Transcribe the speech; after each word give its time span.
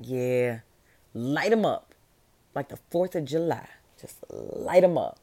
Yeah, 0.00 0.60
light 1.14 1.50
them 1.50 1.64
up 1.64 1.94
like 2.54 2.68
the 2.68 2.78
4th 2.90 3.14
of 3.14 3.24
July. 3.24 3.68
Just 4.00 4.24
light 4.30 4.82
them 4.82 4.98
up. 4.98 5.18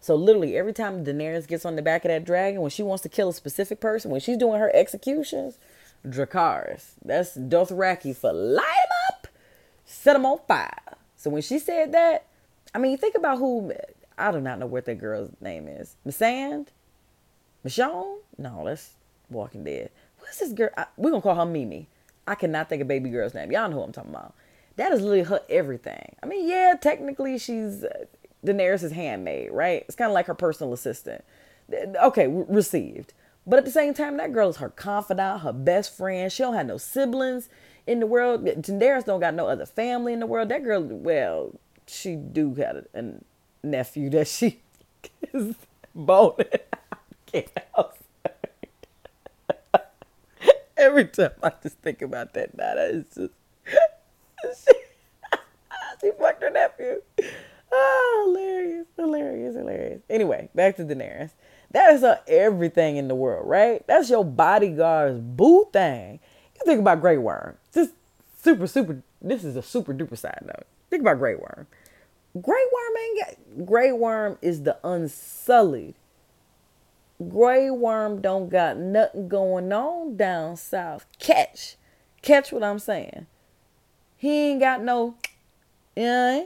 So 0.00 0.14
literally 0.14 0.56
every 0.56 0.72
time 0.72 1.04
Daenerys 1.04 1.48
gets 1.48 1.64
on 1.64 1.76
the 1.76 1.82
back 1.82 2.04
of 2.04 2.10
that 2.10 2.24
dragon, 2.24 2.60
when 2.60 2.70
she 2.70 2.82
wants 2.82 3.02
to 3.02 3.08
kill 3.08 3.30
a 3.30 3.32
specific 3.32 3.80
person, 3.80 4.10
when 4.10 4.20
she's 4.20 4.36
doing 4.36 4.60
her 4.60 4.70
executions, 4.74 5.58
Dracarys. 6.06 6.92
That's 7.02 7.36
Dothraki 7.36 8.14
for 8.14 8.32
light 8.32 8.62
them 8.64 9.14
up, 9.14 9.28
set 9.86 10.12
them 10.12 10.26
on 10.26 10.40
fire. 10.46 10.96
So 11.16 11.30
when 11.30 11.42
she 11.42 11.58
said 11.58 11.92
that, 11.92 12.26
I 12.74 12.78
mean, 12.78 12.98
think 12.98 13.14
about 13.14 13.38
who, 13.38 13.72
I 14.18 14.30
do 14.30 14.40
not 14.40 14.58
know 14.58 14.66
what 14.66 14.84
that 14.84 14.96
girl's 14.96 15.30
name 15.40 15.68
is. 15.68 15.96
Missandei? 16.06 16.66
Michonne? 17.64 18.18
No, 18.36 18.62
that's 18.66 18.90
Walking 19.30 19.64
Dead. 19.64 19.90
What's 20.18 20.40
this 20.40 20.52
girl? 20.52 20.68
I, 20.76 20.86
we're 20.98 21.10
going 21.10 21.22
to 21.22 21.26
call 21.26 21.34
her 21.34 21.46
Mimi. 21.46 21.88
I 22.26 22.34
cannot 22.34 22.68
think 22.68 22.82
of 22.82 22.88
baby 22.88 23.10
girl's 23.10 23.34
name. 23.34 23.52
Y'all 23.52 23.68
know 23.68 23.76
who 23.76 23.82
I'm 23.82 23.92
talking 23.92 24.10
about. 24.10 24.34
That 24.76 24.92
is 24.92 25.00
literally 25.00 25.22
her 25.24 25.40
everything. 25.48 26.16
I 26.22 26.26
mean, 26.26 26.48
yeah, 26.48 26.74
technically 26.80 27.38
she's 27.38 27.84
uh, 27.84 28.04
Daenerys' 28.44 28.92
handmaid, 28.92 29.52
right? 29.52 29.84
It's 29.86 29.96
kind 29.96 30.10
of 30.10 30.14
like 30.14 30.26
her 30.26 30.34
personal 30.34 30.72
assistant. 30.72 31.24
Okay, 31.72 32.26
received. 32.28 33.12
But 33.46 33.58
at 33.58 33.64
the 33.64 33.70
same 33.70 33.94
time, 33.94 34.16
that 34.16 34.32
girl 34.32 34.48
is 34.48 34.56
her 34.56 34.70
confidant, 34.70 35.42
her 35.42 35.52
best 35.52 35.96
friend. 35.96 36.32
She 36.32 36.42
don't 36.42 36.54
have 36.54 36.66
no 36.66 36.78
siblings 36.78 37.48
in 37.86 38.00
the 38.00 38.06
world. 38.06 38.44
Daenerys 38.44 39.04
don't 39.04 39.20
got 39.20 39.34
no 39.34 39.48
other 39.48 39.66
family 39.66 40.12
in 40.12 40.20
the 40.20 40.26
world. 40.26 40.48
That 40.48 40.64
girl, 40.64 40.82
well, 40.82 41.52
she 41.86 42.16
do 42.16 42.54
have 42.54 42.86
a 42.94 43.14
nephew 43.62 44.10
that 44.10 44.28
she 44.28 44.60
is 45.32 45.54
boning. 45.94 46.46
Every 50.84 51.06
time 51.06 51.30
I 51.42 51.50
just 51.62 51.78
think 51.78 52.02
about 52.02 52.34
that 52.34 52.50
is 52.78 53.06
just 53.14 53.32
she, 54.66 54.72
she 56.02 56.10
fucked 56.18 56.42
her 56.42 56.50
nephew. 56.50 57.00
Oh, 57.72 58.24
hilarious, 58.26 58.86
hilarious, 58.96 59.56
hilarious. 59.56 60.02
Anyway, 60.10 60.50
back 60.54 60.76
to 60.76 60.84
Daenerys. 60.84 61.30
That 61.70 61.94
is 61.94 62.02
a 62.02 62.20
everything 62.28 62.98
in 62.98 63.08
the 63.08 63.14
world, 63.14 63.48
right? 63.48 63.82
That's 63.86 64.10
your 64.10 64.26
bodyguard's 64.26 65.20
boo 65.20 65.68
thing. 65.72 66.20
You 66.54 66.60
think 66.66 66.80
about 66.80 67.00
Grey 67.00 67.16
Worm. 67.16 67.56
Just 67.72 67.92
super, 68.42 68.66
super. 68.66 69.02
This 69.22 69.42
is 69.42 69.56
a 69.56 69.62
super 69.62 69.94
duper 69.94 70.18
side 70.18 70.42
note. 70.42 70.66
Think 70.90 71.00
about 71.00 71.18
Grey 71.18 71.34
Worm. 71.34 71.66
Grey 72.40 72.64
Worm 72.72 72.96
ain't 73.02 73.18
got. 73.18 73.66
Grey 73.66 73.92
Worm 73.92 74.36
is 74.42 74.62
the 74.62 74.76
unsullied. 74.84 75.94
Grey 77.28 77.70
Worm 77.70 78.20
don't 78.20 78.48
got 78.48 78.76
nothing 78.76 79.28
going 79.28 79.72
on 79.72 80.16
down 80.16 80.56
south. 80.56 81.06
Catch, 81.18 81.76
catch 82.22 82.52
what 82.52 82.62
I'm 82.62 82.78
saying. 82.78 83.26
He 84.16 84.50
ain't 84.50 84.60
got 84.60 84.82
no, 84.82 85.16
yeah. 85.96 86.44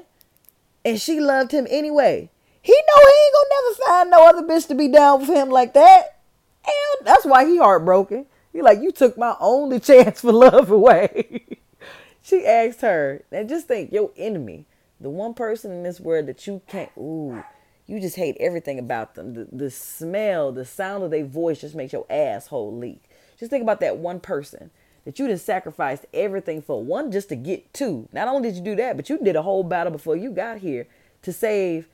and 0.84 1.00
she 1.00 1.20
loved 1.20 1.52
him 1.52 1.66
anyway. 1.70 2.30
He 2.60 2.72
know 2.72 2.98
he 2.98 3.24
ain't 3.24 3.34
gonna 3.34 3.48
never 3.54 3.76
find 3.86 4.10
no 4.10 4.28
other 4.28 4.46
bitch 4.46 4.68
to 4.68 4.74
be 4.74 4.88
down 4.88 5.20
with 5.20 5.28
him 5.28 5.48
like 5.48 5.74
that. 5.74 6.18
And 6.64 7.06
that's 7.06 7.24
why 7.24 7.46
he 7.46 7.56
heartbroken. 7.56 8.26
He 8.52 8.62
like, 8.62 8.82
you 8.82 8.92
took 8.92 9.16
my 9.16 9.36
only 9.40 9.80
chance 9.80 10.20
for 10.20 10.32
love 10.32 10.70
away. 10.70 11.58
she 12.22 12.44
asked 12.44 12.80
her, 12.82 13.24
and 13.30 13.48
just 13.48 13.68
think, 13.68 13.92
your 13.92 14.10
enemy, 14.16 14.66
the 15.00 15.10
one 15.10 15.34
person 15.34 15.70
in 15.70 15.82
this 15.82 16.00
world 16.00 16.26
that 16.26 16.46
you 16.46 16.60
can't, 16.66 16.90
ooh, 16.98 17.42
you 17.88 17.98
just 17.98 18.16
hate 18.16 18.36
everything 18.38 18.78
about 18.78 19.14
them. 19.14 19.34
The, 19.34 19.48
the 19.50 19.70
smell, 19.70 20.52
the 20.52 20.66
sound 20.66 21.02
of 21.02 21.10
their 21.10 21.24
voice 21.24 21.62
just 21.62 21.74
makes 21.74 21.92
your 21.92 22.06
asshole 22.10 22.76
leak. 22.76 23.02
Just 23.38 23.50
think 23.50 23.62
about 23.62 23.80
that 23.80 23.96
one 23.96 24.20
person 24.20 24.70
that 25.04 25.18
you 25.18 25.26
just 25.26 25.46
sacrificed 25.46 26.04
everything 26.12 26.60
for. 26.60 26.84
One, 26.84 27.10
just 27.10 27.30
to 27.30 27.36
get 27.36 27.72
two. 27.72 28.06
Not 28.12 28.28
only 28.28 28.50
did 28.50 28.56
you 28.56 28.62
do 28.62 28.76
that, 28.76 28.96
but 28.96 29.08
you 29.08 29.18
did 29.18 29.36
a 29.36 29.42
whole 29.42 29.64
battle 29.64 29.90
before 29.90 30.16
you 30.16 30.30
got 30.30 30.58
here 30.58 30.86
to 31.22 31.32
save 31.32 31.88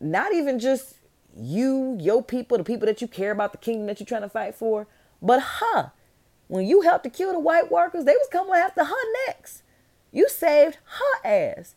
not 0.00 0.34
even 0.34 0.58
just 0.58 0.96
you, 1.36 1.96
your 2.00 2.24
people, 2.24 2.58
the 2.58 2.64
people 2.64 2.86
that 2.86 3.00
you 3.00 3.06
care 3.06 3.30
about, 3.30 3.52
the 3.52 3.58
kingdom 3.58 3.86
that 3.86 4.00
you're 4.00 4.06
trying 4.06 4.22
to 4.22 4.28
fight 4.28 4.56
for, 4.56 4.88
but 5.22 5.40
her. 5.40 5.92
When 6.48 6.66
you 6.66 6.80
helped 6.80 7.04
to 7.04 7.10
kill 7.10 7.32
the 7.32 7.38
White 7.38 7.70
Walkers, 7.70 8.04
they 8.04 8.14
was 8.14 8.28
coming 8.32 8.54
after 8.54 8.82
her 8.82 9.26
next. 9.28 9.62
You 10.10 10.28
saved 10.28 10.78
her 10.84 11.28
ass. 11.28 11.76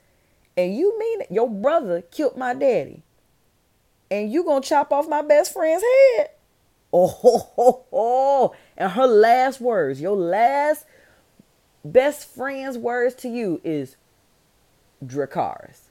And 0.57 0.75
you 0.75 0.97
mean 0.97 1.21
it? 1.21 1.27
Your 1.29 1.47
brother 1.47 2.01
killed 2.01 2.35
my 2.35 2.55
daddy. 2.55 3.03
And 4.13 4.31
you 4.31 4.43
gonna 4.43 4.61
chop 4.61 4.93
off 4.93 5.09
my 5.09 5.23
best 5.23 5.53
friend's 5.53 5.83
head. 5.83 6.29
Oh, 6.93 7.07
ho, 7.07 7.37
ho, 7.55 7.85
ho. 7.89 8.55
and 8.77 8.91
her 8.91 9.07
last 9.07 9.59
words, 9.59 9.99
your 9.99 10.15
last 10.15 10.85
best 11.83 12.27
friend's 12.27 12.77
words 12.77 13.15
to 13.15 13.27
you 13.27 13.59
is 13.63 13.95
Dracarys, 15.03 15.89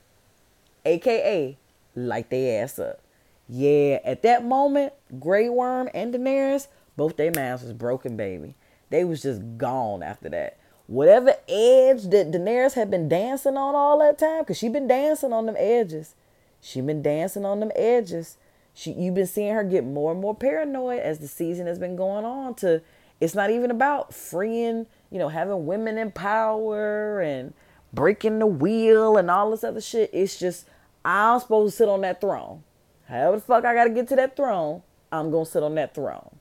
aka 0.85 1.57
light 1.95 2.29
their 2.29 2.63
ass 2.63 2.79
up. 2.79 3.01
Yeah, 3.49 3.99
at 4.05 4.21
that 4.21 4.45
moment, 4.45 4.93
Grey 5.19 5.49
Worm 5.49 5.89
and 5.93 6.13
Daenerys, 6.13 6.67
both 6.95 7.17
their 7.17 7.33
minds 7.35 7.63
was 7.63 7.73
broken, 7.73 8.15
baby. 8.15 8.55
They 8.89 9.03
was 9.03 9.21
just 9.23 9.41
gone 9.57 10.01
after 10.01 10.29
that. 10.29 10.57
Whatever 10.87 11.35
edge 11.49 12.03
that 12.03 12.31
Daenerys 12.31 12.75
had 12.75 12.89
been 12.89 13.09
dancing 13.09 13.57
on 13.57 13.75
all 13.75 13.99
that 13.99 14.17
time, 14.17 14.43
because 14.43 14.57
she 14.57 14.69
been 14.69 14.87
dancing 14.87 15.33
on 15.33 15.45
them 15.45 15.57
edges. 15.59 16.15
She 16.63 16.79
been 16.79 17.01
dancing 17.01 17.43
on 17.43 17.59
them 17.59 17.71
edges. 17.75 18.37
She 18.73 18.93
you've 18.93 19.15
been 19.15 19.27
seeing 19.27 19.53
her 19.53 19.65
get 19.65 19.83
more 19.83 20.13
and 20.13 20.21
more 20.21 20.33
paranoid 20.33 20.99
as 20.99 21.19
the 21.19 21.27
season 21.27 21.67
has 21.67 21.77
been 21.77 21.97
going 21.97 22.23
on 22.23 22.55
to 22.55 22.81
it's 23.19 23.35
not 23.35 23.51
even 23.51 23.69
about 23.69 24.13
freeing, 24.13 24.87
you 25.11 25.19
know, 25.19 25.27
having 25.27 25.65
women 25.65 25.97
in 25.97 26.11
power 26.11 27.19
and 27.19 27.53
breaking 27.91 28.39
the 28.39 28.47
wheel 28.47 29.17
and 29.17 29.29
all 29.29 29.51
this 29.51 29.65
other 29.65 29.81
shit. 29.81 30.09
It's 30.13 30.39
just 30.39 30.65
I'm 31.03 31.41
supposed 31.41 31.73
to 31.73 31.77
sit 31.77 31.89
on 31.89 31.99
that 32.01 32.21
throne. 32.21 32.63
However 33.09 33.35
the 33.35 33.41
fuck 33.41 33.65
I 33.65 33.73
gotta 33.73 33.89
get 33.89 34.07
to 34.07 34.15
that 34.15 34.37
throne, 34.37 34.83
I'm 35.11 35.31
gonna 35.31 35.45
sit 35.45 35.63
on 35.63 35.75
that 35.75 35.93
throne. 35.93 36.37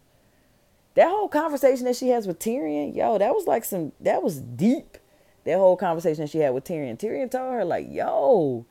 That 0.95 1.09
whole 1.09 1.29
conversation 1.29 1.85
that 1.87 1.97
she 1.97 2.11
has 2.11 2.29
with 2.29 2.39
Tyrion, 2.39 2.95
yo, 2.95 3.19
that 3.19 3.35
was 3.35 3.49
like 3.49 3.65
some 3.65 3.91
that 4.01 4.23
was 4.23 4.41
deep. 4.41 4.99
That 5.45 5.59
whole 5.59 5.77
conversation 5.77 6.29
she 6.29 6.39
had 6.39 6.55
with 6.55 6.63
Tyrion. 6.63 6.97
Tyrion 6.97 7.29
told 7.29 7.53
her, 7.53 7.65
like, 7.65 7.89
yo, 7.91 8.65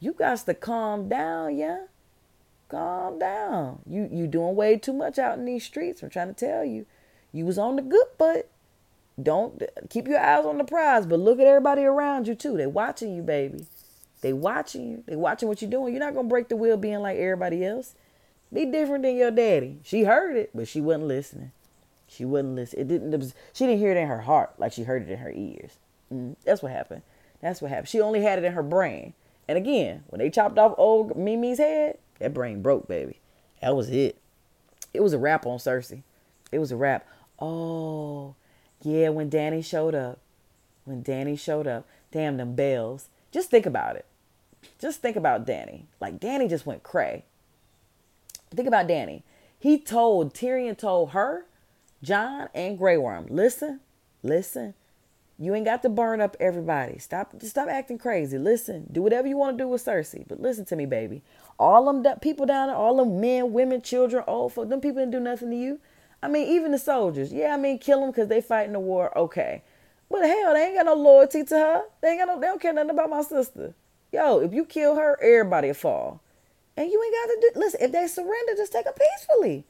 you 0.00 0.12
got 0.12 0.38
to 0.38 0.54
calm 0.54 1.08
down, 1.08 1.56
yeah. 1.56 1.86
Calm 2.68 3.18
down. 3.18 3.80
You 3.86 4.08
you 4.10 4.26
doing 4.26 4.56
way 4.56 4.76
too 4.76 4.92
much 4.92 5.18
out 5.18 5.38
in 5.38 5.44
these 5.44 5.64
streets. 5.64 6.02
I'm 6.02 6.10
trying 6.10 6.34
to 6.34 6.34
tell 6.34 6.64
you. 6.64 6.86
You 7.32 7.44
was 7.44 7.58
on 7.58 7.76
the 7.76 7.82
good 7.82 8.06
foot. 8.18 8.48
Don't 9.22 9.62
keep 9.88 10.08
your 10.08 10.18
eyes 10.18 10.44
on 10.44 10.58
the 10.58 10.64
prize, 10.64 11.06
but 11.06 11.20
look 11.20 11.38
at 11.38 11.46
everybody 11.46 11.82
around 11.82 12.26
you 12.26 12.34
too. 12.34 12.56
They 12.56 12.66
watching 12.66 13.14
you, 13.14 13.22
baby. 13.22 13.66
They 14.20 14.32
watching 14.32 14.90
you. 14.90 15.04
They 15.06 15.16
watching 15.16 15.48
what 15.48 15.62
you're 15.62 15.70
doing. 15.70 15.92
You're 15.92 16.04
not 16.04 16.14
gonna 16.14 16.28
break 16.28 16.48
the 16.48 16.56
wheel 16.56 16.76
being 16.76 17.00
like 17.00 17.18
everybody 17.18 17.64
else. 17.64 17.94
Be 18.52 18.64
different 18.66 19.04
than 19.04 19.16
your 19.16 19.30
daddy. 19.30 19.78
She 19.82 20.04
heard 20.04 20.36
it, 20.36 20.50
but 20.54 20.68
she 20.68 20.80
wasn't 20.80 21.06
listening. 21.06 21.52
She 22.08 22.24
wasn't 22.24 22.56
listening. 22.56 22.82
It 22.82 22.88
didn't. 22.88 23.14
It 23.14 23.20
was, 23.20 23.34
she 23.52 23.66
didn't 23.66 23.80
hear 23.80 23.92
it 23.92 23.96
in 23.96 24.08
her 24.08 24.22
heart 24.22 24.54
like 24.58 24.72
she 24.72 24.84
heard 24.84 25.02
it 25.02 25.10
in 25.10 25.18
her 25.18 25.32
ears. 25.32 25.72
Mm, 26.12 26.36
that's 26.44 26.62
what 26.62 26.72
happened. 26.72 27.02
That's 27.40 27.60
what 27.60 27.70
happened. 27.70 27.88
She 27.88 28.00
only 28.00 28.22
had 28.22 28.38
it 28.38 28.44
in 28.44 28.52
her 28.52 28.62
brain. 28.62 29.14
And 29.48 29.56
again, 29.56 30.04
when 30.08 30.18
they 30.18 30.30
chopped 30.30 30.58
off 30.58 30.74
old 30.76 31.16
Mimi's 31.16 31.58
head, 31.58 31.98
that 32.18 32.34
brain 32.34 32.62
broke, 32.62 32.88
baby. 32.88 33.20
That 33.62 33.76
was 33.76 33.90
it. 33.90 34.18
It 34.92 35.02
was 35.02 35.12
a 35.12 35.18
wrap 35.18 35.46
on 35.46 35.58
Cersei. 35.58 36.02
It 36.50 36.58
was 36.58 36.72
a 36.72 36.76
wrap. 36.76 37.06
Oh, 37.38 38.34
yeah, 38.82 39.10
when 39.10 39.30
Dany 39.30 39.64
showed 39.64 39.94
up. 39.94 40.18
When 40.84 41.02
Dany 41.02 41.38
showed 41.38 41.66
up. 41.66 41.86
Damn 42.10 42.36
them 42.36 42.54
bells. 42.54 43.08
Just 43.30 43.50
think 43.50 43.66
about 43.66 43.96
it. 43.96 44.06
Just 44.80 45.00
think 45.00 45.16
about 45.16 45.46
Dany. 45.46 45.82
Like 46.00 46.18
Dany 46.18 46.48
just 46.48 46.66
went 46.66 46.82
cray. 46.82 47.24
Think 48.50 48.68
about 48.68 48.88
Dany. 48.88 49.22
He 49.58 49.78
told 49.78 50.34
Tyrion 50.34 50.76
told 50.76 51.10
her, 51.10 51.46
Jon 52.02 52.48
and 52.54 52.78
Grey 52.78 52.96
Worm, 52.96 53.26
listen, 53.28 53.80
listen. 54.22 54.74
You 55.38 55.54
ain't 55.54 55.66
got 55.66 55.82
to 55.82 55.90
burn 55.90 56.22
up 56.22 56.34
everybody. 56.40 56.98
Stop 56.98 57.34
stop 57.42 57.68
acting 57.68 57.98
crazy. 57.98 58.38
Listen, 58.38 58.86
do 58.90 59.02
whatever 59.02 59.28
you 59.28 59.36
want 59.36 59.58
to 59.58 59.64
do 59.64 59.68
with 59.68 59.84
Cersei. 59.84 60.26
But 60.26 60.40
listen 60.40 60.64
to 60.66 60.76
me, 60.76 60.86
baby. 60.86 61.22
All 61.58 61.92
them 61.92 62.18
people 62.20 62.46
down 62.46 62.68
there, 62.68 62.76
all 62.76 62.96
them 62.96 63.20
men, 63.20 63.52
women, 63.52 63.82
children, 63.82 64.24
old 64.26 64.54
folk, 64.54 64.68
them 64.70 64.80
people 64.80 65.02
didn't 65.02 65.12
do 65.12 65.20
nothing 65.20 65.50
to 65.50 65.56
you. 65.56 65.78
I 66.22 66.28
mean, 66.28 66.48
even 66.48 66.72
the 66.72 66.78
soldiers. 66.78 67.32
Yeah, 67.32 67.52
I 67.52 67.58
mean, 67.58 67.78
kill 67.78 68.00
them 68.00 68.10
because 68.10 68.28
they 68.28 68.40
fighting 68.40 68.72
the 68.72 68.80
war. 68.80 69.16
Okay. 69.16 69.62
But 70.10 70.24
hell, 70.24 70.54
they 70.54 70.66
ain't 70.66 70.76
got 70.76 70.86
no 70.86 70.94
loyalty 70.94 71.44
to 71.44 71.54
her. 71.54 71.82
They 72.00 72.10
ain't 72.10 72.20
got 72.20 72.28
no, 72.28 72.40
they 72.40 72.46
don't 72.46 72.60
care 72.60 72.72
nothing 72.72 72.90
about 72.90 73.10
my 73.10 73.22
sister. 73.22 73.74
Yo, 74.12 74.38
if 74.38 74.54
you 74.54 74.64
kill 74.64 74.96
her, 74.96 75.18
everybody 75.22 75.68
will 75.68 75.74
fall. 75.74 76.20
And 76.76 76.90
you 76.90 77.02
ain't 77.02 77.14
got 77.14 77.34
to 77.34 77.40
do, 77.40 77.60
listen, 77.60 77.80
if 77.82 77.92
they 77.92 78.06
surrender, 78.06 78.54
just 78.56 78.72
take 78.72 78.86
it 78.86 78.96
peacefully. 78.96 79.64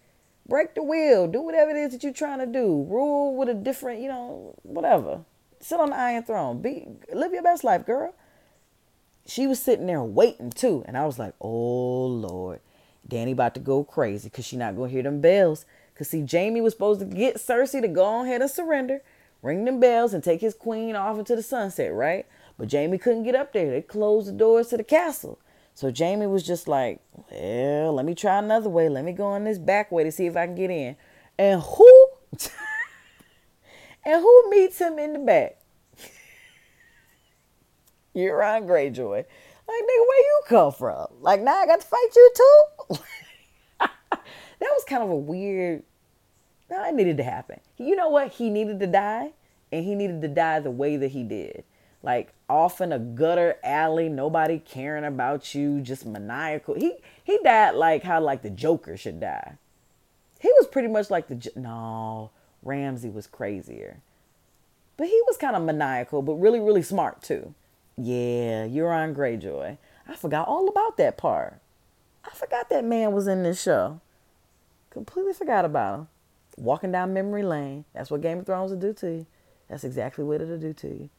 Break 0.48 0.74
the 0.74 0.82
will. 0.82 1.26
Do 1.26 1.40
whatever 1.40 1.70
it 1.70 1.76
is 1.76 1.92
that 1.92 2.04
you're 2.04 2.12
trying 2.12 2.38
to 2.38 2.46
do. 2.46 2.86
Rule 2.88 3.34
with 3.34 3.48
a 3.48 3.54
different, 3.54 4.00
you 4.00 4.08
know, 4.08 4.54
whatever. 4.62 5.22
Sit 5.60 5.80
on 5.80 5.90
the 5.90 5.96
iron 5.96 6.22
throne. 6.22 6.62
Be, 6.62 6.86
live 7.12 7.32
your 7.32 7.42
best 7.42 7.64
life, 7.64 7.86
girl. 7.86 8.14
She 9.26 9.46
was 9.46 9.60
sitting 9.60 9.86
there 9.86 10.02
waiting 10.02 10.50
too. 10.50 10.84
And 10.86 10.96
I 10.96 11.06
was 11.06 11.18
like, 11.18 11.34
oh, 11.40 12.06
Lord. 12.06 12.60
Dany 13.08 13.32
about 13.32 13.54
to 13.54 13.60
go 13.60 13.84
crazy 13.84 14.28
because 14.28 14.44
she 14.44 14.56
not 14.56 14.76
to 14.76 14.84
hear 14.84 15.02
them 15.02 15.20
bells. 15.20 15.64
Because 15.94 16.08
see, 16.10 16.26
Jaime 16.30 16.60
was 16.60 16.72
supposed 16.72 17.00
to 17.00 17.06
get 17.06 17.36
Cersei 17.36 17.80
to 17.80 17.88
go 17.88 18.24
ahead 18.24 18.42
and 18.42 18.50
surrender 18.50 19.00
ring 19.46 19.64
them 19.64 19.80
bells, 19.80 20.12
and 20.12 20.22
take 20.22 20.40
his 20.40 20.54
queen 20.54 20.96
off 20.96 21.18
into 21.18 21.36
the 21.36 21.42
sunset, 21.42 21.92
right? 21.94 22.26
But 22.58 22.72
Jaime 22.72 22.98
couldn't 22.98 23.24
get 23.24 23.34
up 23.34 23.52
there. 23.52 23.70
They 23.70 23.82
closed 23.82 24.28
the 24.28 24.32
doors 24.32 24.68
to 24.68 24.76
the 24.76 24.84
castle. 24.84 25.38
So 25.74 25.92
Jaime 25.96 26.26
was 26.26 26.42
just 26.42 26.68
like, 26.68 27.00
well, 27.30 27.92
let 27.92 28.06
me 28.06 28.14
try 28.14 28.38
another 28.38 28.70
way. 28.70 28.88
Let 28.88 29.04
me 29.04 29.12
go 29.12 29.26
on 29.26 29.44
this 29.44 29.58
back 29.58 29.92
way 29.92 30.04
to 30.04 30.12
see 30.12 30.26
if 30.26 30.36
I 30.36 30.46
can 30.46 30.54
get 30.54 30.70
in. 30.70 30.96
And 31.38 31.60
who 31.60 32.08
and 34.06 34.22
who 34.22 34.50
meets 34.50 34.78
him 34.78 35.00
in 35.00 35.14
the 35.14 35.18
back? 35.18 35.58
Euron 38.14 38.64
Greyjoy. 38.64 39.24
Like, 39.68 39.82
nigga, 39.82 40.06
where 40.06 40.18
you 40.18 40.40
come 40.46 40.72
from? 40.72 41.06
Like, 41.20 41.42
now 41.42 41.56
I 41.56 41.66
got 41.66 41.80
to 41.80 41.86
fight 41.86 42.08
you 42.14 42.32
too? 42.36 42.98
that 43.80 44.20
was 44.60 44.84
kind 44.88 45.02
of 45.02 45.10
a 45.10 45.16
weird. 45.16 45.82
No, 46.70 46.88
it 46.88 46.94
needed 46.94 47.16
to 47.16 47.24
happen. 47.24 47.58
You 47.78 47.96
know 47.96 48.08
what? 48.08 48.32
He 48.32 48.48
needed 48.48 48.78
to 48.78 48.86
die, 48.86 49.32
and 49.72 49.84
he 49.84 49.96
needed 49.96 50.22
to 50.22 50.28
die 50.28 50.60
the 50.60 50.70
way 50.70 50.96
that 50.96 51.08
he 51.08 51.24
did. 51.24 51.64
Like 52.02 52.32
off 52.48 52.80
in 52.80 52.92
a 52.92 53.00
gutter 53.00 53.56
alley, 53.64 54.08
nobody 54.08 54.60
caring 54.60 55.04
about 55.04 55.56
you, 55.56 55.80
just 55.80 56.06
maniacal. 56.06 56.74
He 56.74 56.94
he 57.24 57.40
died 57.42 57.74
like 57.74 58.04
how 58.04 58.20
like 58.20 58.42
the 58.42 58.50
Joker 58.50 58.96
should 58.96 59.18
die. 59.18 59.56
He 60.38 60.48
was 60.58 60.68
pretty 60.68 60.86
much 60.86 61.10
like 61.10 61.26
the 61.26 61.50
no 61.56 62.30
Ramsay 62.66 63.10
was 63.10 63.26
crazier, 63.26 63.98
but 64.96 65.06
he 65.06 65.22
was 65.26 65.36
kind 65.36 65.56
of 65.56 65.62
maniacal, 65.62 66.22
but 66.22 66.34
really 66.34 66.60
really 66.60 66.82
smart 66.82 67.22
too. 67.22 67.54
Yeah, 67.96 68.66
Euron 68.66 69.14
Greyjoy. 69.14 69.78
I 70.08 70.16
forgot 70.16 70.48
all 70.48 70.68
about 70.68 70.96
that 70.98 71.16
part. 71.16 71.60
I 72.24 72.30
forgot 72.30 72.68
that 72.70 72.84
man 72.84 73.12
was 73.12 73.26
in 73.26 73.42
this 73.42 73.62
show. 73.62 74.00
Completely 74.90 75.32
forgot 75.32 75.64
about 75.64 75.94
him. 75.94 76.08
Walking 76.56 76.92
down 76.92 77.12
memory 77.12 77.42
lane. 77.42 77.84
That's 77.94 78.10
what 78.10 78.20
Game 78.22 78.38
of 78.38 78.46
Thrones 78.46 78.70
will 78.70 78.78
do 78.78 78.92
to 78.94 79.10
you. 79.10 79.26
That's 79.68 79.84
exactly 79.84 80.24
what 80.24 80.40
it'll 80.40 80.58
do 80.58 80.72
to 80.72 80.88
you. 80.88 81.10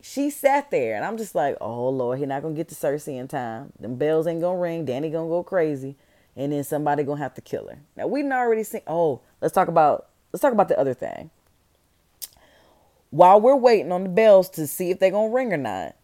She 0.00 0.28
sat 0.28 0.70
there, 0.70 0.96
and 0.96 1.04
I'm 1.04 1.16
just 1.16 1.34
like, 1.34 1.56
oh 1.60 1.88
Lord, 1.88 2.18
he 2.18 2.26
not 2.26 2.42
gonna 2.42 2.54
get 2.54 2.68
to 2.68 2.74
Cersei 2.74 3.18
in 3.18 3.28
time. 3.28 3.72
Them 3.80 3.96
bells 3.96 4.26
ain't 4.26 4.42
gonna 4.42 4.58
ring. 4.58 4.84
Dany 4.84 5.10
gonna 5.10 5.28
go 5.28 5.42
crazy, 5.42 5.96
and 6.36 6.52
then 6.52 6.62
somebody 6.62 7.04
gonna 7.04 7.22
have 7.22 7.34
to 7.34 7.40
kill 7.40 7.68
her. 7.68 7.78
Now 7.96 8.06
we 8.06 8.20
didn't 8.20 8.34
already 8.34 8.64
seen. 8.64 8.82
Oh, 8.86 9.20
let's 9.40 9.54
talk 9.54 9.68
about 9.68 10.08
let's 10.34 10.42
talk 10.42 10.52
about 10.52 10.68
the 10.68 10.78
other 10.78 10.94
thing 10.94 11.30
while 13.14 13.40
we're 13.40 13.54
waiting 13.54 13.92
on 13.92 14.02
the 14.02 14.08
bells 14.08 14.50
to 14.50 14.66
see 14.66 14.90
if 14.90 14.98
they're 14.98 15.12
going 15.12 15.30
to 15.30 15.34
ring 15.34 15.52
or 15.52 15.56
not. 15.56 15.94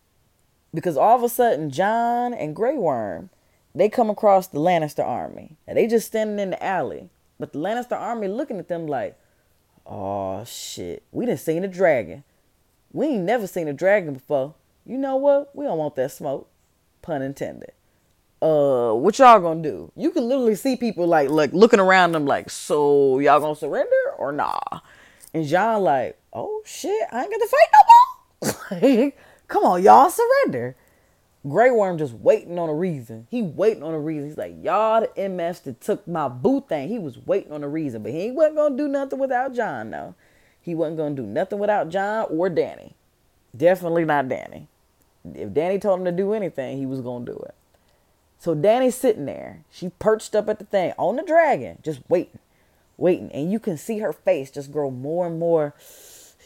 Because 0.72 0.96
all 0.96 1.16
of 1.16 1.24
a 1.24 1.28
sudden, 1.28 1.68
Jon 1.68 2.32
and 2.32 2.54
Grey 2.54 2.76
Worm, 2.76 3.30
they 3.74 3.88
come 3.88 4.08
across 4.08 4.46
the 4.46 4.60
Lannister 4.60 5.04
army. 5.04 5.56
And 5.66 5.76
they 5.76 5.88
just 5.88 6.06
standing 6.06 6.38
in 6.38 6.50
the 6.50 6.64
alley. 6.64 7.10
But 7.40 7.52
the 7.52 7.58
Lannister 7.58 7.98
army 7.98 8.28
looking 8.28 8.60
at 8.60 8.68
them 8.68 8.86
like, 8.86 9.18
oh 9.84 10.44
shit, 10.44 11.02
we 11.10 11.26
didn't 11.26 11.40
seen 11.40 11.64
a 11.64 11.68
dragon. 11.68 12.22
We 12.92 13.06
ain't 13.06 13.24
never 13.24 13.48
seen 13.48 13.66
a 13.66 13.72
dragon 13.72 14.14
before. 14.14 14.54
You 14.86 14.96
know 14.96 15.16
what? 15.16 15.56
We 15.56 15.64
don't 15.64 15.78
want 15.78 15.96
that 15.96 16.12
smoke. 16.12 16.48
Pun 17.02 17.22
intended. 17.22 17.72
Uh, 18.40 18.92
what 18.92 19.18
y'all 19.18 19.40
gonna 19.40 19.62
do? 19.62 19.90
You 19.96 20.12
can 20.12 20.28
literally 20.28 20.54
see 20.54 20.76
people 20.76 21.08
like 21.08 21.28
like 21.28 21.52
looking 21.52 21.80
around 21.80 22.12
them 22.12 22.24
like, 22.24 22.50
so 22.50 23.18
y'all 23.18 23.40
gonna 23.40 23.56
surrender 23.56 24.09
or 24.20 24.30
nah? 24.30 24.60
And 25.34 25.46
Jon 25.46 25.82
like, 25.82 26.18
oh 26.32 26.62
shit, 26.64 27.08
I 27.10 27.22
ain't 27.22 27.32
to 27.32 27.48
fight 27.48 28.52
no 28.72 28.92
more. 28.92 29.12
come 29.48 29.64
on, 29.64 29.82
y'all 29.82 30.10
surrender. 30.10 30.76
Grey 31.48 31.70
Worm 31.70 31.96
just 31.96 32.12
waiting 32.12 32.58
on 32.58 32.68
a 32.68 32.74
reason. 32.74 33.26
He 33.30 33.40
waiting 33.40 33.82
on 33.82 33.94
a 33.94 33.98
reason. 33.98 34.28
He's 34.28 34.36
like, 34.36 34.62
y'all 34.62 35.00
the 35.00 35.08
MFs 35.08 35.62
that 35.62 35.80
took 35.80 36.06
my 36.06 36.28
boo 36.28 36.62
thing. 36.68 36.88
He 36.88 36.98
was 36.98 37.18
waiting 37.18 37.52
on 37.52 37.64
a 37.64 37.68
reason, 37.68 38.02
but 38.02 38.12
he 38.12 38.30
wasn't 38.30 38.56
gonna 38.56 38.76
do 38.76 38.88
nothing 38.88 39.18
without 39.18 39.54
Jon 39.54 39.90
No, 39.90 40.14
he 40.60 40.74
wasn't 40.74 40.98
gonna 40.98 41.14
do 41.14 41.24
nothing 41.24 41.58
without 41.58 41.88
Jon 41.88 42.26
or 42.28 42.50
Dany. 42.50 42.92
Definitely 43.56 44.04
not 44.04 44.28
Dany. 44.28 44.66
If 45.34 45.50
Dany 45.50 45.80
told 45.80 46.00
him 46.00 46.04
to 46.04 46.12
do 46.12 46.34
anything, 46.34 46.76
he 46.76 46.86
was 46.86 47.00
gonna 47.00 47.24
do 47.24 47.42
it. 47.46 47.54
So 48.38 48.54
Dany's 48.54 48.94
sitting 48.94 49.26
there. 49.26 49.64
She 49.70 49.90
perched 49.98 50.34
up 50.34 50.48
at 50.48 50.58
the 50.58 50.64
thing 50.64 50.92
on 50.98 51.16
the 51.16 51.22
dragon, 51.22 51.78
just 51.82 52.00
waiting, 52.08 52.38
waiting, 53.00 53.32
and 53.32 53.50
you 53.50 53.58
can 53.58 53.76
see 53.76 53.98
her 53.98 54.12
face 54.12 54.50
just 54.50 54.70
grow 54.70 54.90
more 54.90 55.26
and 55.26 55.38
more 55.38 55.74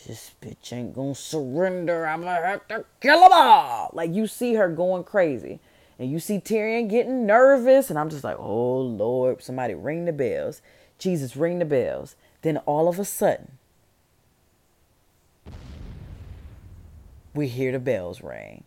this 0.06 0.33
bitch 0.41 0.73
ain't 0.73 0.95
gonna 0.95 1.15
surrender. 1.15 2.06
I'm 2.06 2.21
gonna 2.21 2.47
have 2.47 2.69
to 2.69 2.85
kill 3.01 3.21
them 3.21 3.31
all. 3.33 3.91
Like 3.93 4.12
you 4.12 4.27
see 4.27 4.55
her 4.55 4.69
going 4.69 5.05
crazy. 5.05 5.61
And 5.99 6.11
you 6.11 6.19
see 6.19 6.39
Tyrion 6.39 6.91
getting 6.91 7.25
nervous. 7.25 7.89
And 7.89 7.99
I'm 7.99 8.11
just 8.11 8.25
like, 8.25 8.37
oh 8.39 8.81
Lord, 8.81 9.43
somebody 9.43 9.75
ring 9.75 10.05
the 10.05 10.12
bells. 10.12 10.61
Jesus, 10.99 11.37
ring 11.37 11.59
the 11.59 11.65
bells. 11.65 12.17
Then 12.43 12.59
all 12.59 12.89
of 12.89 12.99
a 12.99 13.05
sudden, 13.05 13.59
we 17.35 17.49
hear 17.49 17.73
the 17.73 17.79
bells 17.79 18.23
ring. 18.23 18.65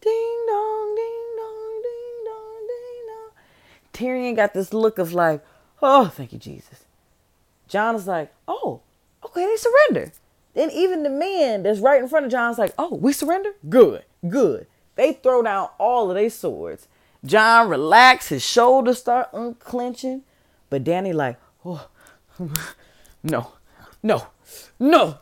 Ding 0.00 0.44
dong, 0.46 0.94
ding 0.94 1.36
dong, 1.36 1.82
ding 1.82 2.24
dong, 2.24 2.66
ding 2.68 3.06
dong. 3.08 3.30
Tyrion 3.92 4.36
got 4.36 4.54
this 4.54 4.72
look 4.72 4.98
of 4.98 5.12
like, 5.12 5.44
oh, 5.82 6.06
thank 6.06 6.32
you, 6.32 6.38
Jesus. 6.38 6.85
Jon 7.68 7.94
is 7.94 8.06
like, 8.06 8.32
oh, 8.46 8.80
okay, 9.24 9.46
they 9.46 9.56
surrender. 9.56 10.12
Then 10.54 10.70
even 10.70 11.02
the 11.02 11.10
man 11.10 11.62
that's 11.62 11.80
right 11.80 12.00
in 12.00 12.08
front 12.08 12.26
of 12.26 12.32
Jon's 12.32 12.58
like, 12.58 12.72
oh, 12.78 12.94
we 12.94 13.12
surrender? 13.12 13.50
Good, 13.68 14.04
good. 14.26 14.66
They 14.94 15.12
throw 15.12 15.42
down 15.42 15.68
all 15.78 16.10
of 16.10 16.16
their 16.16 16.30
swords. 16.30 16.88
Jon 17.24 17.68
relax, 17.68 18.28
his 18.28 18.44
shoulders 18.44 18.98
start 18.98 19.28
unclenching. 19.32 20.22
But 20.70 20.84
Dany 20.84 21.12
like, 21.12 21.38
oh, 21.64 21.88
no, 23.22 23.52
no, 24.02 24.26
no, 24.78 25.18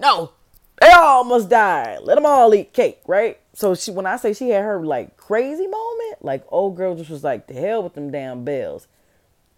no. 0.00 0.32
They 0.80 0.90
all 0.90 1.22
must 1.22 1.48
die. 1.48 1.98
Let 2.02 2.16
them 2.16 2.26
all 2.26 2.52
eat 2.54 2.72
cake, 2.72 3.02
right? 3.06 3.38
So 3.54 3.74
she, 3.76 3.92
when 3.92 4.06
I 4.06 4.16
say 4.16 4.32
she 4.32 4.48
had 4.48 4.64
her 4.64 4.84
like 4.84 5.16
crazy 5.16 5.68
moment, 5.68 6.24
like 6.24 6.44
old 6.48 6.76
girl 6.76 6.96
just 6.96 7.10
was 7.10 7.22
like, 7.22 7.46
the 7.46 7.54
hell 7.54 7.84
with 7.84 7.94
them 7.94 8.10
damn 8.10 8.44
bells. 8.44 8.88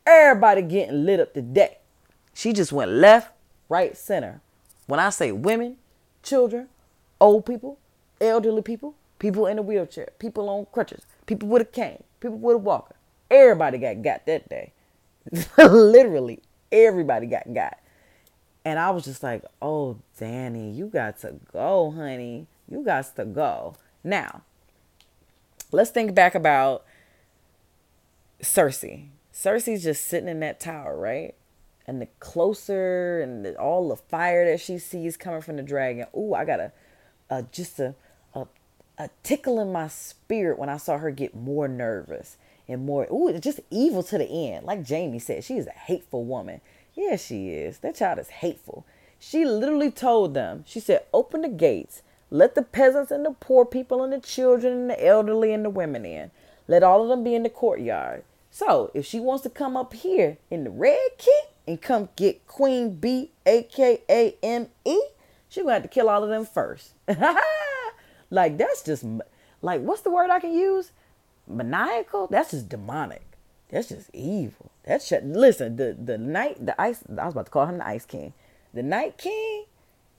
Everybody 0.07 0.61
getting 0.63 1.07
lit 1.07 1.21
up 1.21 1.33
today. 1.33 1.79
She 2.35 2.53
just 2.53 2.73
went 2.73 2.91
left, 2.91 3.33
right, 3.69 3.97
center. 3.97 4.41
When 4.87 5.01
I 5.01 5.11
say 5.11 5.33
women, 5.33 5.77
children, 6.23 6.69
old 7.21 7.47
people, 7.47 7.79
elderly 8.21 8.63
people, 8.63 8.95
people 9.19 9.47
in 9.47 9.59
a 9.59 9.63
wheelchair, 9.63 10.09
people 10.19 10.49
on 10.49 10.67
crutches, 10.73 11.07
people 11.27 11.49
with 11.49 11.63
a 11.63 11.65
cane, 11.65 12.03
people 12.21 12.39
with 12.39 12.57
a 12.57 12.59
walker, 12.59 12.97
everybody 13.31 13.79
got 13.79 14.03
got 14.03 14.27
that 14.27 14.49
day. 14.49 14.73
Literally, 15.59 16.41
everybody 16.71 17.27
got 17.27 17.53
got. 17.55 17.79
And 18.65 18.79
I 18.79 18.91
was 18.91 19.05
just 19.05 19.23
like, 19.23 19.45
oh, 19.61 19.99
Dany, 20.19 20.75
you 20.75 20.87
got 20.87 21.19
to 21.21 21.37
go, 21.53 21.91
honey. 21.91 22.47
You 22.69 22.83
got 22.83 23.15
to 23.17 23.25
go. 23.25 23.75
Now, 24.03 24.43
let's 25.70 25.91
think 25.91 26.15
back 26.15 26.35
about 26.35 26.85
Cersei. 28.43 29.08
Cersei's 29.32 29.82
just 29.82 30.05
sitting 30.05 30.29
in 30.29 30.41
that 30.41 30.61
tower, 30.61 30.97
right? 30.97 31.35
And 31.86 32.00
the 32.00 32.06
closer 32.20 33.20
and 33.20 33.44
the, 33.44 33.58
all 33.58 33.88
the 33.88 33.96
fire 33.96 34.50
that 34.50 34.60
she 34.60 34.79
sees 34.79 35.17
coming 35.17 35.43
from 35.43 35.56
the 35.56 35.62
dragon. 35.62 36.06
Ooh, 36.17 36.34
I 36.34 36.44
got 36.44 36.60
a, 36.60 36.72
a 37.31 37.43
just 37.43 37.79
a, 37.79 37.94
a 38.34 38.46
a 38.98 39.10
tickle 39.22 39.60
in 39.60 39.72
my 39.72 39.88
spirit 39.88 40.58
when 40.58 40.69
I 40.69 40.76
saw 40.76 40.98
her 40.98 41.10
get 41.10 41.34
more 41.34 41.69
nervous 41.69 42.36
and 42.69 42.86
more. 42.86 43.06
Ooh, 43.12 43.29
it's 43.29 43.41
just 43.44 43.60
evil 43.70 44.03
to 44.05 44.19
the 44.19 44.50
end. 44.50 44.64
Like 44.67 44.88
Jaime 44.88 45.19
said, 45.19 45.44
she 45.44 45.56
is 45.56 45.67
a 45.67 45.72
hateful 45.72 46.24
woman. 46.24 46.60
Yeah, 46.94 47.17
she 47.17 47.50
is. 47.50 47.79
That 47.79 47.96
child 47.96 48.19
is 48.19 48.29
hateful. 48.29 48.86
She 49.19 49.44
literally 49.44 49.91
told 49.91 50.34
them. 50.34 50.64
She 50.67 50.81
said, 50.81 51.05
"Open 51.12 51.43
the 51.43 51.48
gates. 51.48 52.03
Let 52.31 52.55
the 52.55 52.62
peasants 52.62 53.10
and 53.10 53.24
the 53.24 53.32
poor 53.32 53.64
people 53.64 54.03
and 54.03 54.12
the 54.12 54.20
children 54.20 54.72
and 54.72 54.91
the 54.91 55.06
elderly 55.06 55.53
and 55.53 55.64
the 55.64 55.70
women 55.70 56.05
in. 56.05 56.31
Let 56.67 56.82
all 56.82 57.03
of 57.03 57.08
them 57.08 57.24
be 57.24 57.34
in 57.34 57.43
the 57.43 57.50
courtyard." 57.50 58.24
So, 58.55 58.93
if 58.94 59.05
she 59.05 59.19
wants 59.19 59.43
to 59.43 59.51
come 59.51 59.77
up 59.77 59.93
here 59.94 60.39
in 60.49 60.63
the 60.63 60.70
red 60.70 61.01
keep, 61.19 61.44
and 61.67 61.82
come 61.82 62.08
get 62.15 62.46
Queen 62.46 62.94
B, 62.94 63.32
aka 63.44 64.37
M 64.44 64.69
E, 64.84 65.01
she 65.49 65.63
gonna 65.63 65.73
have 65.73 65.82
to 65.82 65.89
kill 65.89 66.08
all 66.08 66.23
of 66.23 66.29
them 66.29 66.46
first. 66.46 66.93
like 68.31 68.56
that's 68.56 68.84
just 68.84 69.05
like 69.61 69.81
what's 69.81 70.03
the 70.03 70.11
word 70.11 70.31
I 70.31 70.39
can 70.39 70.53
use? 70.53 70.93
Maniacal. 71.49 72.29
That's 72.29 72.53
just 72.53 72.69
demonic. 72.69 73.27
That's 73.70 73.89
just 73.89 74.08
evil. 74.15 74.70
That's 74.84 75.08
just, 75.08 75.25
listen. 75.25 75.75
The 75.75 75.96
the 76.01 76.17
night 76.17 76.65
the 76.65 76.81
ice. 76.81 77.03
I 77.08 77.25
was 77.25 77.34
about 77.34 77.46
to 77.46 77.51
call 77.51 77.67
him 77.67 77.79
the 77.79 77.89
Ice 77.89 78.06
King. 78.06 78.34
The 78.73 78.84
Night 78.84 79.19
King. 79.19 79.65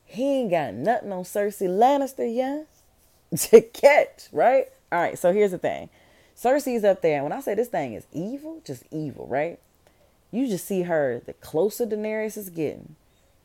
He 0.04 0.42
ain't 0.42 0.52
got 0.52 0.74
nothing 0.74 1.14
on 1.14 1.24
Cersei 1.24 1.70
Lannister, 1.70 2.28
yeah, 2.36 2.64
to 3.38 3.62
catch. 3.62 4.28
Right. 4.34 4.66
All 4.92 5.00
right. 5.00 5.18
So 5.18 5.32
here's 5.32 5.52
the 5.52 5.58
thing. 5.58 5.90
Cersei's 6.36 6.84
up 6.84 7.02
there, 7.02 7.16
and 7.16 7.24
when 7.24 7.34
I 7.34 7.40
say 7.40 7.56
this 7.56 7.70
thing 7.70 7.94
is 7.94 8.06
evil, 8.12 8.62
just 8.66 8.84
evil, 8.92 9.28
right? 9.28 9.60
you 10.36 10.48
just 10.48 10.66
see 10.66 10.84
her, 10.84 11.22
the 11.26 11.34
closer 11.34 11.86
Daenerys 11.86 12.38
is 12.38 12.50
getting, 12.50 12.96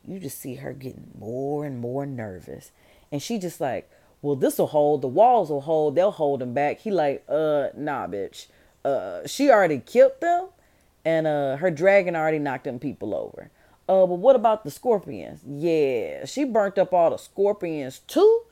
you 0.07 0.19
just 0.19 0.39
see 0.39 0.57
her 0.57 0.73
getting 0.73 1.11
more 1.19 1.65
and 1.65 1.79
more 1.79 2.05
nervous. 2.05 2.73
And 3.13 3.23
she 3.23 3.39
just 3.39 3.61
like, 3.61 3.91
well, 4.23 4.37
this 4.37 4.59
will 4.59 4.67
hold, 4.67 5.03
the 5.03 5.09
walls 5.09 5.51
will 5.51 5.63
hold, 5.63 5.95
they'll 5.95 6.11
hold 6.11 6.43
him 6.43 6.53
back. 6.53 6.81
He 6.81 6.91
like, 6.91 7.25
uh, 7.29 7.69
nah, 7.77 8.07
bitch. 8.07 8.47
Uh, 8.85 9.27
she 9.27 9.51
already 9.51 9.79
killed 9.79 10.21
them, 10.21 10.49
and 11.05 11.27
uh, 11.27 11.57
her 11.57 11.71
dragon 11.71 12.17
already 12.17 12.39
knocked 12.39 12.65
them 12.65 12.79
people 12.79 13.15
over. 13.15 13.51
Uh, 13.89 14.07
but 14.07 14.19
what 14.19 14.37
about 14.37 14.65
the 14.65 14.71
scorpions? 14.71 15.41
Yeah, 15.47 16.25
she 16.25 16.45
burnt 16.45 16.79
up 16.79 16.93
all 16.93 17.11
the 17.11 17.19
scorpions 17.19 18.01
too. 18.01 18.43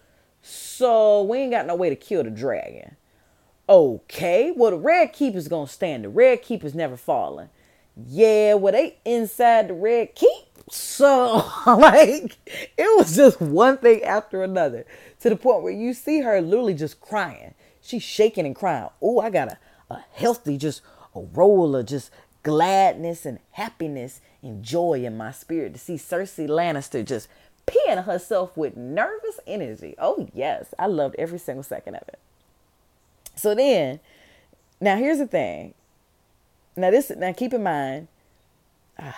So 0.42 1.23
we 1.25 1.38
ain't 1.38 1.50
got 1.50 1.66
no 1.66 1.75
way 1.75 1.88
to 1.90 1.97
kill 1.97 2.23
the 2.23 2.30
dragon. 2.30 2.97
Okay, 3.68 4.52
well 4.56 4.70
the 4.70 4.78
red 4.78 5.12
keeper's 5.12 5.48
gonna 5.48 5.66
stand. 5.66 6.04
The 6.04 6.08
red 6.08 6.42
keeper's 6.42 6.75
never 6.75 6.96
falling. 6.96 7.50
Yeah, 7.96 8.54
well 8.54 8.72
they 8.72 8.98
inside 9.04 9.68
the 9.68 9.75
red 9.75 10.14
keep. 10.14 10.30
So 10.70 11.44
like 11.66 12.38
it 12.48 12.98
was 12.98 13.16
just 13.16 13.40
one 13.40 13.78
thing 13.78 14.02
after 14.04 14.42
another 14.42 14.87
to 15.20 15.28
the 15.28 15.37
point 15.37 15.62
where 15.62 15.72
you 15.72 15.92
see 15.92 16.20
her 16.20 16.40
literally 16.40 16.75
just 16.75 17.00
crying. 17.00 17.54
She's 17.80 18.02
shaking 18.02 18.46
and 18.46 18.56
crying. 18.56 18.88
Oh, 19.02 19.20
I 19.20 19.30
got 19.30 19.48
a, 19.48 19.58
a 19.90 20.04
healthy 20.12 20.56
just 20.56 20.82
a 21.14 21.20
roll 21.20 21.76
of 21.76 21.87
just 21.87 22.10
gladness 22.42 23.26
and 23.26 23.38
happiness 23.50 24.20
and 24.42 24.62
joy 24.62 25.04
in 25.04 25.16
my 25.16 25.32
spirit 25.32 25.75
to 25.75 25.78
see 25.78 25.96
Cersei 25.96 26.48
Lannister 26.48 27.04
just 27.04 27.28
peeing 27.66 28.04
herself 28.04 28.56
with 28.56 28.76
nervous 28.76 29.40
energy. 29.46 29.94
Oh 29.98 30.26
yes, 30.32 30.72
I 30.78 30.87
loved 30.87 31.16
every 31.18 31.38
single 31.38 31.62
second 31.62 31.96
of 31.96 32.08
it. 32.08 32.18
So 33.38 33.54
then, 33.54 34.00
now 34.80 34.97
here's 34.97 35.18
the 35.18 35.26
thing. 35.26 35.75
Now 36.76 36.90
this 36.90 37.11
now 37.16 37.33
keep 37.33 37.54
in 37.54 37.62
mind, 37.62 38.09
uh, 38.99 39.12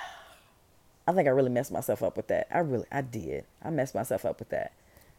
I 1.09 1.13
think 1.13 1.27
I 1.27 1.31
really 1.31 1.51
messed 1.51 1.73
myself 1.73 2.03
up 2.03 2.17
with 2.17 2.29
that. 2.29 2.47
I 2.55 2.59
really 2.59 2.87
I 2.93 3.01
did. 3.01 3.45
I 3.63 3.71
messed 3.71 3.95
myself 3.95 4.27
up 4.27 4.39
with 4.39 4.51
that. 4.51 4.73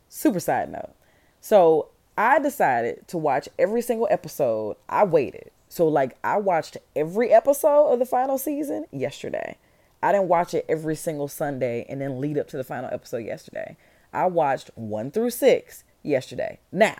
Super 0.07 0.39
side 0.39 0.71
note. 0.71 0.93
So 1.39 1.89
I 2.15 2.37
decided 2.39 3.07
to 3.07 3.17
watch 3.17 3.49
every 3.57 3.81
single 3.81 4.07
episode. 4.11 4.77
I 4.87 5.03
waited. 5.03 5.49
So 5.67 5.87
like 5.87 6.17
I 6.23 6.37
watched 6.37 6.77
every 6.95 7.31
episode 7.31 7.87
of 7.87 7.97
the 7.99 8.05
final 8.05 8.37
season 8.37 8.85
yesterday. 8.91 9.57
I 10.03 10.11
didn't 10.11 10.27
watch 10.27 10.53
it 10.53 10.65
every 10.69 10.95
single 10.95 11.27
Sunday 11.27 11.87
and 11.89 12.01
then 12.01 12.21
lead 12.21 12.37
up 12.37 12.47
to 12.49 12.57
the 12.57 12.63
final 12.63 12.89
episode 12.93 13.25
yesterday. 13.25 13.77
I 14.13 14.27
watched 14.27 14.69
1 14.75 15.11
through 15.11 15.29
6 15.29 15.83
yesterday. 16.03 16.59
Now, 16.71 16.97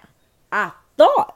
I 0.51 0.72
thought 0.98 1.36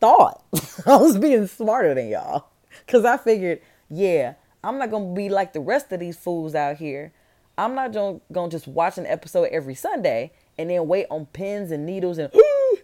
thought 0.00 0.42
I 0.86 0.96
was 0.96 1.18
being 1.18 1.46
smarter 1.46 1.94
than 1.94 2.08
y'all. 2.08 2.46
Because 2.84 3.04
I 3.04 3.16
figured, 3.16 3.60
yeah, 3.88 4.34
I'm 4.64 4.78
not 4.78 4.90
going 4.90 5.14
to 5.14 5.14
be 5.14 5.28
like 5.28 5.52
the 5.52 5.60
rest 5.60 5.92
of 5.92 6.00
these 6.00 6.16
fools 6.16 6.54
out 6.54 6.76
here. 6.76 7.12
I'm 7.56 7.74
not 7.74 7.92
going 7.92 8.20
to 8.32 8.48
just 8.48 8.66
watch 8.66 8.96
an 8.98 9.06
episode 9.06 9.48
every 9.52 9.74
Sunday 9.74 10.32
and 10.56 10.70
then 10.70 10.88
wait 10.88 11.06
on 11.10 11.26
pins 11.26 11.70
and 11.70 11.84
needles 11.84 12.18
and, 12.18 12.32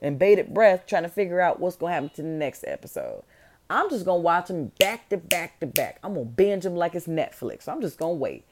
and 0.02 0.18
bated 0.18 0.52
breath 0.52 0.86
trying 0.86 1.04
to 1.04 1.08
figure 1.08 1.40
out 1.40 1.60
what's 1.60 1.76
going 1.76 1.90
to 1.90 1.94
happen 1.94 2.10
to 2.10 2.22
the 2.22 2.28
next 2.28 2.64
episode. 2.66 3.22
I'm 3.68 3.90
just 3.90 4.04
going 4.04 4.20
to 4.20 4.24
watch 4.24 4.48
them 4.48 4.72
back 4.78 5.08
to 5.08 5.16
back 5.16 5.58
to 5.60 5.66
back. 5.66 5.98
I'm 6.02 6.14
going 6.14 6.26
to 6.26 6.32
binge 6.32 6.64
them 6.64 6.76
like 6.76 6.94
it's 6.94 7.06
Netflix. 7.06 7.62
So 7.62 7.72
I'm 7.72 7.80
just 7.80 7.98
going 7.98 8.16
to 8.16 8.20
wait. 8.20 8.44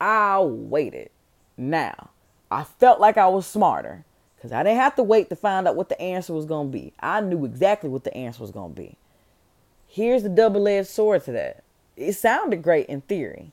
I 0.00 0.40
waited. 0.40 1.10
Now, 1.56 2.10
I 2.50 2.64
felt 2.64 3.00
like 3.00 3.16
I 3.16 3.28
was 3.28 3.46
smarter 3.46 4.04
because 4.42 4.52
I 4.52 4.64
didn't 4.64 4.80
have 4.80 4.96
to 4.96 5.04
wait 5.04 5.28
to 5.28 5.36
find 5.36 5.68
out 5.68 5.76
what 5.76 5.88
the 5.88 6.00
answer 6.02 6.32
was 6.32 6.46
going 6.46 6.72
to 6.72 6.76
be. 6.76 6.92
I 6.98 7.20
knew 7.20 7.44
exactly 7.44 7.88
what 7.88 8.02
the 8.02 8.12
answer 8.12 8.40
was 8.40 8.50
going 8.50 8.74
to 8.74 8.80
be. 8.80 8.96
Here's 9.86 10.24
the 10.24 10.28
double 10.28 10.66
edged 10.66 10.88
sword 10.88 11.24
to 11.26 11.32
that. 11.32 11.62
It 11.96 12.14
sounded 12.14 12.60
great 12.60 12.86
in 12.86 13.02
theory. 13.02 13.52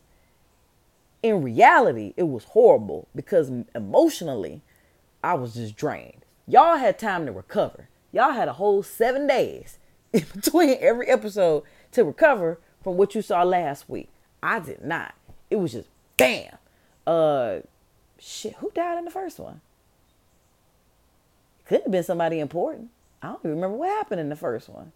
In 1.22 1.43
reality, 1.43 2.15
it 2.17 2.24
was 2.24 2.46
horrible 2.46 3.08
because 3.15 3.51
emotionally, 3.75 4.62
I 5.24 5.36
was 5.36 5.53
just 5.53 5.75
drained. 5.75 6.25
Y'all 6.48 6.77
had 6.77 6.98
time 6.98 7.27
to 7.27 7.31
recover. 7.31 7.88
Y'all 8.12 8.31
had 8.31 8.48
a 8.48 8.53
whole 8.53 8.81
seven 8.81 9.27
days 9.27 9.77
in 10.13 10.25
between 10.34 10.75
every 10.79 11.08
episode 11.08 11.62
to 11.91 12.03
recover 12.03 12.60
from 12.84 12.98
what 12.98 13.13
you 13.13 13.22
saw 13.22 13.43
last 13.43 13.88
week. 13.88 14.10
I 14.41 14.60
did 14.60 14.84
not. 14.84 15.13
It 15.51 15.58
was 15.58 15.74
just 15.74 15.89
bam. 16.17 16.58
Uh, 17.05 17.60
shit. 18.17 18.55
Who 18.55 18.72
died 18.72 18.98
in 18.98 19.05
the 19.05 19.12
first 19.12 19.38
one? 19.38 19.62
Could 21.69 21.83
have 21.83 21.91
been 21.91 22.03
somebody 22.03 22.39
important. 22.39 22.89
I 23.21 23.27
don't 23.27 23.41
even 23.41 23.51
remember 23.51 23.77
what 23.77 23.89
happened 23.89 24.19
in 24.19 24.29
the 24.29 24.35
first 24.35 24.69
one. 24.69 24.91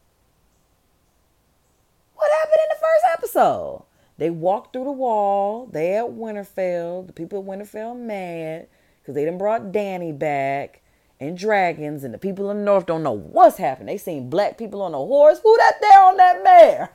What 2.16 2.32
happened 2.32 2.58
in 2.64 2.70
the 2.70 2.82
first 2.82 3.06
episode? 3.14 3.84
They 4.18 4.32
walked 4.32 4.74
through 4.74 4.86
the 4.86 4.92
wall. 4.92 5.70
They 5.72 5.96
at 5.96 6.06
Winterfell. 6.06 7.06
The 7.06 7.14
people 7.14 7.40
at 7.40 7.46
Winterfell 7.46 7.96
mad 7.96 8.66
because 9.00 9.14
they 9.14 9.24
done 9.24 9.38
brought 9.38 9.72
Dany 9.72 10.18
back 10.18 10.82
and 11.20 11.38
dragons, 11.38 12.04
and 12.04 12.12
the 12.12 12.18
people 12.18 12.50
in 12.50 12.58
the 12.58 12.64
north 12.64 12.88
don't 12.88 13.04
know 13.04 13.12
what's 13.12 13.58
happening. 13.58 13.86
They 13.86 14.00
seen 14.00 14.32
black 14.32 14.58
people 14.58 14.82
on 14.82 14.96
a 14.96 14.98
horse. 14.98 15.40
Who 15.44 15.56
that 15.58 15.76
there 15.80 16.02
on 16.02 16.18
that 16.18 16.44
mare? 16.44 16.90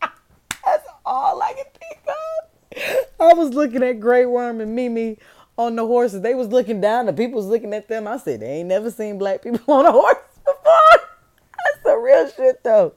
That's 0.64 0.88
all 1.04 1.42
I 1.42 1.52
can 1.52 1.66
think 1.78 2.00
of. 2.06 2.14
I 3.20 3.34
was 3.34 3.50
looking 3.50 3.82
at 3.82 4.00
Grey 4.00 4.24
Worm 4.24 4.62
and 4.62 4.74
Mimi 4.74 5.18
on 5.60 5.76
the 5.76 5.86
horses. 5.86 6.22
They 6.22 6.34
was 6.34 6.48
looking 6.48 6.80
down. 6.80 7.06
The 7.06 7.12
people 7.12 7.36
was 7.36 7.46
looking 7.46 7.74
at 7.74 7.86
them. 7.88 8.08
I 8.08 8.16
said, 8.16 8.40
they 8.40 8.60
ain't 8.60 8.68
never 8.68 8.90
seen 8.90 9.18
black 9.18 9.42
people 9.42 9.62
on 9.74 9.86
a 9.86 9.92
horse 9.92 10.16
before. 10.38 10.54
That's 10.94 11.84
the 11.84 11.96
real 11.96 12.30
shit 12.30 12.64
though. 12.64 12.94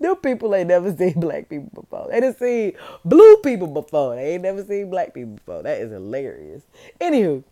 New 0.00 0.16
people 0.16 0.54
ain't 0.54 0.68
never 0.68 0.94
seen 0.94 1.18
black 1.20 1.48
people 1.48 1.70
before. 1.72 2.08
They 2.10 2.32
seen 2.32 2.72
blue 3.04 3.36
people 3.38 3.68
before. 3.68 4.16
They 4.16 4.34
ain't 4.34 4.42
never 4.42 4.62
seen 4.64 4.90
black 4.90 5.14
people 5.14 5.34
before. 5.34 5.62
That 5.62 5.78
is 5.78 5.90
hilarious. 5.90 6.64
Anywho, 7.00 7.44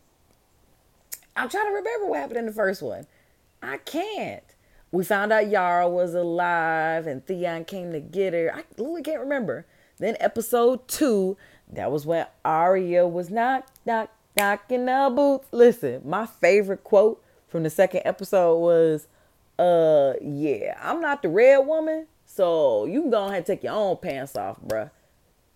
I'm 1.37 1.49
trying 1.49 1.66
to 1.66 1.73
remember 1.73 2.07
what 2.07 2.21
happened 2.21 2.38
in 2.40 2.47
the 2.47 2.52
first 2.52 2.83
one. 2.83 3.07
I 3.62 3.78
can't. 3.78 4.42
We 4.90 5.04
found 5.04 5.33
out 5.33 5.49
Yara 5.49 5.88
was 5.88 6.14
alive 6.14 7.07
and 7.07 7.25
Theon 7.25 7.64
came 7.64 7.92
to 7.92 8.00
get 8.00 8.35
her. 8.35 8.52
I 8.54 8.64
literally 8.76 9.02
can't 9.02 9.21
remember. 9.21 9.64
Then 9.99 10.16
episode 10.21 10.88
two, 10.88 11.37
that 11.72 11.90
was 11.90 12.06
when 12.06 12.26
Arya 12.44 13.06
was 13.06 13.30
knock, 13.30 13.66
knock, 13.86 14.10
knocking 14.36 14.86
the 14.86 15.12
boots. 15.14 15.48
Listen, 15.52 16.02
my 16.04 16.26
favorite 16.26 16.84
quote 16.84 17.22
from 17.48 17.62
the 17.62 17.70
second 17.70 18.02
episode 18.04 18.58
was, 18.58 19.08
uh, 19.58 20.14
yeah, 20.22 20.78
I'm 20.82 21.00
not 21.00 21.22
the 21.22 21.28
red 21.28 21.66
woman, 21.66 22.06
so 22.26 22.86
you 22.86 23.02
can 23.02 23.10
go 23.10 23.24
ahead 23.24 23.38
and 23.38 23.46
take 23.46 23.62
your 23.62 23.74
own 23.74 23.96
pants 23.96 24.36
off, 24.36 24.58
bruh. 24.60 24.90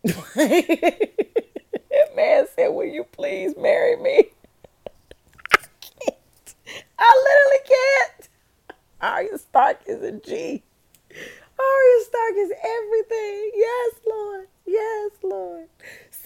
man 2.16 2.46
said, 2.54 2.68
will 2.68 2.84
you 2.86 3.04
please 3.04 3.54
marry 3.56 3.96
me? 3.96 4.30
I 6.98 7.22
literally 7.24 7.62
can't. 7.68 8.28
Arya 9.00 9.38
Stark 9.38 9.80
is 9.86 10.02
a 10.02 10.12
G. 10.12 10.62
Arya 11.10 12.04
Stark 12.04 12.32
is 12.38 12.50
everything. 12.50 13.50
Yes, 13.54 13.92
Lord. 14.08 14.25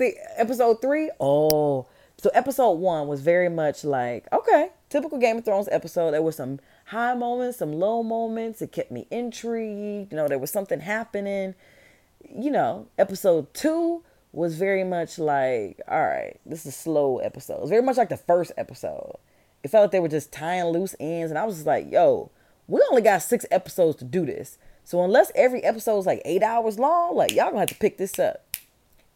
See, 0.00 0.14
episode 0.38 0.80
three. 0.80 1.10
Oh, 1.20 1.84
so 2.16 2.30
episode 2.32 2.70
one 2.70 3.06
was 3.06 3.20
very 3.20 3.50
much 3.50 3.84
like 3.84 4.26
okay, 4.32 4.70
typical 4.88 5.18
Game 5.18 5.36
of 5.36 5.44
Thrones 5.44 5.68
episode. 5.70 6.12
There 6.12 6.22
were 6.22 6.32
some 6.32 6.58
high 6.86 7.12
moments, 7.12 7.58
some 7.58 7.74
low 7.74 8.02
moments. 8.02 8.62
It 8.62 8.72
kept 8.72 8.90
me 8.90 9.06
intrigued. 9.10 10.10
You 10.10 10.16
know, 10.16 10.26
there 10.26 10.38
was 10.38 10.50
something 10.50 10.80
happening. 10.80 11.54
You 12.34 12.50
know, 12.50 12.86
episode 12.96 13.52
two 13.52 14.02
was 14.32 14.56
very 14.56 14.84
much 14.84 15.18
like, 15.18 15.82
all 15.86 16.00
right, 16.00 16.40
this 16.46 16.60
is 16.60 16.74
a 16.74 16.78
slow 16.78 17.18
episode. 17.18 17.56
It 17.56 17.60
was 17.60 17.70
very 17.70 17.82
much 17.82 17.98
like 17.98 18.08
the 18.08 18.16
first 18.16 18.52
episode. 18.56 19.18
It 19.62 19.68
felt 19.68 19.82
like 19.82 19.90
they 19.90 20.00
were 20.00 20.08
just 20.08 20.32
tying 20.32 20.72
loose 20.72 20.96
ends, 20.98 21.30
and 21.30 21.36
I 21.38 21.44
was 21.44 21.56
just 21.56 21.66
like, 21.66 21.92
yo, 21.92 22.30
we 22.68 22.80
only 22.88 23.02
got 23.02 23.20
six 23.20 23.44
episodes 23.50 23.98
to 23.98 24.06
do 24.06 24.24
this. 24.24 24.56
So 24.82 25.04
unless 25.04 25.30
every 25.34 25.62
episode 25.62 25.98
is 25.98 26.06
like 26.06 26.22
eight 26.24 26.42
hours 26.42 26.78
long, 26.78 27.16
like 27.16 27.32
y'all 27.32 27.48
gonna 27.48 27.58
have 27.58 27.68
to 27.68 27.74
pick 27.74 27.98
this 27.98 28.18
up. 28.18 28.46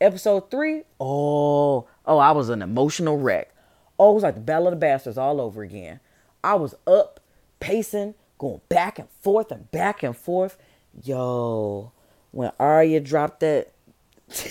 Episode 0.00 0.50
three, 0.50 0.82
oh, 1.00 1.86
oh, 2.04 2.18
I 2.18 2.32
was 2.32 2.48
an 2.48 2.62
emotional 2.62 3.16
wreck. 3.16 3.54
Oh, 3.98 4.10
it 4.10 4.14
was 4.14 4.22
like 4.24 4.34
the 4.34 4.40
Battle 4.40 4.66
of 4.66 4.72
the 4.72 4.76
Bastards 4.76 5.16
all 5.16 5.40
over 5.40 5.62
again. 5.62 6.00
I 6.42 6.54
was 6.54 6.74
up, 6.86 7.20
pacing, 7.60 8.14
going 8.38 8.60
back 8.68 8.98
and 8.98 9.08
forth 9.22 9.50
and 9.52 9.70
back 9.70 10.02
and 10.02 10.16
forth. 10.16 10.58
Yo, 11.02 11.92
when 12.32 12.50
Arya 12.58 13.00
dropped 13.00 13.40
that. 13.40 13.72
yes, 14.28 14.50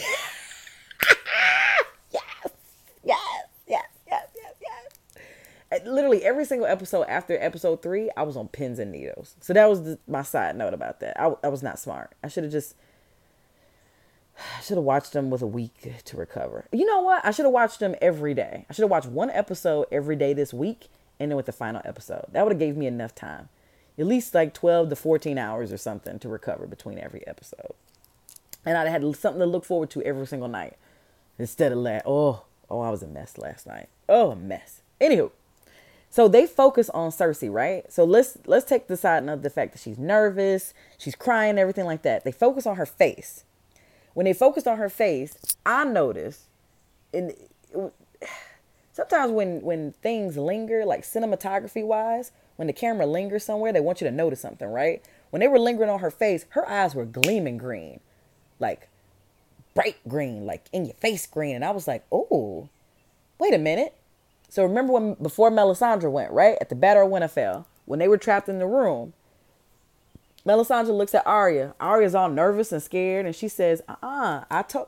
yes, 2.11 2.51
yes, 3.03 3.85
yes, 4.07 4.27
yes, 4.35 4.55
yes. 5.71 5.81
Literally 5.85 6.23
every 6.23 6.45
single 6.45 6.67
episode 6.67 7.03
after 7.03 7.37
episode 7.37 7.81
three, 7.81 8.09
I 8.15 8.23
was 8.23 8.37
on 8.37 8.47
pins 8.47 8.79
and 8.79 8.91
needles. 8.91 9.35
So 9.41 9.53
that 9.53 9.69
was 9.69 9.83
the, 9.83 9.99
my 10.07 10.21
side 10.23 10.55
note 10.55 10.73
about 10.73 11.01
that. 11.01 11.19
I, 11.19 11.33
I 11.43 11.49
was 11.49 11.61
not 11.61 11.79
smart. 11.79 12.15
I 12.23 12.29
should 12.29 12.43
have 12.43 12.53
just 12.53 12.75
I 14.37 14.61
should 14.61 14.77
have 14.77 14.83
watched 14.83 15.13
them 15.13 15.29
with 15.29 15.41
a 15.41 15.47
week 15.47 16.03
to 16.05 16.17
recover. 16.17 16.65
You 16.71 16.85
know 16.85 17.01
what? 17.01 17.23
I 17.25 17.31
should 17.31 17.45
have 17.45 17.53
watched 17.53 17.79
them 17.79 17.95
every 18.01 18.33
day. 18.33 18.65
I 18.69 18.73
should 18.73 18.83
have 18.83 18.91
watched 18.91 19.07
one 19.07 19.29
episode 19.29 19.87
every 19.91 20.15
day 20.15 20.33
this 20.33 20.53
week 20.53 20.89
and 21.19 21.31
then 21.31 21.35
with 21.35 21.45
the 21.45 21.51
final 21.51 21.81
episode. 21.85 22.25
That 22.31 22.43
would 22.43 22.51
have 22.51 22.59
gave 22.59 22.75
me 22.75 22.87
enough 22.87 23.13
time. 23.13 23.49
At 23.97 24.07
least 24.07 24.33
like 24.33 24.53
12 24.53 24.89
to 24.89 24.95
14 24.95 25.37
hours 25.37 25.71
or 25.71 25.77
something 25.77 26.17
to 26.19 26.29
recover 26.29 26.65
between 26.65 26.97
every 26.97 27.25
episode. 27.27 27.73
And 28.65 28.77
I'd 28.77 28.87
had 28.87 29.03
something 29.15 29.39
to 29.39 29.45
look 29.45 29.65
forward 29.65 29.91
to 29.91 30.01
every 30.01 30.25
single 30.25 30.47
night. 30.47 30.77
Instead 31.37 31.71
of 31.71 31.79
like, 31.79 32.01
oh, 32.05 32.43
oh, 32.69 32.81
I 32.81 32.89
was 32.89 33.03
a 33.03 33.07
mess 33.07 33.37
last 33.37 33.67
night. 33.67 33.89
Oh, 34.09 34.31
a 34.31 34.35
mess. 34.35 34.81
Anywho, 34.99 35.31
so 36.09 36.27
they 36.27 36.45
focus 36.45 36.89
on 36.91 37.11
Cersei, 37.11 37.51
right? 37.51 37.91
So 37.91 38.03
let's 38.03 38.37
let's 38.45 38.65
take 38.65 38.87
the 38.87 38.95
side 38.95 39.27
of 39.27 39.41
the 39.41 39.49
fact 39.49 39.73
that 39.73 39.81
she's 39.81 39.97
nervous, 39.97 40.73
she's 40.97 41.15
crying, 41.15 41.57
everything 41.57 41.85
like 41.85 42.03
that. 42.03 42.23
They 42.23 42.31
focus 42.31 42.65
on 42.65 42.75
her 42.77 42.85
face 42.85 43.43
when 44.13 44.25
they 44.25 44.33
focused 44.33 44.67
on 44.67 44.77
her 44.77 44.89
face, 44.89 45.37
I 45.65 45.83
noticed, 45.83 46.41
and 47.13 47.33
sometimes 48.91 49.31
when 49.31 49.61
when 49.61 49.91
things 49.93 50.37
linger, 50.37 50.85
like 50.85 51.03
cinematography 51.03 51.85
wise, 51.85 52.31
when 52.55 52.67
the 52.67 52.73
camera 52.73 53.05
lingers 53.05 53.43
somewhere, 53.43 53.73
they 53.73 53.79
want 53.79 54.01
you 54.01 54.07
to 54.07 54.13
notice 54.13 54.41
something, 54.41 54.67
right? 54.67 55.03
When 55.31 55.39
they 55.39 55.47
were 55.47 55.59
lingering 55.59 55.89
on 55.89 55.99
her 55.99 56.11
face, 56.11 56.45
her 56.49 56.67
eyes 56.69 56.93
were 56.93 57.05
gleaming 57.05 57.57
green, 57.57 57.99
like 58.59 58.87
bright 59.73 59.97
green, 60.07 60.45
like 60.45 60.65
in 60.71 60.85
your 60.85 60.95
face 60.95 61.25
green, 61.25 61.55
and 61.55 61.65
I 61.65 61.71
was 61.71 61.87
like, 61.87 62.05
oh, 62.11 62.69
wait 63.39 63.53
a 63.53 63.57
minute. 63.57 63.95
So 64.49 64.63
remember 64.63 64.93
when 64.93 65.15
before 65.15 65.49
Melisandre 65.49 66.11
went 66.11 66.31
right 66.31 66.57
at 66.61 66.69
the 66.69 66.75
Battle 66.75 67.07
of 67.07 67.11
Winterfell 67.11 67.65
when 67.85 67.97
they 67.97 68.07
were 68.07 68.19
trapped 68.19 68.47
in 68.47 68.59
the 68.59 68.67
room 68.67 69.13
Melisandre 70.45 70.95
looks 70.95 71.15
at 71.15 71.25
Arya. 71.25 71.73
Arya's 71.79 72.15
all 72.15 72.29
nervous 72.29 72.71
and 72.71 72.83
scared, 72.83 73.25
and 73.25 73.35
she 73.35 73.47
says, 73.47 73.81
uh-uh, 73.87 74.43
I 74.49 74.61
told 74.63 74.87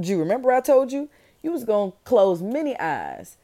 you, 0.00 0.18
remember 0.18 0.52
I 0.52 0.60
told 0.60 0.92
you? 0.92 1.08
You 1.42 1.52
was 1.52 1.64
to 1.64 1.92
close 2.04 2.42
many 2.42 2.78
eyes. 2.78 3.36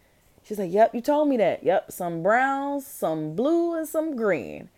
She's 0.44 0.58
like, 0.58 0.72
yep, 0.72 0.92
you 0.94 1.00
told 1.00 1.28
me 1.28 1.36
that. 1.36 1.62
Yep, 1.62 1.92
some 1.92 2.22
browns, 2.22 2.84
some 2.86 3.36
blue, 3.36 3.74
and 3.74 3.86
some 3.86 4.16
green. 4.16 4.70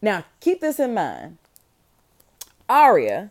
Now, 0.00 0.24
keep 0.40 0.60
this 0.60 0.80
in 0.80 0.94
mind. 0.94 1.36
Arya 2.68 3.30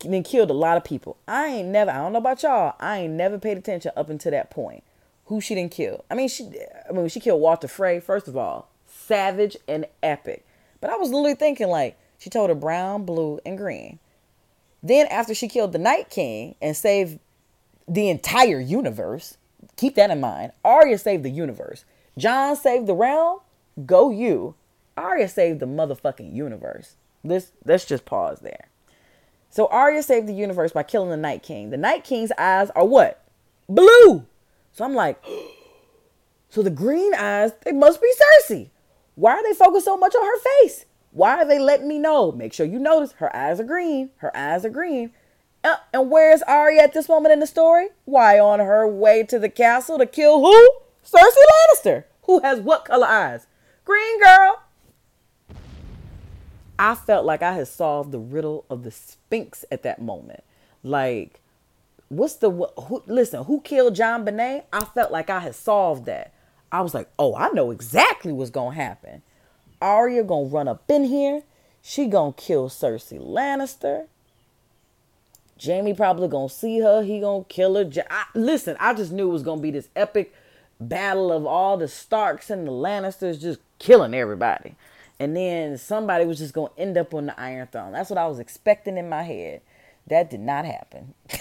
then 0.00 0.24
killed 0.24 0.50
a 0.50 0.54
lot 0.54 0.76
of 0.76 0.82
people. 0.84 1.16
I 1.28 1.46
ain't 1.46 1.68
never, 1.68 1.92
I 1.92 1.98
don't 1.98 2.12
know 2.12 2.18
about 2.18 2.42
y'all, 2.42 2.74
I 2.80 2.98
ain't 2.98 3.14
never 3.14 3.38
paid 3.38 3.56
attention 3.56 3.92
up 3.96 4.10
until 4.10 4.32
that 4.32 4.50
point. 4.50 4.82
Who 5.26 5.40
she 5.40 5.54
didn't 5.54 5.70
kill. 5.70 6.04
I 6.10 6.14
mean, 6.14 6.28
she, 6.28 6.50
I 6.88 6.92
mean, 6.92 7.08
she 7.08 7.20
killed 7.20 7.40
Walder 7.40 7.68
Frey, 7.68 8.00
first 8.00 8.26
of 8.26 8.36
all, 8.36 8.68
savage 8.88 9.56
and 9.68 9.86
epic. 10.02 10.44
But 10.80 10.90
I 10.90 10.96
was 10.96 11.10
literally 11.10 11.36
thinking, 11.36 11.68
like, 11.68 11.96
she 12.22 12.30
told 12.30 12.50
her 12.50 12.54
brown, 12.54 13.04
blue, 13.04 13.40
and 13.44 13.58
green. 13.58 13.98
Then, 14.80 15.08
after 15.08 15.34
she 15.34 15.48
killed 15.48 15.72
the 15.72 15.78
Night 15.78 16.08
King 16.08 16.54
and 16.62 16.76
saved 16.76 17.18
the 17.88 18.08
entire 18.08 18.60
universe, 18.60 19.38
keep 19.74 19.96
that 19.96 20.12
in 20.12 20.20
mind. 20.20 20.52
Arya 20.64 20.98
saved 20.98 21.24
the 21.24 21.30
universe. 21.30 21.84
Jon 22.16 22.54
saved 22.54 22.86
the 22.86 22.94
realm. 22.94 23.40
Go 23.86 24.12
you. 24.12 24.54
Arya 24.96 25.28
saved 25.28 25.58
the 25.58 25.66
motherfucking 25.66 26.32
universe. 26.32 26.94
Let's 27.24 27.50
let's 27.64 27.86
just 27.86 28.04
pause 28.04 28.38
there. 28.38 28.68
So 29.50 29.66
Arya 29.66 30.04
saved 30.04 30.28
the 30.28 30.32
universe 30.32 30.70
by 30.70 30.84
killing 30.84 31.10
the 31.10 31.16
Night 31.16 31.42
King. 31.42 31.70
The 31.70 31.76
Night 31.76 32.04
King's 32.04 32.30
eyes 32.38 32.70
are 32.76 32.86
what? 32.86 33.20
Blue. 33.68 34.26
So 34.72 34.84
I'm 34.84 34.94
like, 34.94 35.20
so 36.50 36.62
the 36.62 36.70
green 36.70 37.14
eyes, 37.14 37.50
they 37.64 37.72
must 37.72 38.00
be 38.00 38.14
Cersei. 38.48 38.70
Why 39.16 39.32
are 39.32 39.42
they 39.42 39.54
focused 39.54 39.86
so 39.86 39.96
much 39.96 40.14
on 40.14 40.24
her 40.24 40.38
face? 40.60 40.86
Why 41.12 41.36
are 41.36 41.44
they 41.44 41.58
letting 41.58 41.88
me 41.88 41.98
know? 41.98 42.32
Make 42.32 42.52
sure 42.52 42.66
you 42.66 42.78
notice 42.78 43.12
her 43.12 43.34
eyes 43.36 43.60
are 43.60 43.64
green. 43.64 44.10
Her 44.16 44.34
eyes 44.36 44.64
are 44.64 44.70
green. 44.70 45.12
Uh, 45.62 45.76
and 45.92 46.10
where's 46.10 46.42
Arya 46.42 46.82
at 46.82 46.94
this 46.94 47.08
moment 47.08 47.32
in 47.32 47.40
the 47.40 47.46
story? 47.46 47.88
Why, 48.04 48.40
on 48.40 48.58
her 48.58 48.88
way 48.88 49.22
to 49.24 49.38
the 49.38 49.48
castle 49.48 49.98
to 49.98 50.06
kill 50.06 50.40
who? 50.40 50.70
Cersei 51.04 51.44
Lannister. 51.84 52.04
Who 52.24 52.40
has 52.40 52.60
what 52.60 52.86
color 52.86 53.06
eyes? 53.06 53.46
Green 53.84 54.20
girl. 54.20 54.62
I 56.78 56.94
felt 56.94 57.24
like 57.24 57.42
I 57.42 57.52
had 57.52 57.68
solved 57.68 58.10
the 58.10 58.18
riddle 58.18 58.64
of 58.70 58.82
the 58.82 58.90
Sphinx 58.90 59.64
at 59.70 59.82
that 59.82 60.00
moment. 60.00 60.42
Like, 60.82 61.40
what's 62.08 62.34
the 62.34 62.50
who, 62.50 63.02
listen? 63.06 63.44
Who 63.44 63.60
killed 63.60 63.94
JonBenet? 63.94 64.64
I 64.72 64.84
felt 64.86 65.12
like 65.12 65.30
I 65.30 65.40
had 65.40 65.54
solved 65.54 66.06
that. 66.06 66.32
I 66.72 66.80
was 66.80 66.94
like, 66.94 67.08
oh, 67.18 67.36
I 67.36 67.50
know 67.50 67.70
exactly 67.70 68.32
what's 68.32 68.50
gonna 68.50 68.74
happen. 68.74 69.22
Arya 69.82 70.22
gonna 70.22 70.46
run 70.46 70.68
up 70.68 70.88
in 70.88 71.04
here. 71.04 71.42
She 71.82 72.06
gonna 72.06 72.32
kill 72.32 72.68
Cersei 72.68 73.20
Lannister. 73.20 74.06
Jaime 75.62 75.92
probably 75.92 76.28
gonna 76.28 76.48
see 76.48 76.80
her. 76.80 77.02
He 77.02 77.20
gonna 77.20 77.44
kill 77.44 77.74
her. 77.74 77.90
I, 78.08 78.24
listen, 78.34 78.76
I 78.80 78.94
just 78.94 79.12
knew 79.12 79.28
it 79.28 79.32
was 79.32 79.42
gonna 79.42 79.60
be 79.60 79.72
this 79.72 79.88
epic 79.96 80.32
battle 80.80 81.32
of 81.32 81.44
all 81.44 81.76
the 81.76 81.88
Starks 81.88 82.48
and 82.48 82.66
the 82.66 82.72
Lannisters 82.72 83.40
just 83.40 83.60
killing 83.78 84.14
everybody. 84.14 84.76
And 85.18 85.36
then 85.36 85.76
somebody 85.78 86.24
was 86.24 86.38
just 86.38 86.54
gonna 86.54 86.70
end 86.78 86.96
up 86.96 87.12
on 87.12 87.26
the 87.26 87.40
Iron 87.40 87.66
Throne. 87.66 87.92
That's 87.92 88.10
what 88.10 88.18
I 88.18 88.26
was 88.26 88.38
expecting 88.38 88.96
in 88.96 89.08
my 89.08 89.22
head. 89.22 89.60
That 90.06 90.30
did 90.30 90.40
not 90.40 90.64
happen. 90.64 91.14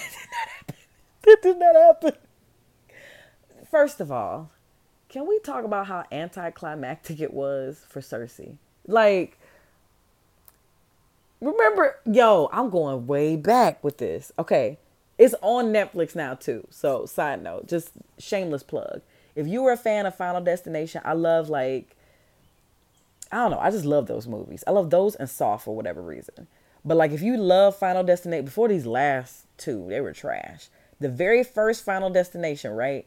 That 1.23 1.37
did 1.41 1.59
not 1.59 1.75
happen. 1.75 2.13
First 3.69 3.99
of 4.01 4.11
all, 4.11 4.49
can 5.11 5.27
we 5.27 5.39
talk 5.39 5.65
about 5.65 5.87
how 5.87 6.05
anticlimactic 6.09 7.19
it 7.19 7.33
was 7.33 7.83
for 7.89 7.99
Cersei? 7.99 8.55
Like, 8.87 9.37
remember, 11.41 11.97
yo, 12.05 12.49
I'm 12.53 12.69
going 12.69 13.07
way 13.07 13.35
back 13.35 13.83
with 13.83 13.97
this. 13.97 14.31
Okay, 14.39 14.77
it's 15.17 15.35
on 15.41 15.73
Netflix 15.73 16.15
now 16.15 16.35
too. 16.35 16.65
So, 16.69 17.05
side 17.05 17.43
note, 17.43 17.67
just 17.67 17.91
shameless 18.19 18.63
plug. 18.63 19.01
If 19.35 19.47
you 19.47 19.61
were 19.61 19.73
a 19.73 19.77
fan 19.77 20.05
of 20.05 20.15
Final 20.15 20.39
Destination, 20.39 21.01
I 21.03 21.11
love 21.11 21.49
like, 21.49 21.97
I 23.33 23.35
don't 23.37 23.51
know, 23.51 23.59
I 23.59 23.69
just 23.69 23.85
love 23.85 24.07
those 24.07 24.27
movies. 24.27 24.63
I 24.65 24.71
love 24.71 24.91
those 24.91 25.15
and 25.15 25.29
Saw 25.29 25.57
for 25.57 25.75
whatever 25.75 26.01
reason. 26.01 26.47
But 26.85 26.95
like, 26.95 27.11
if 27.11 27.21
you 27.21 27.35
love 27.35 27.75
Final 27.75 28.03
Destination, 28.05 28.45
before 28.45 28.69
these 28.69 28.85
last 28.85 29.45
two, 29.57 29.87
they 29.89 29.99
were 29.99 30.13
trash. 30.13 30.69
The 31.01 31.09
very 31.09 31.43
first 31.43 31.83
Final 31.83 32.09
Destination, 32.09 32.71
right? 32.71 33.05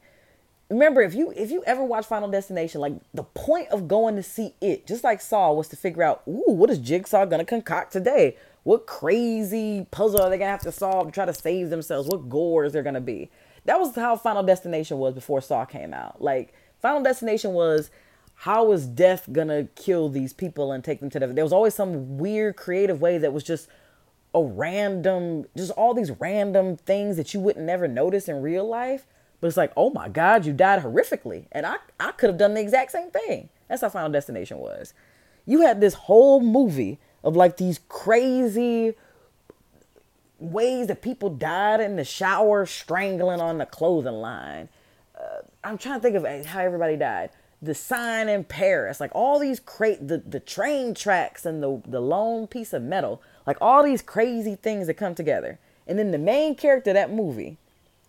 Remember 0.69 1.03
if 1.03 1.15
you 1.15 1.33
if 1.37 1.51
you 1.51 1.63
ever 1.67 1.85
watch 1.85 2.07
Final 2.07 2.29
Destination, 2.29 2.81
like 2.81 2.95
the 3.13 3.23
point 3.23 3.69
of 3.69 3.89
going 3.89 4.17
to 4.17 4.23
see 4.23 4.55
it, 4.61 4.87
just 4.87 5.05
like 5.05 5.21
Saw, 5.21 5.53
was 5.53 5.69
to 5.69 5.77
figure 5.77 6.03
out, 6.03 6.23
ooh, 6.29 6.53
what 6.53 6.71
is 6.71 6.79
Jigsaw 6.79 7.27
gonna 7.27 7.45
concoct 7.45 7.93
today? 7.93 8.37
What 8.63 8.87
crazy 8.87 9.87
puzzle 9.91 10.23
are 10.23 10.31
they 10.31 10.39
gonna 10.39 10.51
have 10.51 10.61
to 10.63 10.73
solve 10.73 11.07
to 11.07 11.13
try 11.13 11.27
to 11.27 11.35
save 11.35 11.71
themselves? 11.71 12.09
What 12.09 12.29
gore 12.29 12.65
is 12.65 12.73
there 12.73 12.83
gonna 12.83 13.01
be? 13.01 13.31
That 13.67 13.79
was 13.79 13.95
how 13.95 14.17
Final 14.17 14.43
Destination 14.43 14.99
was 14.99 15.15
before 15.15 15.41
Saw 15.41 15.65
came 15.65 15.95
out. 15.95 16.21
Like 16.21 16.55
Final 16.81 17.03
Destination 17.03 17.53
was 17.53 17.91
how 18.37 18.73
is 18.73 18.87
death 18.87 19.29
gonna 19.33 19.69
kill 19.77 20.09
these 20.09 20.33
people 20.33 20.73
and 20.73 20.83
take 20.83 21.01
them 21.01 21.11
to 21.11 21.19
the 21.19 21.27
there 21.29 21.45
was 21.45 21.53
always 21.53 21.75
some 21.75 22.19
weird 22.19 22.57
creative 22.57 23.01
way 23.01 23.19
that 23.19 23.33
was 23.33 23.45
just 23.45 23.69
a 24.35 24.43
random 24.43 25.45
just 25.57 25.71
all 25.73 25.95
these 25.95 26.11
random 26.13 26.77
things 26.77 27.17
that 27.17 27.33
you 27.33 27.39
wouldn't 27.39 27.65
never 27.65 27.87
notice 27.87 28.29
in 28.29 28.43
real 28.43 28.67
life 28.67 29.07
but 29.45 29.49
it's 29.49 29.59
like, 29.59 29.75
oh 29.77 29.91
my 29.91 30.09
God, 30.09 30.47
you 30.47 30.55
died 30.55 30.83
horrifically. 30.83 31.45
And 31.53 31.67
I, 31.67 31.77
I 32.01 32.13
could 32.13 32.31
have 32.31 32.39
done 32.39 32.55
the 32.55 32.63
exact 32.63 32.93
same 32.93 33.11
thing. 33.11 33.51
That's 33.69 33.83
how 33.83 33.91
Final 33.91 34.11
Destination 34.11 34.57
was. 34.57 34.95
You 35.45 35.61
had 35.61 35.83
this 35.83 35.93
whole 35.93 36.41
movie 36.41 36.99
of 37.23 37.37
like 37.37 37.59
these 37.59 37.79
crazy 37.91 38.95
ways 40.39 40.87
that 40.87 41.03
people 41.03 41.29
died 41.29 41.81
in 41.81 41.97
the 41.97 42.07
shower, 42.07 42.65
strangling 42.65 43.39
on 43.39 43.59
the 43.59 43.67
clothing 43.67 44.15
line. 44.15 44.71
Uh, 45.15 45.43
I'm 45.63 45.77
trying 45.77 46.01
to 46.01 46.03
think 46.03 46.17
of 46.17 46.47
how 46.47 46.61
everybody 46.61 46.97
died. 46.97 47.29
The 47.61 47.75
sign 47.75 48.31
in 48.31 48.45
Paris, 48.45 48.99
like 48.99 49.15
all 49.15 49.39
these 49.39 49.61
crate, 49.61 50.09
the, 50.09 50.17
the 50.17 50.41
train 50.41 50.95
tracks 50.95 51.45
and 51.45 51.63
the, 51.63 51.83
the 51.87 52.01
lone 52.01 52.47
piece 52.47 52.73
of 52.73 52.83
metal, 52.83 53.21
like 53.47 53.59
all 53.61 53.83
these 53.83 54.01
crazy 54.01 54.55
things 54.55 54.87
that 54.87 54.95
come 54.95 55.15
together. 55.15 55.59
And 55.87 55.99
then 55.99 56.13
the 56.13 56.19
main 56.19 56.55
character 56.55 56.93
of 56.93 56.95
that 56.95 57.13
movie, 57.13 57.59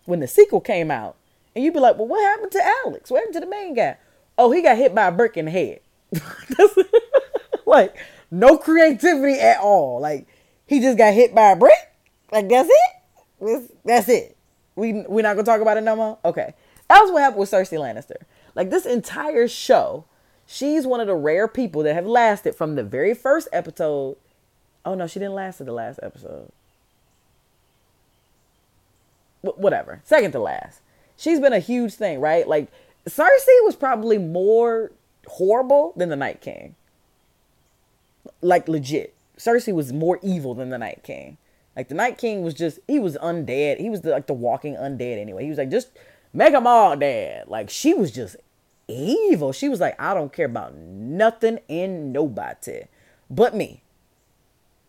when 0.06 0.20
the 0.20 0.26
sequel 0.26 0.62
came 0.62 0.90
out, 0.90 1.16
and 1.56 1.64
you'd 1.64 1.72
be 1.72 1.80
like, 1.80 1.96
well, 1.96 2.06
what 2.06 2.22
happened 2.22 2.52
to 2.52 2.62
Alex? 2.84 3.10
What 3.10 3.20
happened 3.20 3.32
to 3.32 3.40
the 3.40 3.46
main 3.46 3.72
guy? 3.72 3.96
Oh, 4.36 4.52
he 4.52 4.60
got 4.60 4.76
hit 4.76 4.94
by 4.94 5.06
a 5.06 5.12
brick 5.12 5.38
in 5.38 5.46
the 5.46 5.50
head. 5.50 5.80
like, 7.66 7.96
no 8.30 8.58
creativity 8.58 9.40
at 9.40 9.58
all. 9.60 9.98
Like, 9.98 10.26
he 10.66 10.80
just 10.80 10.98
got 10.98 11.14
hit 11.14 11.34
by 11.34 11.52
a 11.52 11.56
brick. 11.56 11.72
Like, 12.30 12.50
that's 12.50 12.68
it? 12.70 13.70
That's 13.86 14.06
it. 14.10 14.36
We, 14.74 15.04
we're 15.08 15.22
not 15.22 15.32
going 15.32 15.46
to 15.46 15.50
talk 15.50 15.62
about 15.62 15.78
it 15.78 15.80
no 15.80 15.96
more? 15.96 16.18
Okay. 16.26 16.52
That 16.90 17.00
was 17.00 17.10
what 17.10 17.22
happened 17.22 17.40
with 17.40 17.50
Cersei 17.50 17.78
Lannister. 17.78 18.24
Like, 18.54 18.68
this 18.68 18.84
entire 18.84 19.48
show, 19.48 20.04
she's 20.44 20.86
one 20.86 21.00
of 21.00 21.06
the 21.06 21.14
rare 21.14 21.48
people 21.48 21.82
that 21.84 21.94
have 21.94 22.06
lasted 22.06 22.54
from 22.54 22.74
the 22.74 22.84
very 22.84 23.14
first 23.14 23.48
episode. 23.50 24.18
Oh, 24.84 24.94
no, 24.94 25.06
she 25.06 25.20
didn't 25.20 25.34
last 25.34 25.56
to 25.56 25.64
the 25.64 25.72
last 25.72 26.00
episode. 26.02 26.52
whatever. 29.40 30.02
Second 30.04 30.32
to 30.32 30.38
last 30.38 30.82
she's 31.16 31.40
been 31.40 31.52
a 31.52 31.58
huge 31.58 31.94
thing, 31.94 32.20
right? 32.20 32.46
Like 32.46 32.70
Cersei 33.08 33.64
was 33.64 33.76
probably 33.76 34.18
more 34.18 34.92
horrible 35.26 35.92
than 35.96 36.08
the 36.08 36.16
Night 36.16 36.40
King. 36.40 36.74
Like 38.40 38.68
legit. 38.68 39.14
Cersei 39.38 39.74
was 39.74 39.92
more 39.92 40.18
evil 40.22 40.54
than 40.54 40.70
the 40.70 40.78
Night 40.78 41.02
King. 41.02 41.36
Like 41.76 41.88
the 41.88 41.94
Night 41.94 42.18
King 42.18 42.42
was 42.42 42.54
just 42.54 42.78
he 42.86 42.98
was 42.98 43.16
undead. 43.18 43.78
He 43.78 43.90
was 43.90 44.00
the, 44.00 44.10
like 44.10 44.26
the 44.26 44.34
walking 44.34 44.76
undead 44.76 45.18
anyway. 45.18 45.44
He 45.44 45.50
was 45.50 45.58
like 45.58 45.70
just 45.70 45.90
make 46.32 46.52
them 46.52 46.66
all 46.66 46.96
dead. 46.96 47.48
Like 47.48 47.70
she 47.70 47.94
was 47.94 48.10
just 48.10 48.36
evil. 48.88 49.52
She 49.52 49.68
was 49.68 49.80
like 49.80 50.00
I 50.00 50.14
don't 50.14 50.32
care 50.32 50.46
about 50.46 50.74
nothing 50.74 51.60
and 51.68 52.12
nobody 52.12 52.84
but 53.28 53.54
me. 53.54 53.82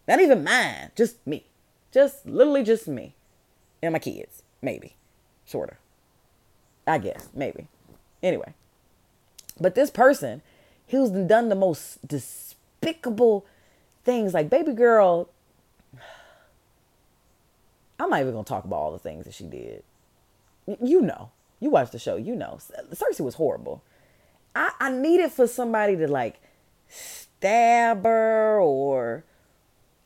Not 0.07 0.21
even 0.21 0.43
mine, 0.43 0.91
just 0.95 1.25
me. 1.27 1.45
Just 1.91 2.25
literally 2.25 2.63
just 2.63 2.87
me 2.87 3.15
and 3.81 3.93
my 3.93 3.99
kids, 3.99 4.43
maybe, 4.61 4.95
sort 5.45 5.71
of. 5.71 5.77
I 6.87 6.97
guess, 6.97 7.29
maybe. 7.33 7.67
Anyway. 8.23 8.53
But 9.59 9.75
this 9.75 9.89
person, 9.89 10.41
who's 10.89 11.09
done 11.09 11.49
the 11.49 11.55
most 11.55 12.05
despicable 12.07 13.45
things, 14.03 14.33
like 14.33 14.49
baby 14.49 14.73
girl. 14.73 15.29
I'm 17.99 18.09
not 18.09 18.21
even 18.21 18.33
gonna 18.33 18.43
talk 18.43 18.63
about 18.63 18.77
all 18.77 18.91
the 18.91 18.99
things 18.99 19.25
that 19.25 19.33
she 19.33 19.45
did. 19.45 19.83
You 20.81 21.01
know, 21.01 21.31
you 21.59 21.69
watch 21.69 21.91
the 21.91 21.99
show, 21.99 22.15
you 22.15 22.35
know. 22.35 22.59
Cersei 22.91 23.21
was 23.21 23.35
horrible. 23.35 23.81
I, 24.55 24.71
I 24.79 24.91
needed 24.91 25.31
for 25.31 25.47
somebody 25.47 25.95
to 25.97 26.07
like 26.07 26.39
stab 26.87 28.03
her 28.03 28.59
or 28.59 29.23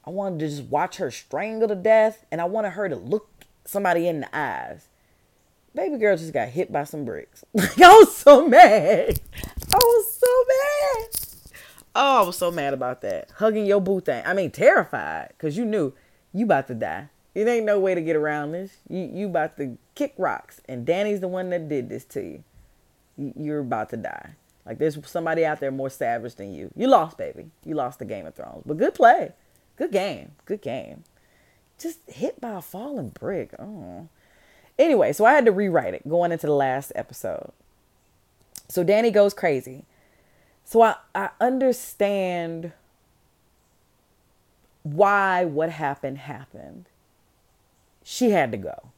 I 0.06 0.10
wanted 0.10 0.40
to 0.40 0.48
just 0.48 0.64
watch 0.64 0.98
her 0.98 1.12
strangle 1.12 1.68
to 1.68 1.76
death 1.76 2.26
and 2.32 2.42
I 2.42 2.46
wanted 2.46 2.72
her 2.72 2.90
to 2.90 2.96
look 2.96 3.30
somebody 3.66 4.08
in 4.08 4.22
the 4.22 4.38
eyes. 4.38 4.88
Baby 5.74 5.98
girl 5.98 6.18
just 6.18 6.34
got 6.34 6.50
hit 6.50 6.72
by 6.72 6.84
some 6.84 7.06
bricks. 7.06 7.46
I 7.58 7.66
was 7.78 8.16
so 8.16 8.48
mad. 8.48 9.20
I 9.74 9.78
was 9.78 10.18
so 10.20 10.46
mad. 10.48 11.22
Oh, 11.96 12.24
I 12.24 12.26
was 12.26 12.38
so 12.38 12.52
mad 12.52 12.74
about 12.74 13.02
that. 13.02 13.30
Hugging 13.38 13.66
your 13.66 13.82
boo 13.82 14.02
thing. 14.02 14.24
I 14.26 14.34
mean, 14.34 14.52
terrified 14.52 15.30
because 15.30 15.58
you 15.58 15.66
knew 15.66 15.94
you 16.34 16.46
about 16.46 16.68
to 16.68 16.76
die. 16.76 17.10
It 17.34 17.48
ain't 17.48 17.66
no 17.66 17.80
way 17.80 17.96
to 17.96 18.02
get 18.02 18.16
around 18.18 18.52
this. 18.52 18.72
You 18.90 19.10
you 19.14 19.28
about 19.28 19.58
to 19.58 19.78
kick 19.96 20.14
rocks, 20.18 20.62
and 20.68 20.86
Dany's 20.86 21.22
the 21.22 21.30
one 21.30 21.50
that 21.52 21.70
did 21.70 21.90
this 21.90 22.04
to 22.06 22.22
you. 22.22 22.44
You're 23.18 23.60
about 23.60 23.90
to 23.92 23.98
die. 23.98 24.32
Like 24.66 24.78
there's 24.78 24.98
somebody 25.10 25.46
out 25.46 25.62
there 25.62 25.72
more 25.72 25.90
savage 25.90 26.36
than 26.36 26.54
you. 26.54 26.72
You 26.76 26.88
lost, 26.88 27.18
baby. 27.18 27.52
You 27.66 27.76
lost 27.76 28.00
the 28.00 28.06
Game 28.06 28.26
of 28.26 28.36
Thrones, 28.36 28.64
but 28.66 28.78
good 28.78 28.94
play, 28.94 29.32
good 29.78 29.92
game, 29.92 30.34
good 30.46 30.62
game. 30.62 31.04
Just 31.78 32.00
hit 32.10 32.42
by 32.42 32.58
a 32.58 32.62
falling 32.62 33.10
brick. 33.10 33.54
Oh. 33.58 34.10
Anyway, 34.82 35.14
so 35.14 35.26
I 35.26 35.34
had 35.34 35.46
to 35.46 35.52
rewrite 35.52 35.94
it 35.94 36.10
going 36.10 36.32
into 36.32 36.48
the 36.48 36.56
last 36.56 36.92
episode. 36.96 37.52
So 38.68 38.84
Dany 38.84 39.14
goes 39.14 39.32
crazy. 39.32 39.86
So 40.66 40.82
I, 40.82 40.96
I 41.14 41.30
understand 41.40 42.72
why 44.82 45.46
what 45.46 45.70
happened 45.70 46.18
happened. 46.18 46.88
She 48.04 48.32
had 48.32 48.52
to 48.54 48.58
go. 48.58 48.90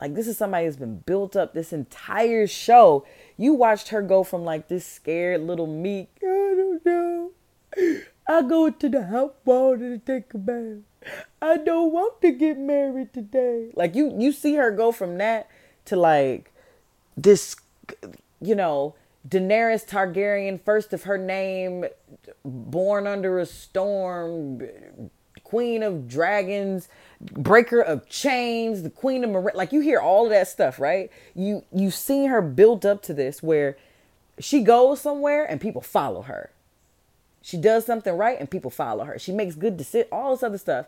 Like 0.00 0.16
this 0.16 0.26
is 0.26 0.36
somebody 0.36 0.66
who's 0.66 0.74
been 0.74 0.96
built 1.06 1.36
up 1.36 1.54
this 1.54 1.72
entire 1.72 2.48
show. 2.48 3.06
You 3.36 3.54
watched 3.54 3.90
her 3.90 4.02
go 4.02 4.24
from 4.24 4.44
like 4.44 4.66
this 4.66 4.84
scared 4.84 5.42
little 5.42 5.68
meek, 5.68 6.08
I 6.22 6.24
don't 6.56 6.84
know. 6.84 7.30
I 8.30 8.42
go 8.42 8.70
to 8.70 8.88
the 8.88 9.06
hot 9.08 9.34
water 9.44 9.96
to 9.96 9.98
take 9.98 10.32
a 10.34 10.38
bath. 10.38 10.84
I 11.42 11.56
don't 11.56 11.90
want 11.92 12.20
to 12.22 12.30
get 12.30 12.56
married 12.58 13.12
today. 13.12 13.72
Like 13.74 13.96
you 13.96 14.14
you 14.16 14.30
see 14.30 14.54
her 14.54 14.70
go 14.70 14.92
from 14.92 15.18
that 15.18 15.48
to 15.86 15.96
like 15.96 16.52
this 17.16 17.56
you 18.40 18.54
know, 18.54 18.94
Daenerys 19.28 19.84
Targaryen, 19.84 20.62
first 20.62 20.92
of 20.92 21.02
her 21.02 21.18
name, 21.18 21.86
born 22.44 23.08
under 23.08 23.40
a 23.40 23.46
storm, 23.46 24.62
queen 25.42 25.82
of 25.82 26.06
dragons, 26.06 26.88
breaker 27.20 27.80
of 27.80 28.08
chains, 28.08 28.84
the 28.84 28.90
queen 28.90 29.24
of 29.24 29.30
Mar- 29.30 29.52
like 29.56 29.72
you 29.72 29.80
hear 29.80 29.98
all 29.98 30.26
of 30.26 30.30
that 30.30 30.46
stuff, 30.46 30.78
right? 30.78 31.10
You 31.34 31.64
you 31.72 31.90
seen 31.90 32.30
her 32.30 32.40
built 32.40 32.84
up 32.84 33.02
to 33.02 33.12
this 33.12 33.42
where 33.42 33.76
she 34.38 34.62
goes 34.62 35.00
somewhere 35.00 35.44
and 35.44 35.60
people 35.60 35.82
follow 35.82 36.22
her. 36.22 36.52
She 37.42 37.56
does 37.56 37.86
something 37.86 38.16
right 38.16 38.38
and 38.38 38.50
people 38.50 38.70
follow 38.70 39.04
her. 39.04 39.18
She 39.18 39.32
makes 39.32 39.54
good 39.54 39.76
decisions, 39.76 40.10
all 40.12 40.32
this 40.32 40.42
other 40.42 40.58
stuff. 40.58 40.86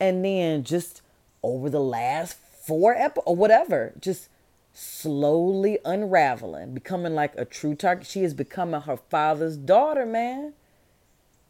And 0.00 0.24
then 0.24 0.64
just 0.64 1.02
over 1.42 1.70
the 1.70 1.80
last 1.80 2.36
four 2.36 2.94
episodes 2.94 3.26
or 3.26 3.36
whatever, 3.36 3.92
just 4.00 4.28
slowly 4.72 5.78
unraveling, 5.84 6.74
becoming 6.74 7.14
like 7.14 7.34
a 7.36 7.44
true 7.44 7.74
target. 7.74 8.06
She 8.06 8.24
is 8.24 8.34
becoming 8.34 8.82
her 8.82 8.96
father's 8.96 9.56
daughter, 9.56 10.04
man. 10.04 10.54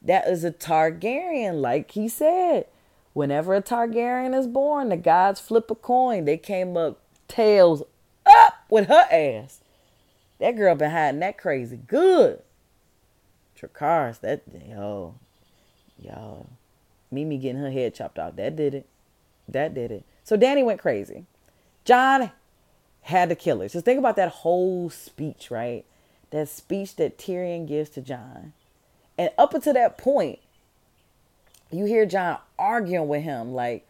That 0.02 0.28
is 0.28 0.44
a 0.44 0.50
Targaryen, 0.50 1.62
like 1.62 1.92
he 1.92 2.08
said. 2.08 2.66
Whenever 3.14 3.54
a 3.54 3.62
Targaryen 3.62 4.38
is 4.38 4.46
born, 4.46 4.90
the 4.90 4.98
gods 4.98 5.40
flip 5.40 5.70
a 5.70 5.74
coin. 5.74 6.26
They 6.26 6.36
came 6.36 6.76
up 6.76 7.00
tails 7.28 7.82
up 8.26 8.54
with 8.68 8.88
her 8.88 9.06
ass. 9.10 9.60
That 10.40 10.56
girl 10.56 10.74
been 10.74 10.90
hiding 10.90 11.20
that 11.20 11.38
crazy 11.38 11.78
good. 11.86 12.42
Dracarys, 13.68 14.20
that 14.20 14.42
yo, 14.68 15.14
yo, 15.98 16.46
Mimi 17.10 17.38
getting 17.38 17.60
her 17.60 17.70
head 17.70 17.94
chopped 17.94 18.18
off. 18.18 18.36
That 18.36 18.56
did 18.56 18.74
it. 18.74 18.86
That 19.48 19.74
did 19.74 19.90
it. 19.90 20.04
So 20.22 20.36
Dany 20.36 20.64
went 20.64 20.80
crazy. 20.80 21.26
Jon 21.84 22.30
had 23.02 23.28
to 23.28 23.34
kill 23.34 23.60
her. 23.60 23.68
Just 23.68 23.84
think 23.84 23.98
about 23.98 24.16
that 24.16 24.30
whole 24.30 24.88
speech, 24.90 25.50
right? 25.50 25.84
That 26.30 26.48
speech 26.48 26.96
that 26.96 27.18
Tyrion 27.18 27.68
gives 27.68 27.90
to 27.90 28.00
Jon. 28.00 28.54
And 29.18 29.30
up 29.38 29.54
until 29.54 29.74
that 29.74 29.98
point, 29.98 30.38
you 31.70 31.84
hear 31.84 32.06
Jon 32.06 32.38
arguing 32.58 33.08
with 33.08 33.22
him, 33.22 33.52
like, 33.52 33.86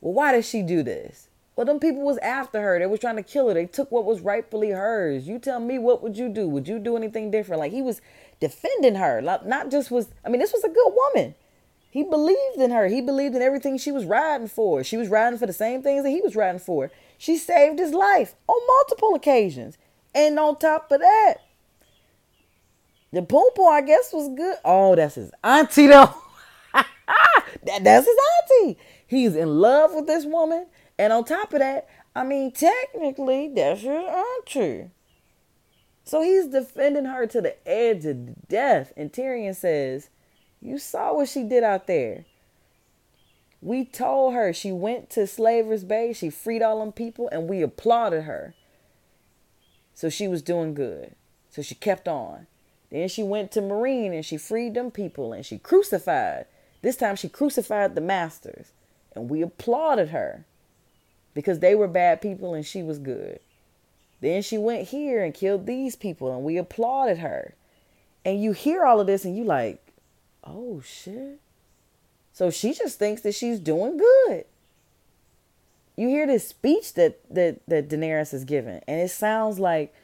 well, 0.00 0.12
why 0.12 0.32
did 0.32 0.44
she 0.44 0.62
do 0.62 0.82
this? 0.82 1.28
Well, 1.56 1.66
them 1.66 1.80
people 1.80 2.02
was 2.02 2.18
after 2.18 2.60
her. 2.60 2.78
They 2.78 2.86
was 2.86 3.00
trying 3.00 3.16
to 3.16 3.22
kill 3.22 3.48
her. 3.48 3.54
They 3.54 3.66
took 3.66 3.90
what 3.90 4.04
was 4.04 4.20
rightfully 4.20 4.70
hers. 4.70 5.28
You 5.28 5.38
tell 5.38 5.60
me, 5.60 5.78
what 5.78 6.02
would 6.02 6.16
you 6.16 6.28
do? 6.28 6.48
Would 6.48 6.68
you 6.68 6.78
do 6.78 6.96
anything 6.96 7.30
different? 7.30 7.60
Like 7.60 7.72
he 7.72 7.82
was 7.82 8.00
defending 8.38 8.94
her. 8.94 9.20
Not 9.20 9.70
just 9.70 9.90
was. 9.90 10.08
I 10.24 10.28
mean, 10.28 10.40
this 10.40 10.52
was 10.52 10.64
a 10.64 10.68
good 10.68 10.92
woman. 10.94 11.34
He 11.90 12.04
believed 12.04 12.56
in 12.56 12.70
her. 12.70 12.86
He 12.86 13.00
believed 13.00 13.34
in 13.34 13.42
everything 13.42 13.76
she 13.76 13.90
was 13.90 14.04
riding 14.04 14.46
for. 14.46 14.84
She 14.84 14.96
was 14.96 15.08
riding 15.08 15.38
for 15.38 15.46
the 15.46 15.52
same 15.52 15.82
things 15.82 16.04
that 16.04 16.10
he 16.10 16.20
was 16.20 16.36
riding 16.36 16.60
for. 16.60 16.90
She 17.18 17.36
saved 17.36 17.80
his 17.80 17.92
life 17.92 18.36
on 18.46 18.66
multiple 18.66 19.14
occasions. 19.14 19.76
And 20.14 20.38
on 20.38 20.58
top 20.58 20.90
of 20.92 21.00
that, 21.00 21.34
the 23.12 23.22
poo 23.22 23.42
I 23.68 23.82
guess, 23.82 24.12
was 24.12 24.28
good. 24.36 24.56
Oh, 24.64 24.94
that's 24.94 25.16
his 25.16 25.32
auntie, 25.42 25.88
though. 25.88 26.14
that, 26.72 27.80
that's 27.82 28.06
his 28.06 28.16
auntie. 28.62 28.78
He's 29.06 29.34
in 29.34 29.48
love 29.60 29.92
with 29.92 30.06
this 30.06 30.24
woman. 30.24 30.66
And 31.00 31.14
on 31.14 31.24
top 31.24 31.54
of 31.54 31.60
that, 31.60 31.88
I 32.14 32.24
mean, 32.24 32.52
technically, 32.52 33.48
that's 33.48 33.82
your 33.82 34.02
auntie. 34.02 34.90
So 36.04 36.20
he's 36.20 36.48
defending 36.48 37.06
her 37.06 37.26
to 37.26 37.40
the 37.40 37.56
edge 37.66 38.04
of 38.04 38.46
death. 38.48 38.92
And 38.98 39.10
Tyrion 39.10 39.56
says, 39.56 40.10
You 40.60 40.76
saw 40.76 41.14
what 41.14 41.30
she 41.30 41.42
did 41.42 41.64
out 41.64 41.86
there. 41.86 42.26
We 43.62 43.86
told 43.86 44.34
her 44.34 44.52
she 44.52 44.72
went 44.72 45.08
to 45.10 45.26
Slaver's 45.26 45.84
Bay, 45.84 46.12
she 46.12 46.28
freed 46.28 46.60
all 46.60 46.80
them 46.80 46.92
people, 46.92 47.30
and 47.32 47.48
we 47.48 47.62
applauded 47.62 48.24
her. 48.24 48.54
So 49.94 50.10
she 50.10 50.28
was 50.28 50.42
doing 50.42 50.74
good. 50.74 51.14
So 51.48 51.62
she 51.62 51.76
kept 51.76 52.08
on. 52.08 52.46
Then 52.90 53.08
she 53.08 53.22
went 53.22 53.52
to 53.52 53.62
Meereen 53.62 54.12
and 54.12 54.26
she 54.26 54.36
freed 54.36 54.74
them 54.74 54.90
people 54.90 55.32
and 55.32 55.46
she 55.46 55.56
crucified. 55.56 56.44
This 56.82 56.96
time 56.96 57.16
she 57.16 57.30
crucified 57.30 57.94
the 57.94 58.02
masters. 58.02 58.72
And 59.14 59.30
we 59.30 59.40
applauded 59.40 60.10
her 60.10 60.44
because 61.34 61.60
they 61.60 61.74
were 61.74 61.88
bad 61.88 62.20
people 62.20 62.54
and 62.54 62.64
she 62.64 62.82
was 62.82 62.98
good. 62.98 63.40
Then 64.20 64.42
she 64.42 64.58
went 64.58 64.88
here 64.88 65.24
and 65.24 65.32
killed 65.32 65.66
these 65.66 65.96
people 65.96 66.34
and 66.34 66.44
we 66.44 66.56
applauded 66.56 67.18
her. 67.18 67.54
And 68.24 68.42
you 68.42 68.52
hear 68.52 68.84
all 68.84 69.00
of 69.00 69.06
this 69.06 69.24
and 69.24 69.36
you 69.36 69.44
like, 69.44 69.82
oh 70.44 70.80
shit. 70.80 71.40
So 72.32 72.50
she 72.50 72.72
just 72.72 72.98
thinks 72.98 73.22
that 73.22 73.34
she's 73.34 73.58
doing 73.58 73.96
good. 73.96 74.44
You 75.96 76.08
hear 76.08 76.26
this 76.26 76.48
speech 76.48 76.94
that 76.94 77.20
that 77.30 77.60
that 77.68 77.90
Daenerys 77.90 78.32
is 78.32 78.44
giving, 78.44 78.80
and 78.88 79.00
it 79.00 79.10
sounds 79.10 79.58
like 79.58 79.94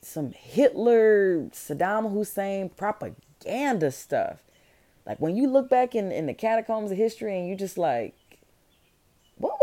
some 0.00 0.32
Hitler, 0.32 1.48
Saddam 1.52 2.10
Hussein 2.12 2.70
propaganda 2.70 3.90
stuff. 3.92 4.38
Like 5.04 5.20
when 5.20 5.36
you 5.36 5.48
look 5.48 5.68
back 5.68 5.94
in, 5.94 6.12
in 6.12 6.26
the 6.26 6.34
catacombs 6.34 6.90
of 6.90 6.96
history 6.96 7.38
and 7.38 7.48
you 7.48 7.56
just 7.56 7.76
like, 7.76 8.14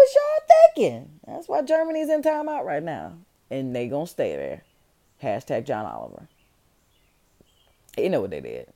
was 0.09 0.15
y'all 0.15 0.57
thinking? 0.75 1.19
That's 1.25 1.47
why 1.47 1.61
Germany's 1.61 2.09
in 2.09 2.21
timeout 2.21 2.63
right 2.63 2.83
now. 2.83 3.17
And 3.49 3.75
they 3.75 3.87
gonna 3.87 4.07
stay 4.07 4.35
there. 4.35 4.63
Hashtag 5.21 5.65
John 5.65 5.85
Oliver. 5.85 6.27
You 7.97 8.09
know 8.09 8.21
what 8.21 8.29
they 8.29 8.41
did. 8.41 8.71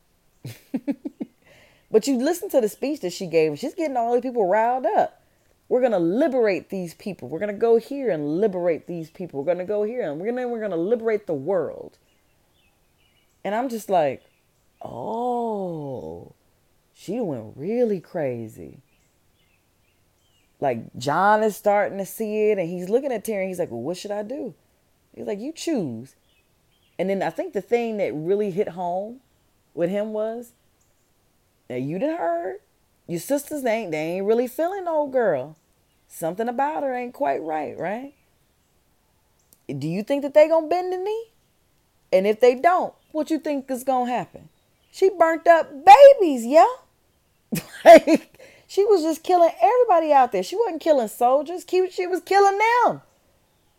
but 1.92 2.08
you 2.08 2.18
listen 2.18 2.50
to 2.50 2.62
the 2.62 2.70
speech 2.70 3.02
that 3.02 3.14
she 3.14 3.28
gave, 3.28 3.58
she's 3.58 3.76
getting 3.76 3.98
all 3.98 4.14
these 4.14 4.22
people 4.22 4.48
riled 4.48 4.86
up. 4.86 5.22
We're 5.70 5.82
gonna 5.82 6.00
liberate 6.00 6.70
these 6.70 6.94
people. 6.94 7.30
We're 7.30 7.40
gonna 7.40 7.54
go 7.54 7.78
here 7.78 8.10
and 8.10 8.40
liberate 8.40 8.88
these 8.88 9.10
people. 9.10 9.42
We're 9.42 9.54
gonna 9.54 9.66
go 9.66 9.84
here 9.84 10.10
and 10.10 10.20
we're 10.20 10.28
gonna 10.28 10.48
we're 10.48 10.62
gonna 10.62 10.76
liberate 10.76 11.26
the 11.26 11.34
world. 11.34 11.98
And 13.46 13.56
I'm 13.56 13.70
just 13.70 13.90
like, 13.90 14.24
oh, 14.82 16.34
she 16.94 17.20
went 17.20 17.54
really 17.56 18.00
crazy. 18.00 18.82
Like 20.64 20.96
Jon 20.98 21.44
is 21.44 21.58
starting 21.58 21.98
to 21.98 22.06
see 22.06 22.52
it, 22.52 22.58
and 22.58 22.70
he's 22.70 22.88
looking 22.88 23.12
at 23.12 23.26
Tyrion. 23.26 23.50
He's 23.50 23.60
like, 23.60 23.70
well, 23.70 23.82
what 23.82 23.98
should 23.98 24.12
I 24.12 24.24
do? 24.24 24.56
He's 25.14 25.28
like, 25.28 25.42
you 25.42 25.52
choose. 25.52 26.16
And 26.98 27.10
then 27.10 27.22
I 27.22 27.32
think 27.32 27.52
the 27.52 27.62
thing 27.62 27.98
that 27.98 28.14
really 28.14 28.50
hit 28.50 28.70
home 28.70 29.20
with 29.74 29.90
him 29.90 30.14
was, 30.14 30.54
now 31.70 31.76
you 31.76 32.00
done 32.00 32.18
heard 32.18 32.60
your 33.08 33.20
sisters 33.20 33.66
ain't 33.66 33.92
they 33.92 33.98
ain't 33.98 34.26
really 34.26 34.48
feeling 34.48 34.88
old 34.88 35.12
girl. 35.12 35.58
Something 36.08 36.48
about 36.48 36.84
her 36.84 36.96
ain't 36.96 37.14
quite 37.14 37.42
right, 37.42 37.78
right? 37.78 38.14
Do 39.68 39.90
you 39.90 40.02
think 40.02 40.22
that 40.22 40.34
they 40.34 40.48
gonna 40.48 40.68
bend 40.68 40.94
the 40.94 40.98
knee? 40.98 41.26
And 42.14 42.26
if 42.26 42.40
they 42.40 42.56
don't, 42.56 42.94
what 43.12 43.30
you 43.30 43.38
think 43.38 43.70
is 43.70 43.84
gonna 43.84 44.10
happen? 44.10 44.48
She 44.94 45.10
burnt 45.10 45.46
up 45.46 45.70
babies, 45.84 46.46
yeah. 46.46 46.66
like 47.86 48.33
She 48.74 48.84
was 48.86 49.04
just 49.04 49.22
killing 49.22 49.52
everybody 49.62 50.12
out 50.12 50.32
there. 50.32 50.42
She 50.42 50.56
wasn't 50.56 50.82
killing 50.82 51.08
soldiers. 51.08 51.64
She 51.70 52.08
was 52.08 52.22
killing 52.22 52.58
them. 52.58 53.04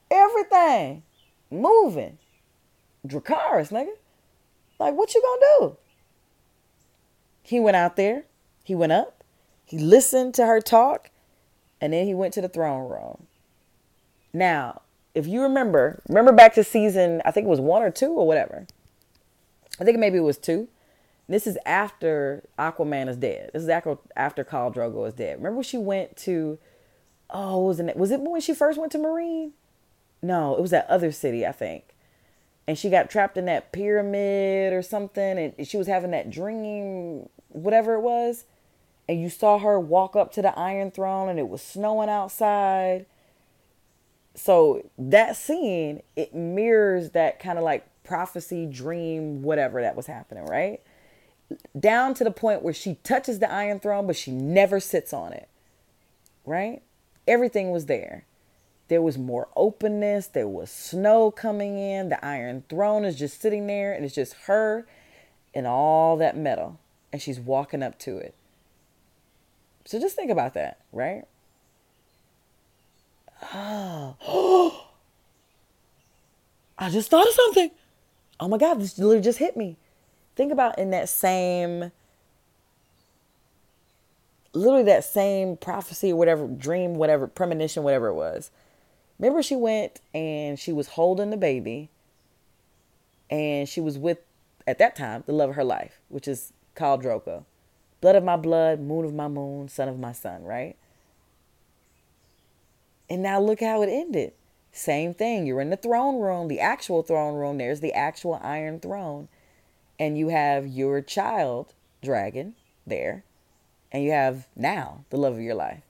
Everything. 0.09 1.03
Moving. 1.51 2.19
Dracarys, 3.05 3.73
nigga. 3.73 3.89
Like, 4.79 4.95
what 4.95 5.13
you 5.13 5.21
gonna 5.21 5.41
do? 5.59 5.77
He 7.43 7.59
went 7.59 7.77
out 7.77 7.97
there. 7.97 8.23
He 8.63 8.77
went 8.77 8.93
up. 8.93 9.25
He 9.65 9.81
listened 9.81 10.33
to 10.35 10.47
her 10.47 10.61
talk. 10.61 11.11
And 11.81 11.93
then 11.93 12.07
he 12.07 12.15
went 12.15 12.33
to 12.35 12.41
the 12.41 12.49
throne 12.49 12.89
room. 12.89 13.27
Now, 14.33 14.83
if 15.13 15.27
you 15.27 15.43
remember, 15.43 16.03
remember 16.07 16.31
back 16.31 16.55
to 16.55 16.63
season, 16.63 17.21
I 17.25 17.33
think 17.33 17.49
it 17.49 17.51
was 17.51 17.61
one 17.61 17.83
or 17.83 17.91
two 17.91 18.13
or 18.13 18.29
whatever. 18.29 18.69
I 19.81 19.83
think 19.83 19.99
maybe 19.99 20.19
it 20.19 20.21
was 20.21 20.39
two. 20.39 20.69
This 21.29 21.47
is 21.47 21.57
after 21.65 22.45
Aquaman 22.59 23.09
is 23.09 23.17
dead. 23.17 23.51
This 23.53 23.63
is 23.63 23.69
after 23.69 24.45
Khal 24.45 24.75
Drogo 24.75 25.07
is 25.09 25.15
dead. 25.15 25.39
Remember 25.39 25.57
when 25.57 25.65
she 25.65 25.79
went 25.79 26.17
to, 26.19 26.59
oh, 27.31 27.63
was 27.63 27.81
it 27.81 27.97
was 27.97 28.11
it 28.11 28.21
when 28.21 28.41
she 28.41 28.55
first 28.55 28.79
went 28.79 28.93
to 28.93 28.99
Meereen? 28.99 29.53
No, 30.23 30.55
it 30.55 30.61
was 30.61 30.71
that 30.71 30.89
other 30.89 31.13
city, 31.13 31.47
I 31.47 31.53
think. 31.53 31.95
And 32.67 32.79
she 32.79 32.91
got 32.91 33.11
trapped 33.11 33.37
in 33.37 33.45
that 33.47 33.73
pyramid 33.73 34.73
or 34.73 34.83
something, 34.83 35.39
and 35.39 35.67
she 35.67 35.77
was 35.77 35.87
having 35.87 36.13
that 36.13 36.31
dream, 36.31 37.29
whatever 37.49 37.95
it 37.95 38.01
was. 38.01 38.45
And 39.07 39.21
you 39.21 39.29
saw 39.29 39.59
her 39.59 39.79
walk 39.79 40.17
up 40.17 40.33
to 40.33 40.43
the 40.43 40.59
Iron 40.59 40.91
Throne, 40.91 41.29
and 41.29 41.39
it 41.39 41.49
was 41.49 41.61
snowing 41.63 42.09
outside 42.09 43.05
so 44.35 44.85
that 44.99 45.37
scene 45.37 46.03
it 46.17 46.35
mirrors 46.35 47.11
that 47.11 47.39
kind 47.39 47.59
of 47.59 47.65
like 47.65 47.87
prophecy 48.03 48.67
dream 48.67 49.43
whatever 49.43 49.81
that 49.81 49.97
was 49.97 50.07
happening 50.07 50.45
right 50.45 50.81
down 51.79 52.15
to 52.15 52.25
the 52.25 52.31
point 52.31 52.63
where 52.63 52.75
she 52.75 52.97
touches 53.05 53.39
the 53.39 53.51
iron 53.51 53.81
throne 53.81 54.07
but 54.07 54.17
she 54.17 54.31
never 54.31 54.81
sits 54.81 55.13
on 55.13 55.33
it 55.33 55.49
right 56.45 56.83
everything 57.27 57.71
was 57.71 57.87
there 57.87 58.25
there 58.89 59.03
was 59.03 59.17
more 59.17 59.49
openness 59.57 60.27
there 60.27 60.49
was 60.49 60.71
snow 60.71 61.31
coming 61.31 61.79
in 61.79 62.09
the 62.09 62.25
iron 62.25 62.63
throne 62.69 63.05
is 63.05 63.19
just 63.19 63.41
sitting 63.41 63.67
there 63.67 63.93
and 63.93 64.05
it's 64.05 64.15
just 64.15 64.35
her 64.47 64.87
and 65.55 65.67
all 65.67 66.17
that 66.17 66.37
metal 66.37 66.79
and 67.13 67.23
she's 67.23 67.41
walking 67.41 67.83
up 67.83 67.99
to 67.99 68.17
it 68.17 68.35
so 69.85 69.99
just 69.99 70.17
think 70.17 70.31
about 70.31 70.55
that 70.55 70.79
right 70.93 71.25
Oh. 73.53 74.81
I 76.79 76.91
just 76.91 77.11
thought 77.11 77.27
of 77.27 77.35
something. 77.35 77.71
Oh 78.41 78.49
my 78.49 78.59
God, 78.59 78.81
this 78.81 78.99
literally 78.99 79.23
just 79.23 79.39
hit 79.39 79.57
me. 79.57 79.77
Think 80.37 80.53
about 80.53 80.79
in 80.79 80.91
that 80.91 81.09
same, 81.09 81.93
literally 84.53 84.85
that 84.85 85.05
same 85.05 85.57
prophecy 85.57 86.13
or 86.13 86.17
whatever, 86.17 86.47
dream, 86.47 86.95
whatever, 86.95 87.27
premonition, 87.27 87.83
whatever 87.83 88.09
it 88.09 88.15
was. 88.15 88.51
Remember, 89.19 89.43
she 89.43 89.57
went 89.57 90.01
and 90.13 90.59
she 90.59 90.73
was 90.73 90.89
holding 90.89 91.31
the 91.31 91.37
baby 91.37 91.89
and 93.31 93.69
she 93.69 93.81
was 93.81 93.97
with, 93.97 94.19
at 94.67 94.79
that 94.79 94.97
time, 94.97 95.23
the 95.27 95.33
love 95.33 95.51
of 95.51 95.57
her 95.57 95.65
life, 95.65 96.01
which 96.09 96.27
is 96.27 96.53
Khal 96.77 97.03
Drogo. 97.03 97.45
Blood 98.01 98.17
of 98.17 98.25
my 98.25 98.37
blood, 98.37 98.81
moon 98.81 99.05
of 99.05 99.15
my 99.15 99.29
moon, 99.29 99.69
son 99.69 99.89
of 99.89 99.99
my 99.99 100.13
son, 100.13 100.43
right? 100.43 100.77
And 103.09 103.23
now 103.23 103.41
look 103.41 103.61
how 103.61 103.83
it 103.83 103.89
ended. 103.89 104.33
Same 104.73 105.15
thing. 105.15 105.47
You're 105.47 105.61
in 105.61 105.71
the 105.71 105.77
throne 105.77 106.21
room, 106.21 106.49
the 106.49 106.61
actual 106.61 107.03
throne 107.03 107.35
room. 107.35 107.59
There's 107.59 107.81
the 107.81 107.93
actual 107.93 108.41
iron 108.43 108.81
throne. 108.81 109.29
And 109.99 110.19
you 110.19 110.29
have 110.29 110.67
your 110.67 111.01
child, 111.01 111.75
dragon, 112.03 112.55
there. 112.87 113.25
And 113.93 114.03
you 114.03 114.11
have 114.11 114.49
now 114.57 115.05
the 115.11 115.17
love 115.17 115.35
of 115.35 115.41
your 115.41 115.55
life, 115.55 115.83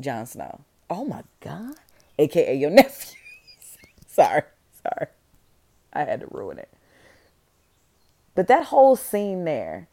Jon 0.00 0.26
Snow. 0.26 0.60
Oh 0.90 1.04
my 1.04 1.22
God. 1.40 1.74
AKA 2.18 2.54
your 2.54 2.70
nephew. 2.70 3.16
sorry. 4.06 4.42
Sorry. 4.82 5.06
I 5.92 6.04
had 6.04 6.20
to 6.20 6.26
ruin 6.30 6.58
it. 6.58 6.68
But 8.34 8.46
that 8.48 8.66
whole 8.66 8.96
scene 8.96 9.44
there, 9.44 9.88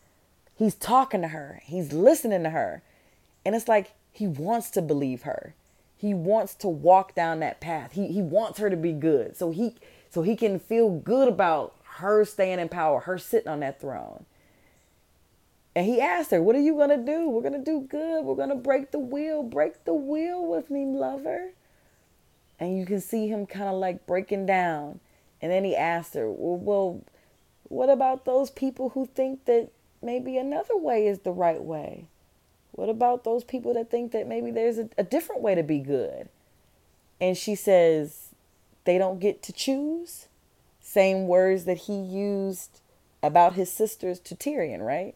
he's 0.55 0.75
talking 0.75 1.21
to 1.21 1.29
her, 1.29 1.61
he's 1.63 1.93
listening 1.93 2.43
to 2.43 2.49
her. 2.51 2.81
And 3.45 3.55
it's 3.55 3.67
like 3.67 3.93
he 4.11 4.27
wants 4.27 4.69
to 4.71 4.81
believe 4.81 5.23
her. 5.23 5.53
He 5.95 6.13
wants 6.13 6.53
to 6.55 6.67
walk 6.67 7.15
down 7.15 7.39
that 7.39 7.59
path. 7.59 7.93
He 7.93 8.07
he 8.07 8.21
wants 8.21 8.59
her 8.59 8.69
to 8.69 8.75
be 8.75 8.91
good. 8.91 9.35
So 9.35 9.51
he 9.51 9.75
so 10.09 10.21
he 10.21 10.35
can 10.35 10.59
feel 10.59 10.89
good 10.89 11.27
about 11.27 11.75
her 11.97 12.25
staying 12.25 12.59
in 12.59 12.69
power, 12.69 13.01
her 13.01 13.17
sitting 13.17 13.47
on 13.47 13.59
that 13.61 13.79
throne. 13.79 14.25
And 15.75 15.85
he 15.85 16.01
asked 16.01 16.31
her, 16.31 16.41
What 16.41 16.55
are 16.55 16.61
you 16.61 16.73
going 16.73 16.89
to 16.89 16.97
do? 16.97 17.29
We're 17.29 17.41
going 17.41 17.53
to 17.53 17.59
do 17.63 17.81
good. 17.81 18.23
We're 18.23 18.35
going 18.35 18.49
to 18.49 18.55
break 18.55 18.91
the 18.91 18.99
wheel. 18.99 19.43
Break 19.43 19.85
the 19.85 19.93
wheel 19.93 20.45
with 20.45 20.71
me, 20.71 20.85
lover. 20.85 21.51
And 22.59 22.77
you 22.77 22.85
can 22.85 22.99
see 22.99 23.27
him 23.27 23.45
kind 23.45 23.69
of 23.69 23.75
like 23.75 24.07
breaking 24.07 24.47
down. 24.47 24.99
And 25.41 25.51
then 25.51 25.63
he 25.63 25.75
asked 25.75 26.15
her, 26.15 26.29
Well, 26.31 26.57
well 26.57 27.01
what 27.69 27.89
about 27.89 28.25
those 28.25 28.49
people 28.49 28.89
who 28.89 29.05
think 29.05 29.45
that 29.45 29.69
maybe 30.01 30.37
another 30.37 30.77
way 30.77 31.05
is 31.05 31.19
the 31.19 31.31
right 31.31 31.61
way? 31.61 32.05
What 32.71 32.89
about 32.89 33.23
those 33.23 33.43
people 33.43 33.73
that 33.73 33.91
think 33.91 34.11
that 34.13 34.27
maybe 34.27 34.51
there's 34.51 34.77
a, 34.77 34.89
a 34.97 35.03
different 35.03 35.41
way 35.41 35.55
to 35.55 35.63
be 35.63 35.79
good? 35.79 36.29
And 37.19 37.35
she 37.35 37.55
says, 37.55 38.29
they 38.85 38.97
don't 38.97 39.19
get 39.19 39.43
to 39.43 39.53
choose. 39.53 40.26
Same 40.97 41.27
words 41.27 41.65
that 41.65 41.77
he 41.77 41.93
used 41.93 42.81
about 43.21 43.53
his 43.53 43.71
sisters 43.71 44.19
to 44.21 44.35
Tyrion, 44.35 44.81
right? 44.81 45.15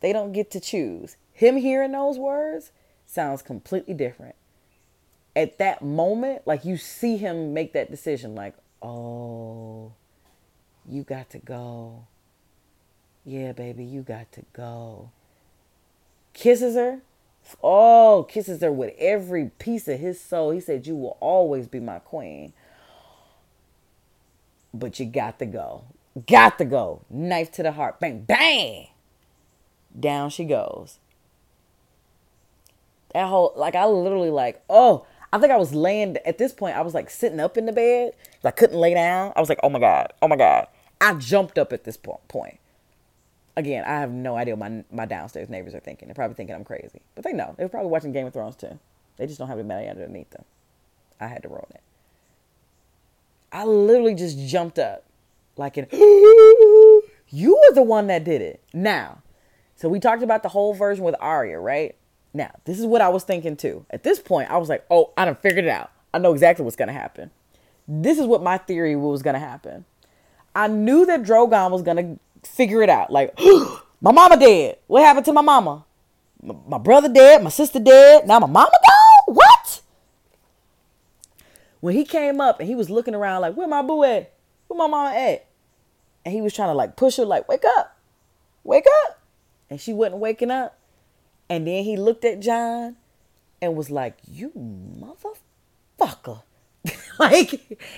They 0.00 0.12
don't 0.12 0.32
get 0.32 0.50
to 0.52 0.60
choose. 0.60 1.16
Him 1.32 1.56
hearing 1.56 1.92
those 1.92 2.18
words 2.18 2.72
sounds 3.06 3.42
completely 3.42 3.94
different. 3.94 4.36
At 5.36 5.58
that 5.58 5.82
moment, 5.82 6.46
like 6.46 6.64
you 6.64 6.76
see 6.76 7.16
him 7.16 7.52
make 7.52 7.72
that 7.74 7.90
decision, 7.90 8.34
like, 8.34 8.54
oh, 8.80 9.92
you 10.88 11.02
got 11.02 11.30
to 11.30 11.38
go. 11.38 12.06
Yeah, 13.24 13.52
baby, 13.52 13.84
you 13.84 14.02
got 14.02 14.32
to 14.32 14.44
go 14.52 15.10
kisses 16.40 16.74
her. 16.74 17.00
Oh, 17.62 18.26
kisses 18.28 18.60
her 18.60 18.72
with 18.72 18.94
every 18.98 19.50
piece 19.58 19.88
of 19.88 19.98
his 19.98 20.20
soul. 20.20 20.50
He 20.50 20.60
said, 20.60 20.86
You 20.86 20.96
will 20.96 21.16
always 21.20 21.68
be 21.68 21.80
my 21.80 21.98
queen. 21.98 22.52
But 24.72 25.00
you 25.00 25.06
got 25.06 25.38
to 25.38 25.46
go. 25.46 25.84
Got 26.26 26.58
to 26.58 26.64
go. 26.64 27.02
Knife 27.10 27.52
to 27.52 27.62
the 27.62 27.72
heart. 27.72 28.00
Bang, 28.00 28.22
bang. 28.22 28.88
Down 29.98 30.30
she 30.30 30.44
goes. 30.44 30.98
That 33.12 33.28
whole, 33.28 33.52
like, 33.56 33.74
I 33.74 33.86
literally, 33.86 34.30
like, 34.30 34.62
oh, 34.70 35.04
I 35.32 35.38
think 35.38 35.52
I 35.52 35.56
was 35.56 35.74
laying, 35.74 36.16
at 36.18 36.38
this 36.38 36.52
point, 36.52 36.76
I 36.76 36.82
was 36.82 36.94
like 36.94 37.10
sitting 37.10 37.40
up 37.40 37.56
in 37.56 37.66
the 37.66 37.72
bed. 37.72 38.12
I 38.44 38.52
couldn't 38.52 38.78
lay 38.78 38.94
down. 38.94 39.32
I 39.34 39.40
was 39.40 39.48
like, 39.48 39.60
oh 39.62 39.68
my 39.68 39.80
God, 39.80 40.12
oh 40.22 40.28
my 40.28 40.36
God. 40.36 40.68
I 41.00 41.14
jumped 41.14 41.58
up 41.58 41.72
at 41.72 41.84
this 41.84 41.96
point 41.96 42.60
again, 43.60 43.84
I 43.84 44.00
have 44.00 44.10
no 44.10 44.36
idea 44.36 44.56
what 44.56 44.70
my 44.70 44.84
my 44.90 45.06
downstairs 45.06 45.48
neighbors 45.48 45.74
are 45.74 45.80
thinking. 45.80 46.08
They're 46.08 46.14
probably 46.14 46.34
thinking 46.34 46.54
I'm 46.54 46.64
crazy, 46.64 47.00
but 47.14 47.24
they 47.24 47.32
know. 47.32 47.54
They're 47.56 47.68
probably 47.68 47.90
watching 47.90 48.12
Game 48.12 48.26
of 48.26 48.32
Thrones 48.32 48.56
too. 48.56 48.78
They 49.16 49.26
just 49.26 49.38
don't 49.38 49.48
have 49.48 49.58
anybody 49.58 49.88
underneath 49.88 50.30
them. 50.30 50.44
I 51.20 51.26
had 51.26 51.42
to 51.42 51.48
roll 51.48 51.68
it. 51.70 51.82
I 53.52 53.64
literally 53.64 54.14
just 54.14 54.38
jumped 54.38 54.78
up, 54.78 55.04
like 55.56 55.76
in. 55.76 55.86
you 57.28 57.56
were 57.56 57.74
the 57.74 57.82
one 57.82 58.06
that 58.08 58.24
did 58.24 58.40
it. 58.40 58.62
Now, 58.72 59.22
so 59.76 59.88
we 59.88 59.98
talked 59.98 60.22
about 60.22 60.42
the 60.42 60.48
whole 60.50 60.74
version 60.74 61.04
with 61.04 61.14
Arya, 61.20 61.58
right? 61.58 61.96
Now, 62.32 62.50
this 62.64 62.78
is 62.78 62.86
what 62.86 63.00
I 63.00 63.08
was 63.08 63.24
thinking 63.24 63.56
too. 63.56 63.86
At 63.90 64.02
this 64.02 64.20
point, 64.20 64.50
I 64.50 64.58
was 64.58 64.68
like, 64.68 64.84
oh, 64.90 65.12
I 65.16 65.24
done 65.24 65.36
figured 65.36 65.64
it 65.64 65.70
out. 65.70 65.90
I 66.14 66.18
know 66.18 66.32
exactly 66.32 66.64
what's 66.64 66.76
gonna 66.76 66.92
happen. 66.92 67.30
This 67.88 68.18
is 68.18 68.26
what 68.26 68.42
my 68.42 68.58
theory 68.58 68.94
was 68.94 69.22
gonna 69.22 69.40
happen. 69.40 69.84
I 70.54 70.68
knew 70.68 71.06
that 71.06 71.22
Drogon 71.22 71.70
was 71.70 71.82
gonna 71.82 72.18
figure 72.44 72.82
it 72.82 72.88
out. 72.88 73.10
Like, 73.10 73.36
my 74.00 74.12
mama 74.12 74.36
dead. 74.36 74.78
What 74.86 75.02
happened 75.02 75.26
to 75.26 75.32
my 75.32 75.42
mama? 75.42 75.84
My, 76.42 76.54
my 76.68 76.78
brother 76.78 77.08
dead. 77.08 77.42
My 77.42 77.50
sister 77.50 77.80
dead. 77.80 78.26
Now 78.26 78.38
my 78.38 78.46
mama 78.46 78.70
gone. 78.70 78.99
When 81.80 81.94
he 81.94 82.04
came 82.04 82.40
up 82.40 82.60
and 82.60 82.68
he 82.68 82.74
was 82.74 82.90
looking 82.90 83.14
around 83.14 83.40
like, 83.42 83.54
where 83.54 83.68
my 83.68 83.82
boo 83.82 84.04
at? 84.04 84.32
Where 84.66 84.78
my 84.78 84.86
mama 84.86 85.16
at? 85.16 85.46
And 86.24 86.34
he 86.34 86.42
was 86.42 86.54
trying 86.54 86.68
to 86.68 86.74
like 86.74 86.96
push 86.96 87.16
her, 87.16 87.24
like, 87.24 87.48
wake 87.48 87.64
up, 87.78 87.96
wake 88.64 88.86
up. 89.06 89.20
And 89.70 89.80
she 89.80 89.92
wasn't 89.92 90.18
waking 90.18 90.50
up. 90.50 90.78
And 91.48 91.66
then 91.66 91.84
he 91.84 91.96
looked 91.96 92.24
at 92.24 92.40
Jon 92.40 92.96
and 93.62 93.74
was 93.74 93.90
like, 93.90 94.18
you 94.24 94.52
motherfucker. 94.56 96.42
like, 97.18 97.50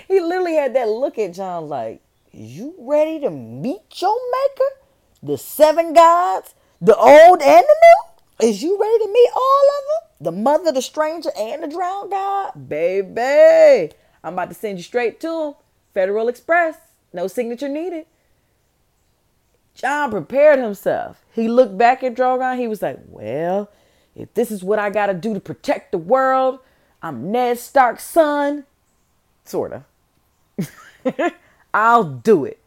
he 0.09 0.21
literally 0.21 0.55
had 0.55 0.75
that 0.75 0.89
look 0.89 1.19
at 1.19 1.35
Jon 1.35 1.69
like, 1.69 2.03
you 2.33 2.75
ready 2.79 3.21
to 3.21 3.31
meet 3.31 4.01
your 4.01 4.17
maker? 4.33 4.71
The 5.23 5.39
seven 5.39 5.93
gods, 5.93 6.55
the 6.81 6.97
old 6.97 7.43
and 7.43 7.65
the 7.65 7.77
new? 7.83 8.49
Is 8.49 8.63
you 8.63 8.81
ready 8.81 9.05
to 9.05 9.13
meet 9.13 9.31
all 9.35 9.65
of 9.79 9.85
them? 9.89 10.12
The 10.23 10.31
mother, 10.31 10.71
the 10.71 10.83
stranger, 10.83 11.31
and 11.37 11.65
the 11.65 11.67
drowned 11.67 12.13
guy, 12.13 12.51
Baby, 12.53 13.93
I'm 14.23 14.35
about 14.35 14.51
to 14.51 14.55
send 14.55 14.79
you 14.79 14.85
straight 14.85 15.19
to 15.21 15.43
him. 15.43 15.55
Federal 15.95 16.29
Express. 16.29 16.77
No 17.13 17.27
signature 17.27 17.69
needed. 17.69 18.07
Jon 19.75 20.13
prepared 20.13 20.61
himself. 20.61 21.25
He 21.33 21.49
looked 21.49 21.77
back 21.77 22.05
at 22.05 22.15
Drogon. 22.15 22.57
He 22.57 22.69
was 22.69 22.83
like, 22.83 23.01
well, 23.09 23.69
if 24.15 24.33
this 24.35 24.53
is 24.53 24.63
what 24.63 24.79
I 24.79 24.91
gotta 24.91 25.15
do 25.15 25.35
to 25.35 25.41
protect 25.41 25.91
the 25.91 25.99
world, 25.99 26.61
I'm 27.03 27.33
Ned 27.33 27.59
Stark's 27.59 28.05
son. 28.05 28.65
Sorta. 29.45 29.85
I'll 31.75 32.05
do 32.05 32.45
it. 32.45 32.61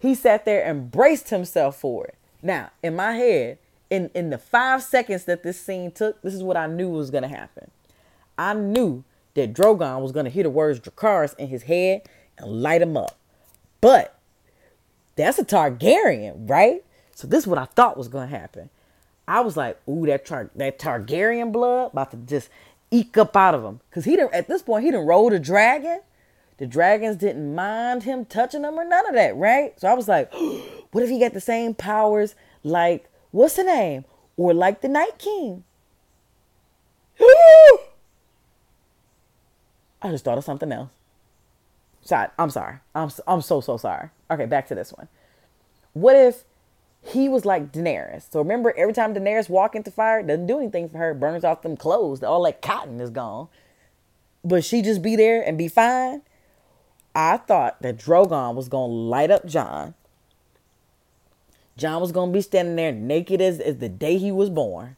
He 0.00 0.16
sat 0.16 0.44
there 0.44 0.64
and 0.64 0.90
braced 0.90 1.30
himself 1.30 1.78
for 1.78 2.06
it. 2.06 2.16
Now, 2.42 2.70
in 2.82 2.96
my 2.96 3.12
head, 3.12 3.58
in, 3.90 4.10
in 4.14 4.30
the 4.30 4.38
five 4.38 4.82
seconds 4.82 5.24
that 5.24 5.42
this 5.42 5.60
scene 5.60 5.90
took, 5.90 6.20
this 6.22 6.34
is 6.34 6.42
what 6.42 6.56
I 6.56 6.66
knew 6.66 6.88
was 6.90 7.10
gonna 7.10 7.28
happen. 7.28 7.70
I 8.36 8.54
knew 8.54 9.04
that 9.34 9.54
Drogon 9.54 10.00
was 10.00 10.12
gonna 10.12 10.30
hear 10.30 10.42
the 10.42 10.50
words 10.50 10.80
Dracarys 10.80 11.36
in 11.38 11.48
his 11.48 11.64
head 11.64 12.02
and 12.38 12.62
light 12.62 12.82
him 12.82 12.96
up. 12.96 13.16
But 13.80 14.18
that's 15.16 15.38
a 15.38 15.44
Targaryen, 15.44 16.48
right? 16.48 16.84
So 17.14 17.26
this 17.26 17.44
is 17.44 17.46
what 17.46 17.58
I 17.58 17.64
thought 17.64 17.96
was 17.96 18.08
gonna 18.08 18.26
happen. 18.26 18.70
I 19.26 19.40
was 19.40 19.56
like, 19.56 19.78
ooh, 19.88 20.06
that 20.06 20.24
Tar- 20.26 20.50
that 20.56 20.78
Targaryen 20.78 21.52
blood 21.52 21.92
about 21.92 22.10
to 22.12 22.16
just 22.16 22.48
eke 22.90 23.18
up 23.18 23.36
out 23.36 23.54
of 23.54 23.64
him. 23.64 23.80
Cause 23.90 24.04
he 24.04 24.16
didn't 24.16 24.34
at 24.34 24.48
this 24.48 24.62
point 24.62 24.84
he 24.84 24.90
didn't 24.90 25.06
roll 25.06 25.32
a 25.32 25.38
dragon. 25.38 26.00
The 26.58 26.66
dragons 26.66 27.16
didn't 27.16 27.54
mind 27.54 28.02
him 28.02 28.24
touching 28.24 28.62
them 28.62 28.74
or 28.74 28.84
none 28.84 29.06
of 29.06 29.14
that, 29.14 29.36
right? 29.36 29.78
So 29.78 29.88
I 29.88 29.94
was 29.94 30.08
like, 30.08 30.32
what 30.92 31.04
if 31.04 31.10
he 31.10 31.20
got 31.20 31.34
the 31.34 31.40
same 31.40 31.74
powers 31.74 32.34
like 32.64 33.08
what's 33.30 33.56
the 33.56 33.64
name? 33.64 34.04
Or 34.36 34.54
like 34.54 34.80
the 34.80 34.88
Night 34.88 35.18
King? 35.18 35.64
I 37.20 37.78
just 40.10 40.24
thought 40.24 40.38
of 40.38 40.44
something 40.44 40.70
else. 40.70 40.90
Sorry, 42.02 42.28
I'm 42.38 42.50
sorry. 42.50 42.76
I'm 42.94 43.10
I'm 43.26 43.42
so 43.42 43.60
so 43.60 43.76
sorry. 43.76 44.10
Okay, 44.30 44.46
back 44.46 44.68
to 44.68 44.74
this 44.74 44.92
one. 44.92 45.08
What 45.92 46.16
if 46.16 46.44
he 47.02 47.28
was 47.28 47.44
like 47.44 47.72
Daenerys? 47.72 48.30
So 48.30 48.38
remember, 48.38 48.72
every 48.76 48.92
time 48.92 49.14
Daenerys 49.14 49.48
walk 49.48 49.74
into 49.74 49.90
fire, 49.90 50.22
doesn't 50.22 50.46
do 50.46 50.58
anything 50.58 50.88
for 50.88 50.98
her, 50.98 51.14
burns 51.14 51.44
off 51.44 51.62
them 51.62 51.76
clothes, 51.76 52.22
all 52.22 52.44
that 52.44 52.62
cotton 52.62 53.00
is 53.00 53.10
gone. 53.10 53.48
But 54.44 54.64
she 54.64 54.82
just 54.82 55.02
be 55.02 55.16
there 55.16 55.42
and 55.42 55.58
be 55.58 55.68
fine. 55.68 56.22
I 57.14 57.38
thought 57.38 57.82
that 57.82 57.98
Drogon 57.98 58.54
was 58.54 58.68
gonna 58.68 58.92
light 58.92 59.30
up 59.30 59.44
Jon. 59.44 59.94
Jon 61.78 62.00
was 62.00 62.10
gonna 62.10 62.32
be 62.32 62.40
standing 62.40 62.74
there 62.74 62.90
naked 62.90 63.40
as, 63.40 63.60
as 63.60 63.78
the 63.78 63.88
day 63.88 64.18
he 64.18 64.32
was 64.32 64.50
born. 64.50 64.96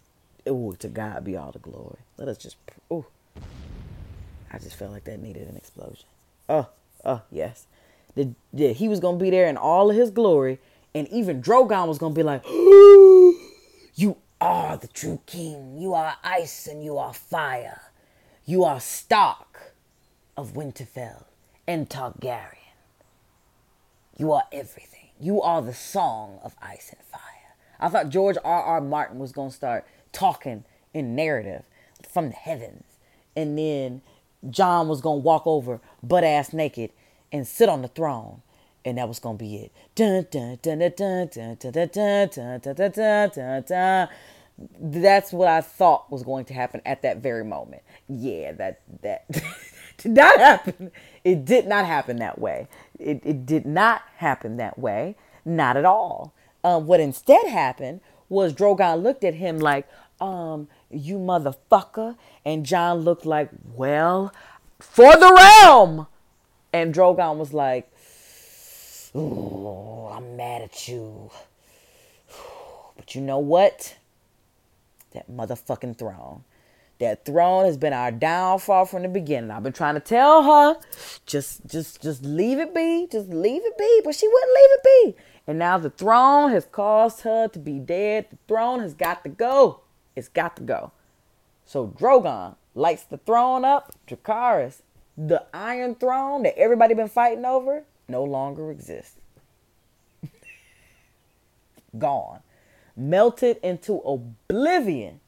Ooh, 0.48 0.74
to 0.78 0.88
God 0.88 1.24
be 1.24 1.36
all 1.36 1.52
the 1.52 1.58
glory. 1.58 1.98
Let 2.16 2.26
us 2.26 2.38
just. 2.38 2.56
Ooh, 2.90 3.04
I 4.50 4.58
just 4.58 4.76
felt 4.76 4.90
like 4.90 5.04
that 5.04 5.20
needed 5.20 5.46
an 5.46 5.56
explosion. 5.56 6.06
Oh, 6.48 6.68
oh 7.04 7.20
yes. 7.30 7.66
The, 8.16 8.30
the, 8.52 8.72
he 8.72 8.88
was 8.88 8.98
gonna 8.98 9.18
be 9.18 9.28
there 9.28 9.46
in 9.46 9.58
all 9.58 9.90
of 9.90 9.96
his 9.96 10.10
glory, 10.10 10.58
and 10.94 11.06
even 11.08 11.42
Drogon 11.42 11.86
was 11.86 11.98
gonna 11.98 12.14
be 12.14 12.22
like, 12.22 12.44
"You 13.94 14.16
are 14.40 14.78
the 14.78 14.88
true 14.88 15.20
king. 15.26 15.76
You 15.78 15.92
are 15.92 16.16
ice 16.24 16.66
and 16.66 16.82
you 16.82 16.96
are 16.96 17.12
fire. 17.12 17.82
You 18.46 18.64
are 18.64 18.80
Stark 18.80 19.74
of 20.34 20.54
Winterfell 20.54 21.24
and 21.68 21.90
Targaryen. 21.90 22.56
You 24.16 24.32
are 24.32 24.44
everything. 24.50 24.99
You 25.20 25.42
are 25.42 25.62
the 25.62 25.74
song 25.74 26.38
of 26.42 26.56
ice 26.60 26.92
and 26.96 27.06
fire." 27.06 27.20
I 27.78 27.88
thought 27.88 28.08
George 28.08 28.36
R. 28.44 28.62
R. 28.62 28.80
Martin 28.80 29.18
was 29.18 29.32
gonna 29.32 29.50
start 29.50 29.86
talking 30.12 30.64
in 30.92 31.14
narrative 31.14 31.64
from 32.08 32.30
the 32.30 32.36
heavens, 32.36 32.84
and 33.36 33.56
then 33.58 34.02
Jon 34.48 34.88
was 34.88 35.00
gonna 35.00 35.16
walk 35.16 35.46
over 35.46 35.80
butt 36.02 36.24
ass 36.24 36.52
naked 36.52 36.90
and 37.32 37.46
sit 37.46 37.68
on 37.68 37.82
the 37.82 37.88
throne. 37.88 38.42
And 38.82 38.96
that 38.96 39.08
was 39.08 39.18
gonna 39.18 39.36
be 39.36 39.56
it. 39.56 39.72
Dun, 39.94 40.26
dun, 40.30 40.58
dun, 40.62 40.78
dun, 40.78 41.28
dun, 41.28 41.56
dun, 41.58 41.88
dun, 41.88 42.28
dun, 42.30 42.90
dun, 42.90 43.30
dun, 43.30 43.62
dun. 43.68 44.08
That's 44.78 45.32
what 45.32 45.48
I 45.48 45.60
thought 45.60 46.10
was 46.10 46.22
going 46.22 46.44
to 46.46 46.54
happen 46.54 46.82
at 46.84 47.02
that 47.02 47.18
very 47.18 47.44
moment. 47.44 47.82
Yeah, 48.08 48.52
that 48.52 48.80
that 49.02 49.26
did 49.98 50.12
not 50.12 50.38
happen. 50.38 50.90
It 51.24 51.44
did 51.44 51.66
not 51.66 51.86
happen 51.86 52.16
that 52.18 52.38
way. 52.38 52.68
It, 53.00 53.22
it 53.24 53.46
did 53.46 53.66
not 53.66 54.02
happen 54.16 54.56
that 54.58 54.78
way. 54.78 55.16
Not 55.44 55.76
at 55.76 55.84
all. 55.84 56.34
Um, 56.62 56.86
what 56.86 57.00
instead 57.00 57.46
happened 57.46 58.00
was 58.28 58.52
Drogon 58.52 59.02
looked 59.02 59.24
at 59.24 59.34
him 59.34 59.58
like, 59.58 59.88
um, 60.20 60.68
you 60.90 61.18
motherfucker. 61.18 62.16
And 62.44 62.66
Jon 62.66 62.98
looked 62.98 63.24
like, 63.24 63.50
well, 63.74 64.32
for 64.78 65.16
the 65.16 65.32
realm. 65.32 66.06
And 66.72 66.94
Drogon 66.94 67.36
was 67.36 67.52
like, 67.52 67.90
Ooh, 69.16 70.06
I'm 70.12 70.36
mad 70.36 70.62
at 70.62 70.88
you. 70.88 71.30
But 72.96 73.14
you 73.14 73.22
know 73.22 73.38
what? 73.38 73.96
That 75.12 75.30
motherfucking 75.30 75.96
throne. 75.96 76.44
That 77.00 77.24
throne 77.24 77.64
has 77.64 77.78
been 77.78 77.94
our 77.94 78.12
downfall 78.12 78.84
from 78.84 79.02
the 79.02 79.08
beginning. 79.08 79.50
I've 79.50 79.62
been 79.62 79.72
trying 79.72 79.94
to 79.94 80.00
tell 80.00 80.42
her, 80.42 80.76
just, 81.24 81.66
just, 81.66 82.02
just 82.02 82.22
leave 82.22 82.58
it 82.58 82.74
be, 82.74 83.08
just 83.10 83.30
leave 83.30 83.62
it 83.64 83.78
be, 83.78 84.02
but 84.04 84.14
she 84.14 84.28
wouldn't 84.28 84.52
leave 84.54 84.70
it 84.70 84.84
be. 84.84 85.22
And 85.46 85.58
now 85.58 85.78
the 85.78 85.88
throne 85.88 86.50
has 86.50 86.66
caused 86.66 87.22
her 87.22 87.48
to 87.48 87.58
be 87.58 87.78
dead. 87.78 88.26
The 88.30 88.38
throne 88.46 88.80
has 88.80 88.92
got 88.92 89.24
to 89.24 89.30
go. 89.30 89.80
It's 90.14 90.28
got 90.28 90.56
to 90.56 90.62
go. 90.62 90.92
So 91.64 91.88
Drogon 91.88 92.56
lights 92.74 93.04
the 93.04 93.16
throne 93.16 93.64
up. 93.64 93.94
Dracarys, 94.06 94.82
the 95.16 95.46
Iron 95.54 95.94
Throne 95.94 96.42
that 96.42 96.58
everybody 96.58 96.92
been 96.92 97.08
fighting 97.08 97.46
over, 97.46 97.84
no 98.08 98.22
longer 98.22 98.70
exists. 98.70 99.16
Gone. 101.98 102.40
Melted 102.94 103.56
into 103.62 104.00
oblivion. 104.00 105.20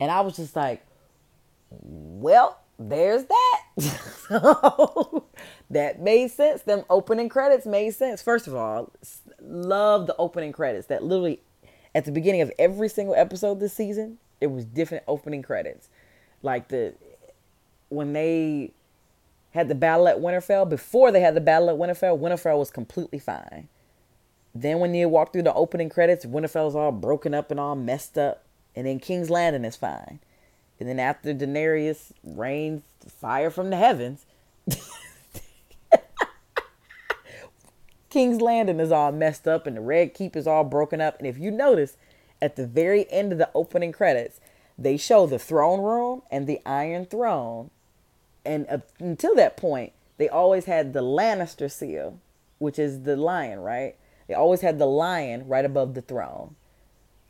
And 0.00 0.10
I 0.10 0.20
was 0.20 0.36
just 0.36 0.54
like, 0.54 0.84
well, 1.70 2.60
there's 2.78 3.24
that. 3.24 3.62
so 4.28 5.24
that 5.70 6.00
made 6.00 6.30
sense. 6.30 6.62
Them 6.62 6.84
opening 6.88 7.28
credits 7.28 7.66
made 7.66 7.94
sense. 7.94 8.22
First 8.22 8.46
of 8.46 8.54
all, 8.54 8.92
love 9.40 10.06
the 10.06 10.16
opening 10.16 10.52
credits 10.52 10.86
that 10.86 11.02
literally 11.02 11.40
at 11.94 12.04
the 12.04 12.12
beginning 12.12 12.40
of 12.40 12.52
every 12.58 12.88
single 12.88 13.14
episode 13.14 13.60
this 13.60 13.72
season, 13.72 14.18
it 14.40 14.48
was 14.48 14.64
different 14.64 15.04
opening 15.08 15.42
credits. 15.42 15.88
Like 16.42 16.68
the 16.68 16.94
when 17.88 18.12
they 18.12 18.72
had 19.52 19.68
the 19.68 19.74
battle 19.74 20.06
at 20.06 20.18
Winterfell, 20.18 20.68
before 20.68 21.10
they 21.10 21.20
had 21.20 21.34
the 21.34 21.40
battle 21.40 21.70
at 21.70 21.76
Winterfell, 21.76 22.18
Winterfell 22.18 22.58
was 22.58 22.70
completely 22.70 23.18
fine. 23.18 23.68
Then 24.54 24.78
when 24.78 24.94
you 24.94 25.08
walk 25.08 25.32
through 25.32 25.42
the 25.42 25.54
opening 25.54 25.88
credits, 25.88 26.24
Winterfell's 26.24 26.76
all 26.76 26.92
broken 26.92 27.34
up 27.34 27.50
and 27.50 27.58
all 27.58 27.74
messed 27.74 28.18
up. 28.18 28.44
And 28.78 28.86
then 28.86 29.00
King's 29.00 29.28
Landing 29.28 29.64
is 29.64 29.74
fine. 29.74 30.20
And 30.78 30.88
then 30.88 31.00
after 31.00 31.34
Daenerys 31.34 32.12
rains 32.22 32.82
fire 33.08 33.50
from 33.50 33.70
the 33.70 33.76
heavens, 33.76 34.24
King's 38.08 38.40
Landing 38.40 38.78
is 38.78 38.92
all 38.92 39.10
messed 39.10 39.48
up 39.48 39.66
and 39.66 39.76
the 39.76 39.80
Red 39.80 40.14
Keep 40.14 40.36
is 40.36 40.46
all 40.46 40.62
broken 40.62 41.00
up. 41.00 41.18
And 41.18 41.26
if 41.26 41.38
you 41.38 41.50
notice, 41.50 41.96
at 42.40 42.54
the 42.54 42.68
very 42.68 43.10
end 43.10 43.32
of 43.32 43.38
the 43.38 43.50
opening 43.52 43.90
credits, 43.90 44.38
they 44.78 44.96
show 44.96 45.26
the 45.26 45.40
throne 45.40 45.80
room 45.80 46.22
and 46.30 46.46
the 46.46 46.60
Iron 46.64 47.04
Throne. 47.04 47.70
And 48.44 48.64
uh, 48.70 48.78
until 49.00 49.34
that 49.34 49.56
point, 49.56 49.92
they 50.18 50.28
always 50.28 50.66
had 50.66 50.92
the 50.92 51.02
Lannister 51.02 51.68
seal, 51.68 52.20
which 52.58 52.78
is 52.78 53.02
the 53.02 53.16
lion, 53.16 53.58
right? 53.58 53.96
They 54.28 54.34
always 54.34 54.60
had 54.60 54.78
the 54.78 54.86
lion 54.86 55.48
right 55.48 55.64
above 55.64 55.94
the 55.94 56.02
throne. 56.02 56.54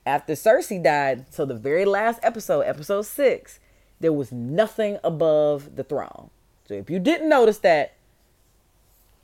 After 0.08 0.32
Cersei 0.32 0.82
died, 0.82 1.26
so 1.28 1.44
the 1.44 1.52
very 1.52 1.84
last 1.84 2.18
episode, 2.22 2.62
episode 2.62 3.02
six, 3.02 3.60
there 4.00 4.10
was 4.10 4.32
nothing 4.32 4.96
above 5.04 5.76
the 5.76 5.84
throne. 5.84 6.30
So 6.66 6.72
if 6.72 6.88
you 6.88 6.98
didn't 6.98 7.28
notice 7.28 7.58
that, 7.58 7.92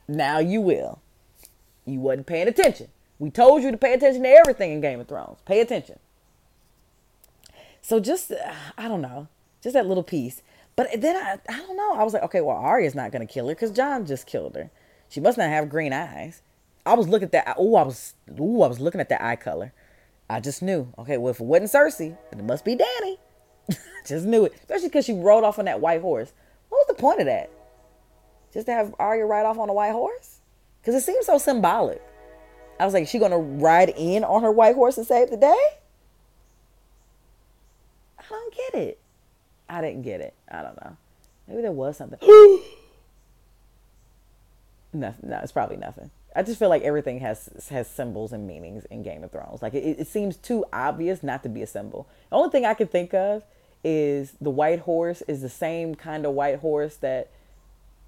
now 0.07 0.41
you 0.41 0.61
will. 0.61 1.01
You 1.87 2.01
wasn't 2.01 2.27
paying 2.27 2.49
attention. 2.49 2.89
We 3.19 3.31
told 3.31 3.63
you 3.63 3.71
to 3.71 3.79
pay 3.79 3.95
attention 3.95 4.25
to 4.25 4.29
everything 4.29 4.73
in 4.73 4.83
Game 4.83 5.01
of 5.01 5.09
Thrones. 5.09 5.39
Pay 5.47 5.61
attention. 5.61 5.99
So 7.81 7.99
just, 7.99 8.31
uh, 8.31 8.53
I 8.77 8.87
don't 8.87 9.01
know, 9.01 9.29
just 9.63 9.73
that 9.73 9.87
little 9.87 10.03
piece. 10.03 10.43
But 10.77 11.01
then 11.01 11.17
I, 11.17 11.39
I 11.49 11.61
don't 11.61 11.79
know. 11.79 11.95
I 11.95 12.05
was 12.05 12.13
like, 12.13 12.25
okay, 12.25 12.43
well, 12.43 12.59
Arya's 12.59 12.95
not 12.95 13.11
gonna 13.11 13.25
kill 13.25 13.49
her 13.49 13.55
because 13.55 13.71
Jon 13.71 14.05
just 14.05 14.27
killed 14.27 14.55
her. 14.55 14.71
She 15.09 15.19
must 15.19 15.39
not 15.39 15.49
have 15.49 15.71
green 15.71 15.95
eyes. 15.95 16.43
I 16.85 16.93
was 16.93 17.09
looking 17.09 17.29
at 17.29 17.33
that. 17.33 17.55
Oh, 17.57 17.77
I 17.77 17.85
was, 17.85 18.13
oh, 18.39 18.61
I 18.61 18.67
was 18.67 18.81
looking 18.81 19.01
at 19.01 19.09
that 19.09 19.25
eye 19.25 19.37
color. 19.37 19.73
I 20.29 20.41
just 20.41 20.63
knew. 20.63 20.93
Okay, 20.99 21.19
well, 21.19 21.31
if 21.31 21.41
it 21.41 21.45
wasn't 21.45 21.71
Cersei, 21.71 22.17
then 22.31 22.41
it 22.41 22.45
must 22.45 22.65
be 22.65 22.77
Dany. 22.77 23.19
just 24.07 24.27
knew 24.27 24.47
it, 24.47 24.55
especially 24.55 24.89
because 24.89 25.05
she 25.05 25.13
rode 25.13 25.45
off 25.45 25.59
on 25.59 25.67
that 25.67 25.81
white 25.81 26.01
horse. 26.01 26.33
What 26.69 26.87
was 26.87 26.97
the 26.97 27.01
point 27.01 27.21
of 27.21 27.27
that? 27.27 27.51
Just 28.53 28.67
to 28.67 28.73
have 28.73 28.95
Arya 28.99 29.27
ride 29.27 29.47
off 29.47 29.59
on 29.59 29.69
a 29.69 29.73
white 29.73 29.93
horse? 29.93 30.41
Because 30.81 30.95
it 30.95 31.05
seems 31.05 31.27
so 31.27 31.39
symbolic. 31.39 32.03
I 32.79 32.85
was 32.85 32.95
like, 32.95 33.07
she 33.09 33.19
gonna 33.19 33.39
ride 33.39 33.93
in 33.97 34.25
on 34.25 34.43
her 34.43 34.51
white 34.51 34.75
horse 34.75 34.97
and 34.97 35.07
save 35.07 35.31
the 35.31 35.37
day? 35.37 35.67
I 38.19 38.23
don't 38.29 38.55
get 38.55 38.75
it. 38.75 38.99
I 39.69 39.81
didn't 39.81 40.03
get 40.03 40.21
it. 40.21 40.35
I 40.51 40.63
don't 40.63 40.81
know. 40.83 40.97
Maybe 41.49 41.63
there 41.63 41.73
was 41.73 41.97
something. 41.97 42.19
nothing. 44.93 45.31
No, 45.31 45.41
it's 45.43 45.53
probably 45.53 45.77
nothing. 45.77 46.11
I 46.35 46.43
just 46.43 46.59
feel 46.59 46.69
like 46.69 46.83
everything 46.83 47.21
has 47.21 47.69
has 47.71 47.87
symbols 47.89 48.33
and 48.33 48.47
meanings 48.47 48.85
in 48.87 49.03
Game 49.03 49.23
of 49.23 49.31
Thrones. 49.31 49.63
Like 49.63 49.75
it, 49.75 50.01
it 50.01 50.07
seems 50.07 50.37
too 50.37 50.65
obvious 50.73 51.23
not 51.23 51.43
to 51.45 51.49
be 51.49 51.63
a 51.63 51.67
symbol. 51.67 52.09
The 52.31 52.37
only 52.37 52.51
thing 52.51 52.65
I 52.65 52.75
can 52.75 52.89
think 52.89 53.15
of 53.15 53.45
is 53.85 54.33
the 54.41 54.51
white 54.51 54.81
horse 54.81 55.23
is 55.29 55.43
the 55.43 55.49
same 55.49 55.95
kind 55.95 56.27
of 56.27 56.33
white 56.33 56.59
horse 56.59 56.97
that 56.97 57.31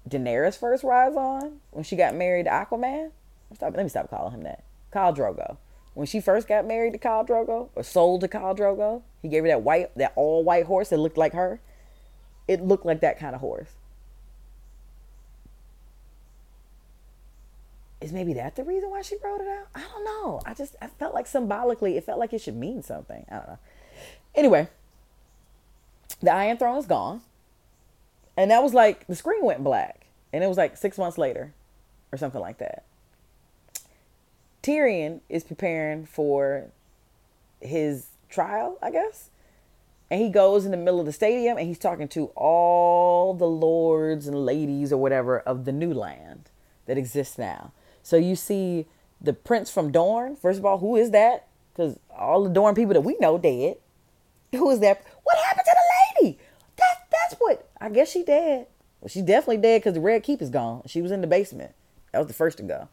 Daenerys 0.09 0.57
first 0.57 0.83
rides 0.83 1.15
on 1.15 1.59
when 1.71 1.83
she 1.83 1.95
got 1.95 2.15
married 2.15 2.45
to 2.45 2.49
Aquaman. 2.49 3.11
Stop, 3.53 3.75
let 3.75 3.83
me 3.83 3.89
stop 3.89 4.09
calling 4.09 4.33
him 4.33 4.43
that. 4.43 4.63
Khal 4.91 5.15
Drogo. 5.15 5.57
When 5.93 6.05
she 6.05 6.19
first 6.19 6.47
got 6.47 6.65
married 6.65 6.93
to 6.93 6.99
Khal 6.99 7.27
Drogo 7.27 7.69
or 7.75 7.83
sold 7.83 8.21
to 8.21 8.27
Khal 8.27 8.57
Drogo, 8.57 9.01
he 9.21 9.29
gave 9.29 9.43
her 9.43 9.49
that 9.49 9.61
white, 9.61 9.95
that 9.97 10.13
all 10.15 10.43
white 10.43 10.65
horse 10.65 10.89
that 10.89 10.97
looked 10.97 11.17
like 11.17 11.33
her. 11.33 11.59
It 12.47 12.61
looked 12.61 12.85
like 12.85 13.01
that 13.01 13.19
kind 13.19 13.35
of 13.35 13.41
horse. 13.41 13.69
Is 18.07 18.13
maybe 18.13 18.35
that 18.35 18.55
the 18.55 18.63
reason 18.63 18.89
why 18.89 19.01
she 19.01 19.17
wrote 19.21 19.41
it 19.41 19.49
out? 19.49 19.67
I 19.75 19.81
don't 19.81 20.05
know. 20.05 20.39
I 20.45 20.53
just 20.53 20.77
I 20.81 20.87
felt 20.87 21.13
like 21.13 21.27
symbolically 21.27 21.97
it 21.97 22.05
felt 22.05 22.19
like 22.19 22.31
it 22.31 22.39
should 22.39 22.55
mean 22.55 22.81
something. 22.81 23.25
I 23.29 23.35
don't 23.35 23.47
know. 23.47 23.59
Anyway, 24.33 24.69
the 26.21 26.31
Iron 26.31 26.55
Throne 26.55 26.77
is 26.77 26.85
gone. 26.85 27.19
And 28.37 28.49
that 28.49 28.63
was 28.63 28.73
like 28.73 29.05
the 29.07 29.15
screen 29.15 29.43
went 29.43 29.61
black. 29.61 30.05
And 30.31 30.41
it 30.41 30.47
was 30.47 30.55
like 30.55 30.77
six 30.77 30.97
months 30.97 31.17
later 31.17 31.53
or 32.13 32.17
something 32.17 32.39
like 32.39 32.59
that. 32.59 32.85
Tyrion 34.63 35.19
is 35.27 35.43
preparing 35.43 36.05
for 36.05 36.67
his 37.59 38.07
trial, 38.29 38.77
I 38.81 38.89
guess. 38.89 39.31
And 40.09 40.21
he 40.21 40.29
goes 40.29 40.63
in 40.63 40.71
the 40.71 40.77
middle 40.77 41.01
of 41.01 41.05
the 41.05 41.11
stadium 41.11 41.57
and 41.57 41.67
he's 41.67 41.77
talking 41.77 42.07
to 42.07 42.27
all 42.37 43.33
the 43.33 43.49
lords 43.49 44.27
and 44.27 44.45
ladies 44.45 44.93
or 44.93 44.97
whatever 44.97 45.39
of 45.39 45.65
the 45.65 45.73
new 45.73 45.93
land 45.93 46.49
that 46.85 46.97
exists 46.97 47.37
now. 47.37 47.73
So 48.07 48.15
you 48.15 48.35
see 48.35 48.85
the 49.19 49.33
prince 49.33 49.69
from 49.69 49.91
Dorne. 49.91 50.35
First 50.35 50.59
of 50.59 50.65
all, 50.65 50.77
who 50.77 50.95
is 50.95 51.11
that? 51.11 51.47
Because 51.73 51.99
all 52.15 52.43
the 52.43 52.49
Dorne 52.49 52.75
people 52.75 52.93
that 52.93 53.01
we 53.01 53.17
know 53.19 53.37
dead. 53.37 53.77
Who 54.53 54.69
is 54.69 54.79
that? 54.79 55.03
What 55.23 55.37
happened 55.45 55.65
to 55.65 55.75
the 55.75 56.21
lady? 56.23 56.39
That 56.77 57.07
that's 57.11 57.35
what 57.39 57.69
I 57.81 57.89
guess 57.89 58.09
she 58.09 58.23
dead. 58.23 58.67
Well, 59.01 59.09
she's 59.09 59.23
definitely 59.23 59.57
dead 59.57 59.81
because 59.81 59.93
the 59.93 59.99
Red 59.99 60.23
Keep 60.23 60.41
is 60.41 60.49
gone. 60.49 60.83
She 60.85 61.01
was 61.01 61.11
in 61.11 61.21
the 61.21 61.27
basement. 61.27 61.73
That 62.13 62.19
was 62.19 62.27
the 62.27 62.33
first 62.33 62.57
to 62.59 62.63
go 62.63 62.87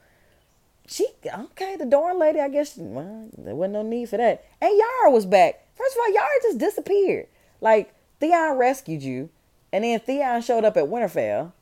she 0.86 1.06
okay, 1.26 1.76
the 1.76 1.86
Dorne 1.86 2.18
lady, 2.18 2.40
I 2.40 2.48
guess 2.48 2.76
well, 2.76 3.28
there 3.38 3.54
wasn't 3.54 3.74
no 3.74 3.82
need 3.82 4.08
for 4.08 4.16
that. 4.16 4.44
And 4.60 4.76
Yara 4.76 5.10
was 5.10 5.26
back. 5.26 5.66
First 5.74 5.96
of 5.96 6.00
all, 6.00 6.12
Yara 6.12 6.28
just 6.42 6.58
disappeared. 6.58 7.26
Like 7.60 7.94
Theon 8.20 8.56
rescued 8.56 9.02
you, 9.02 9.30
and 9.72 9.84
then 9.84 10.00
Theon 10.00 10.42
showed 10.42 10.64
up 10.64 10.76
at 10.76 10.84
Winterfell, 10.84 11.52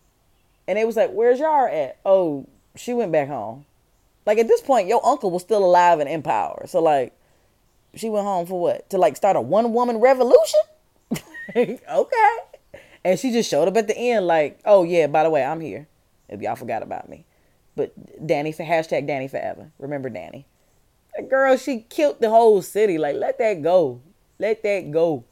and 0.66 0.78
it 0.78 0.86
was 0.86 0.96
like, 0.96 1.12
"Where's 1.12 1.38
Yara 1.38 1.72
at?" 1.72 1.98
Oh, 2.04 2.46
she 2.76 2.92
went 2.92 3.12
back 3.12 3.28
home. 3.28 3.66
Like 4.26 4.38
at 4.38 4.48
this 4.48 4.60
point, 4.60 4.88
your 4.88 5.04
uncle 5.04 5.30
was 5.30 5.42
still 5.42 5.64
alive 5.64 5.98
and 6.00 6.08
in 6.08 6.22
power. 6.22 6.64
So 6.66 6.80
like, 6.80 7.12
she 7.94 8.08
went 8.08 8.24
home 8.24 8.46
for 8.46 8.60
what? 8.60 8.88
To 8.90 8.98
like 8.98 9.16
start 9.16 9.36
a 9.36 9.40
one 9.40 9.72
woman 9.72 9.98
revolution? 9.98 10.60
okay. 11.56 12.36
And 13.04 13.18
she 13.18 13.32
just 13.32 13.50
showed 13.50 13.68
up 13.68 13.76
at 13.76 13.88
the 13.88 13.96
end, 13.96 14.26
like, 14.26 14.60
"Oh 14.64 14.84
yeah, 14.84 15.08
by 15.08 15.24
the 15.24 15.30
way, 15.30 15.44
I'm 15.44 15.60
here. 15.60 15.88
If 16.28 16.40
y'all 16.40 16.56
forgot 16.56 16.82
about 16.82 17.08
me." 17.08 17.24
But 17.74 17.92
Dany 18.24 18.54
for 18.54 18.64
hashtag 18.64 19.08
Dany 19.08 19.30
forever. 19.30 19.72
Remember 19.78 20.08
Dany. 20.08 20.44
That 21.16 21.28
girl, 21.28 21.56
she 21.56 21.80
killed 21.80 22.20
the 22.20 22.30
whole 22.30 22.62
city. 22.62 22.98
Like, 22.98 23.16
let 23.16 23.38
that 23.38 23.62
go. 23.62 24.00
Let 24.38 24.62
that 24.62 24.90
go. 24.90 25.24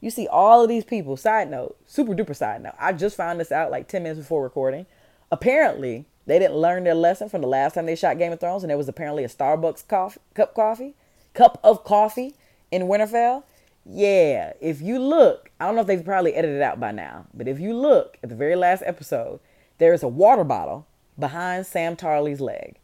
You 0.00 0.10
see 0.10 0.28
all 0.28 0.62
of 0.62 0.68
these 0.68 0.84
people. 0.84 1.16
Side 1.16 1.50
note, 1.50 1.76
super 1.86 2.14
duper 2.14 2.36
side 2.36 2.62
note. 2.62 2.74
I 2.78 2.92
just 2.92 3.16
found 3.16 3.40
this 3.40 3.50
out 3.50 3.70
like 3.70 3.88
10 3.88 4.02
minutes 4.02 4.20
before 4.20 4.42
recording. 4.42 4.86
Apparently, 5.32 6.06
they 6.26 6.38
didn't 6.38 6.56
learn 6.56 6.84
their 6.84 6.94
lesson 6.94 7.28
from 7.28 7.40
the 7.40 7.46
last 7.46 7.74
time 7.74 7.86
they 7.86 7.96
shot 7.96 8.18
Game 8.18 8.32
of 8.32 8.40
Thrones, 8.40 8.62
and 8.62 8.70
there 8.70 8.76
was 8.76 8.88
apparently 8.88 9.24
a 9.24 9.28
Starbucks 9.28 9.86
coffee, 9.86 10.20
cup 10.34 10.54
coffee, 10.54 10.94
cup 11.34 11.58
of 11.62 11.84
coffee 11.84 12.34
in 12.70 12.82
Winterfell. 12.82 13.44
Yeah, 13.88 14.52
if 14.60 14.80
you 14.82 14.98
look, 14.98 15.50
I 15.60 15.66
don't 15.66 15.76
know 15.76 15.82
if 15.82 15.86
they've 15.86 16.04
probably 16.04 16.34
edited 16.34 16.56
it 16.56 16.62
out 16.62 16.80
by 16.80 16.90
now, 16.90 17.26
but 17.32 17.46
if 17.46 17.60
you 17.60 17.72
look 17.72 18.18
at 18.22 18.28
the 18.28 18.34
very 18.34 18.56
last 18.56 18.82
episode, 18.84 19.38
there 19.78 19.92
is 19.92 20.02
a 20.02 20.08
water 20.08 20.42
bottle 20.42 20.86
behind 21.18 21.66
Sam 21.66 21.94
Tarly's 21.94 22.40
leg. 22.40 22.76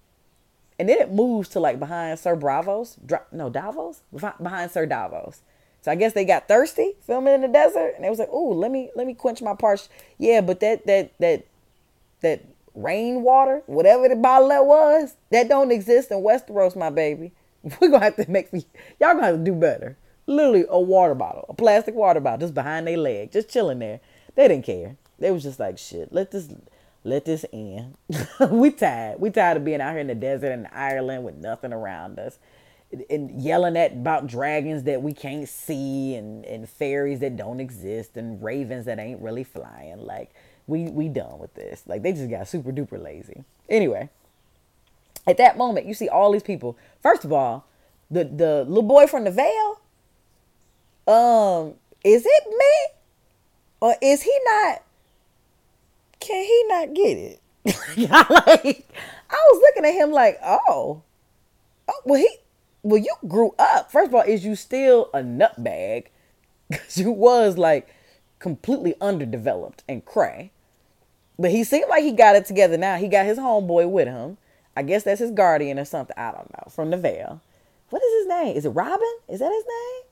And 0.78 0.88
then 0.88 0.98
it 0.98 1.12
moves 1.12 1.48
to 1.50 1.60
like 1.60 1.78
behind 1.78 2.18
Sir 2.18 2.36
Bravos. 2.36 2.96
No, 3.30 3.50
Davos? 3.50 4.02
Behind 4.12 4.70
Sir 4.70 4.86
Davos. 4.86 5.42
So 5.82 5.90
I 5.90 5.96
guess 5.96 6.12
they 6.12 6.24
got 6.24 6.48
thirsty 6.48 6.94
filming 7.04 7.34
in 7.34 7.40
the 7.40 7.48
desert, 7.48 7.94
and 7.96 8.04
they 8.04 8.10
was 8.10 8.20
like, 8.20 8.28
"Oh, 8.30 8.50
let 8.50 8.70
me 8.70 8.90
let 8.94 9.06
me 9.06 9.14
quench 9.14 9.42
my 9.42 9.54
parched." 9.54 9.88
Yeah, 10.16 10.40
but 10.40 10.60
that 10.60 10.86
that 10.86 11.12
that 11.18 11.44
that 12.20 12.44
rainwater, 12.74 13.62
whatever 13.66 14.08
the 14.08 14.16
bottle 14.16 14.48
that 14.48 14.66
was, 14.66 15.14
that 15.30 15.48
don't 15.48 15.70
exist 15.70 16.10
in 16.10 16.18
Westeros, 16.18 16.76
my 16.76 16.90
baby. 16.90 17.32
We're 17.80 17.90
gonna 17.90 18.04
have 18.04 18.16
to 18.16 18.30
make 18.30 18.52
me. 18.52 18.66
Y'all 19.00 19.14
gonna 19.14 19.26
have 19.26 19.36
to 19.36 19.44
do 19.44 19.54
better. 19.54 19.96
Literally 20.26 20.64
a 20.68 20.80
water 20.80 21.14
bottle, 21.14 21.46
a 21.48 21.54
plastic 21.54 21.94
water 21.94 22.20
bottle, 22.20 22.40
just 22.40 22.54
behind 22.54 22.86
their 22.86 22.96
leg, 22.96 23.32
just 23.32 23.48
chilling 23.48 23.80
there. 23.80 24.00
They 24.34 24.48
didn't 24.48 24.64
care. 24.64 24.96
They 25.18 25.30
was 25.30 25.42
just 25.42 25.60
like, 25.60 25.78
"Shit, 25.78 26.12
let 26.12 26.30
this 26.30 26.48
let 27.04 27.24
this 27.24 27.44
end. 27.52 27.96
we 28.50 28.70
tired. 28.70 29.20
We 29.20 29.30
tired 29.30 29.56
of 29.56 29.64
being 29.64 29.80
out 29.80 29.92
here 29.92 30.00
in 30.00 30.06
the 30.06 30.14
desert 30.14 30.52
in 30.52 30.66
Ireland 30.72 31.24
with 31.24 31.36
nothing 31.36 31.72
around 31.72 32.18
us. 32.18 32.38
And 33.08 33.40
yelling 33.40 33.76
at 33.76 33.92
about 33.92 34.26
dragons 34.26 34.82
that 34.82 35.02
we 35.02 35.14
can't 35.14 35.48
see 35.48 36.14
and, 36.14 36.44
and 36.44 36.68
fairies 36.68 37.20
that 37.20 37.36
don't 37.36 37.58
exist 37.58 38.18
and 38.18 38.42
ravens 38.42 38.84
that 38.84 38.98
ain't 38.98 39.20
really 39.20 39.44
flying. 39.44 39.98
Like 39.98 40.30
we 40.66 40.84
we 40.84 41.08
done 41.08 41.38
with 41.38 41.54
this. 41.54 41.82
Like 41.86 42.02
they 42.02 42.12
just 42.12 42.30
got 42.30 42.48
super 42.48 42.72
duper 42.72 43.02
lazy. 43.02 43.44
Anyway, 43.68 44.10
at 45.26 45.36
that 45.38 45.56
moment 45.56 45.86
you 45.86 45.94
see 45.94 46.08
all 46.08 46.32
these 46.32 46.42
people. 46.42 46.76
First 47.02 47.24
of 47.24 47.32
all, 47.32 47.66
the 48.10 48.24
the 48.24 48.64
little 48.64 48.82
boy 48.82 49.06
from 49.06 49.24
the 49.24 49.30
Vale. 49.30 49.80
Um, 51.06 51.74
is 52.04 52.24
it 52.24 52.44
me? 52.48 52.98
Or 53.80 53.96
is 54.00 54.22
he 54.22 54.38
not 54.44 54.82
can 56.22 56.44
he 56.44 56.64
not 56.68 56.94
get 56.94 57.18
it? 57.18 57.40
like, 58.08 58.88
I 59.28 59.36
was 59.50 59.60
looking 59.60 59.84
at 59.84 59.94
him 59.94 60.12
like, 60.12 60.38
oh, 60.44 61.02
oh, 61.88 62.00
well, 62.04 62.20
he, 62.20 62.36
well, 62.82 62.98
you 62.98 63.14
grew 63.26 63.54
up. 63.58 63.90
First 63.90 64.08
of 64.08 64.14
all, 64.14 64.22
is 64.22 64.44
you 64.44 64.54
still 64.56 65.10
a 65.12 65.18
nutbag? 65.18 66.06
Because 66.70 66.96
you 66.96 67.10
was 67.10 67.58
like 67.58 67.94
completely 68.42 68.94
underdeveloped 69.00 69.84
and 69.88 70.04
cray. 70.04 70.50
But 71.38 71.52
he 71.52 71.64
seemed 71.64 71.88
like 71.88 72.02
he 72.02 72.12
got 72.12 72.36
it 72.36 72.44
together 72.44 72.76
now. 72.76 72.96
He 72.96 73.08
got 73.08 73.24
his 73.24 73.38
homeboy 73.38 73.90
with 73.90 74.08
him. 74.08 74.36
I 74.76 74.82
guess 74.82 75.04
that's 75.04 75.20
his 75.20 75.30
guardian 75.30 75.78
or 75.78 75.84
something. 75.84 76.16
I 76.18 76.32
don't 76.32 76.50
know. 76.52 76.70
From 76.70 76.90
the 76.90 76.96
Vale. 76.98 77.40
What 77.88 78.02
is 78.02 78.22
his 78.22 78.28
name? 78.28 78.56
Is 78.56 78.66
it 78.66 78.70
Robin? 78.70 79.14
Is 79.28 79.40
that 79.40 79.52
his 79.52 79.64
name? 79.64 80.02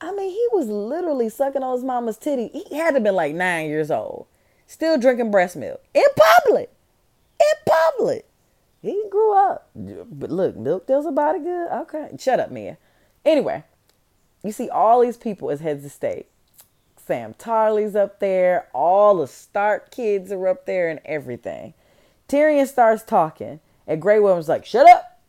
I 0.00 0.16
mean, 0.16 0.30
he 0.30 0.48
was 0.52 0.66
literally 0.66 1.28
sucking 1.28 1.62
on 1.62 1.74
his 1.74 1.84
mama's 1.84 2.16
titty. 2.16 2.48
He 2.48 2.76
had 2.76 2.90
to 2.90 2.94
have 2.94 3.02
been 3.02 3.14
like 3.14 3.34
nine 3.34 3.68
years 3.68 3.90
old 3.90 4.26
still 4.70 4.96
drinking 4.96 5.32
breast 5.32 5.56
milk 5.56 5.82
in 5.92 6.04
public. 6.16 6.70
In 7.40 7.72
public. 7.98 8.26
He 8.80 9.02
grew 9.10 9.34
up. 9.34 9.68
But 9.74 10.30
look, 10.30 10.56
milk 10.56 10.86
does 10.86 11.04
a 11.04 11.10
body 11.10 11.40
good. 11.40 11.70
Okay. 11.70 12.10
Shut 12.18 12.40
up, 12.40 12.50
Mia. 12.50 12.78
Anyway, 13.24 13.64
you 14.42 14.52
see 14.52 14.70
all 14.70 15.00
these 15.00 15.16
people 15.16 15.50
as 15.50 15.60
heads 15.60 15.84
of 15.84 15.92
state. 15.92 16.26
Sam 17.10 17.34
Tarly's 17.34 17.96
up 17.96 18.20
there. 18.20 18.68
All 18.72 19.16
the 19.16 19.26
Stark 19.26 19.90
kids 19.90 20.30
are 20.30 20.46
up 20.46 20.64
there 20.64 20.88
and 20.88 21.00
everything. 21.04 21.74
Tyrion 22.28 22.68
starts 22.68 23.02
talking. 23.02 23.58
And 23.84 24.00
Grey 24.00 24.20
Worm's 24.20 24.48
like, 24.48 24.64
shut 24.64 24.88
up. 24.88 25.20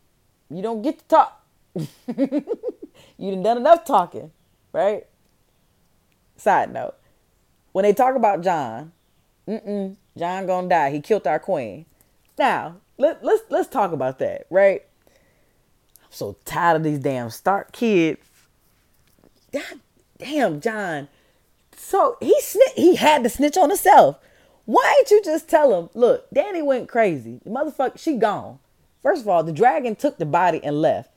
You 0.52 0.62
don't 0.62 0.84
get 0.84 1.00
to 1.00 1.06
talk. 1.06 1.44
you 1.76 3.32
done 3.32 3.42
done 3.42 3.58
enough 3.58 3.84
talking, 3.84 4.30
right? 4.72 5.08
Side 6.38 6.72
note. 6.72 6.98
When 7.72 7.82
they 7.82 7.94
talk 7.94 8.16
about 8.16 8.44
Jon, 8.44 8.92
Mm-mm. 9.48 9.96
Jon 10.16 10.46
gonna 10.46 10.70
die. 10.70 10.92
He 10.92 11.02
killed 11.02 11.26
our 11.26 11.40
queen. 11.40 11.88
Now, 12.38 12.76
let, 13.00 13.24
let's 13.24 13.42
let's 13.50 13.70
talk 13.70 13.92
about 13.92 14.20
that, 14.20 14.46
right? 14.52 14.84
I'm 16.04 16.12
so 16.12 16.38
tired 16.46 16.76
of 16.76 16.84
these 16.84 17.00
damn 17.00 17.32
Stark 17.32 17.72
kids. 17.72 18.22
God 19.52 19.80
damn, 20.20 20.62
Jon. 20.62 21.08
So 21.82 22.18
he 22.22 22.40
snitch 22.42 22.74
he 22.76 22.96
had 22.96 23.24
to 23.24 23.30
snitch 23.30 23.58
on 23.58 23.70
himself. 23.70 24.18
Why 24.66 24.96
ain't 25.00 25.12
you 25.12 25.22
just 25.24 25.50
tell 25.50 25.78
him, 25.78 25.90
look, 25.94 26.30
Dany 26.30 26.64
went 26.64 26.88
crazy. 26.88 27.42
The 27.44 27.50
motherfucker, 27.50 27.98
she 27.98 28.16
gone. 28.16 28.60
First 29.02 29.24
of 29.24 29.28
all, 29.28 29.44
the 29.44 29.52
dragon 29.52 29.96
took 29.96 30.18
the 30.18 30.26
body 30.26 30.64
and 30.64 30.80
left. 30.80 31.10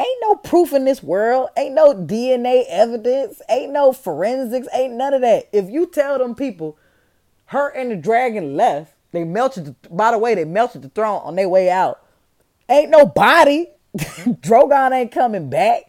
Ain't 0.00 0.18
no 0.22 0.34
proof 0.34 0.72
in 0.72 0.84
this 0.84 1.02
world. 1.02 1.48
Ain't 1.56 1.74
no 1.74 1.94
DNA 1.94 2.64
evidence. 2.68 3.40
Ain't 3.48 3.72
no 3.72 3.92
forensics. 3.92 4.68
Ain't 4.74 4.94
none 4.94 5.14
of 5.14 5.22
that. 5.22 5.48
If 5.52 5.70
you 5.70 5.86
tell 5.86 6.18
them 6.18 6.34
people 6.34 6.76
her 7.46 7.68
and 7.70 7.90
the 7.90 7.96
dragon 7.96 8.56
left. 8.56 8.94
They 9.12 9.24
melted. 9.24 9.64
The, 9.66 9.88
by 9.88 10.10
the 10.10 10.18
way, 10.18 10.34
they 10.34 10.44
melted 10.44 10.82
the 10.82 10.88
throne 10.88 11.22
on 11.24 11.36
their 11.36 11.48
way 11.48 11.70
out. 11.70 12.04
Ain't 12.68 12.90
no 12.90 13.06
body. 13.06 13.70
Drogon 13.98 14.92
ain't 14.92 15.12
coming 15.12 15.48
back. 15.48 15.84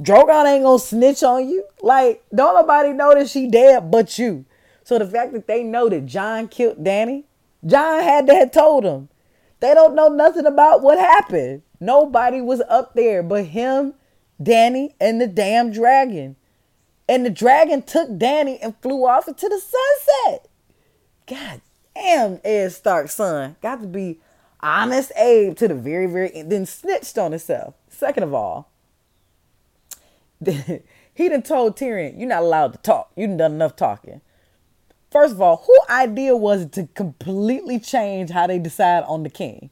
Drogon 0.00 0.46
ain't 0.46 0.64
gonna 0.64 0.78
snitch 0.78 1.22
on 1.22 1.48
you. 1.48 1.64
Like, 1.82 2.22
don't 2.34 2.54
nobody 2.54 2.92
know 2.92 3.14
that 3.14 3.28
she 3.28 3.48
dead 3.48 3.90
but 3.90 4.18
you. 4.18 4.46
So 4.82 4.98
the 4.98 5.06
fact 5.06 5.32
that 5.32 5.46
they 5.46 5.62
know 5.62 5.88
that 5.88 6.06
Jon 6.06 6.48
killed 6.48 6.82
Dany, 6.82 7.24
Jon 7.64 8.02
had 8.02 8.26
to 8.26 8.34
have 8.34 8.50
told 8.50 8.84
him. 8.84 9.08
They 9.60 9.74
don't 9.74 9.94
know 9.94 10.08
nothing 10.08 10.46
about 10.46 10.82
what 10.82 10.98
happened. 10.98 11.62
Nobody 11.80 12.40
was 12.40 12.62
up 12.68 12.94
there 12.94 13.22
but 13.22 13.46
him, 13.46 13.94
Dany, 14.42 14.94
and 14.98 15.20
the 15.20 15.26
damn 15.26 15.70
dragon. 15.70 16.36
And 17.08 17.26
the 17.26 17.30
dragon 17.30 17.82
took 17.82 18.08
Dany 18.08 18.58
and 18.62 18.74
flew 18.80 19.06
off 19.06 19.28
into 19.28 19.48
the 19.48 19.60
sunset. 19.60 20.48
God 21.26 21.60
damn, 21.94 22.40
Ned 22.42 22.72
Stark's 22.72 23.14
son. 23.14 23.56
Got 23.60 23.82
to 23.82 23.86
be 23.86 24.20
honest 24.60 25.12
Abe 25.16 25.56
to 25.56 25.68
the 25.68 25.74
very, 25.74 26.06
very 26.06 26.34
end. 26.34 26.50
Then 26.50 26.64
snitched 26.64 27.18
on 27.18 27.32
himself. 27.32 27.74
Second 27.88 28.22
of 28.22 28.32
all, 28.32 28.70
he 31.14 31.28
done 31.28 31.42
told 31.42 31.76
Tyrion, 31.76 32.18
you're 32.18 32.28
not 32.28 32.42
allowed 32.42 32.72
to 32.72 32.78
talk. 32.78 33.10
You 33.16 33.26
done 33.26 33.36
done 33.36 33.52
enough 33.52 33.76
talking. 33.76 34.20
First 35.10 35.34
of 35.34 35.40
all, 35.40 35.64
who 35.66 35.78
idea 35.92 36.36
was 36.36 36.62
it 36.62 36.72
to 36.72 36.86
completely 36.94 37.78
change 37.80 38.30
how 38.30 38.46
they 38.46 38.58
decide 38.58 39.02
on 39.04 39.22
the 39.22 39.30
king? 39.30 39.70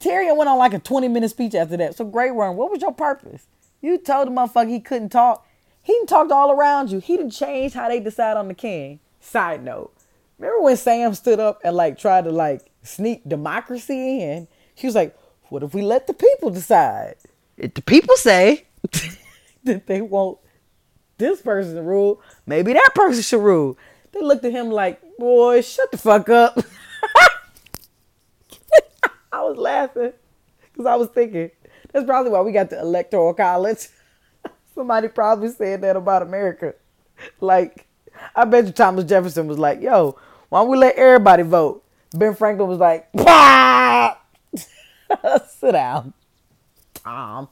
Tyrion 0.00 0.36
went 0.36 0.50
on 0.50 0.58
like 0.58 0.74
a 0.74 0.78
20 0.78 1.08
minute 1.08 1.30
speech 1.30 1.54
after 1.54 1.76
that. 1.76 1.96
So 1.96 2.04
Grey 2.04 2.30
Worm, 2.30 2.56
what 2.56 2.70
was 2.70 2.82
your 2.82 2.92
purpose? 2.92 3.46
You 3.80 3.98
told 3.98 4.28
the 4.28 4.32
motherfucker 4.32 4.68
he 4.68 4.80
couldn't 4.80 5.10
talk. 5.10 5.46
He 5.82 6.04
talked 6.06 6.32
all 6.32 6.50
around 6.50 6.90
you. 6.90 6.98
He 6.98 7.16
done 7.16 7.30
changed 7.30 7.74
how 7.74 7.88
they 7.88 8.00
decide 8.00 8.36
on 8.36 8.48
the 8.48 8.54
king. 8.54 8.98
Side 9.20 9.64
note, 9.64 9.94
remember 10.38 10.60
when 10.60 10.76
Sam 10.76 11.14
stood 11.14 11.40
up 11.40 11.60
and 11.64 11.76
like 11.76 11.98
tried 11.98 12.24
to 12.24 12.32
like 12.32 12.70
sneak 12.82 13.26
democracy 13.26 14.20
in? 14.20 14.48
He 14.74 14.86
was 14.86 14.94
like, 14.94 15.16
what 15.48 15.62
if 15.62 15.74
we 15.74 15.82
let 15.82 16.06
the 16.06 16.14
people 16.14 16.50
decide? 16.50 17.16
If 17.56 17.74
the 17.74 17.82
people 17.82 18.16
say 18.16 18.66
that 19.72 19.86
they 19.86 20.00
want 20.00 20.38
this 21.18 21.42
person 21.42 21.74
to 21.74 21.82
rule, 21.82 22.22
maybe 22.46 22.72
that 22.72 22.94
person 22.94 23.22
should 23.22 23.42
rule. 23.42 23.76
They 24.12 24.20
looked 24.20 24.44
at 24.44 24.52
him 24.52 24.70
like, 24.70 25.00
boy, 25.18 25.60
shut 25.60 25.90
the 25.90 25.98
fuck 25.98 26.28
up. 26.28 26.56
I 29.32 29.42
was 29.42 29.56
laughing 29.58 30.12
because 30.72 30.86
I 30.86 30.94
was 30.94 31.08
thinking, 31.08 31.50
that's 31.92 32.06
probably 32.06 32.30
why 32.30 32.40
we 32.40 32.52
got 32.52 32.70
the 32.70 32.80
electoral 32.80 33.34
college. 33.34 33.88
Somebody 34.74 35.08
probably 35.08 35.48
said 35.48 35.82
that 35.82 35.96
about 35.96 36.22
America. 36.22 36.74
Like, 37.40 37.86
I 38.34 38.44
bet 38.44 38.66
you 38.66 38.72
Thomas 38.72 39.04
Jefferson 39.04 39.46
was 39.46 39.58
like, 39.58 39.82
yo, 39.82 40.16
why 40.48 40.60
don't 40.60 40.70
we 40.70 40.78
let 40.78 40.96
everybody 40.96 41.42
vote? 41.42 41.84
Ben 42.14 42.34
Franklin 42.34 42.68
was 42.68 42.78
like, 42.78 43.08
sit 45.48 45.72
down. 45.72 46.12
Tom. 46.94 47.48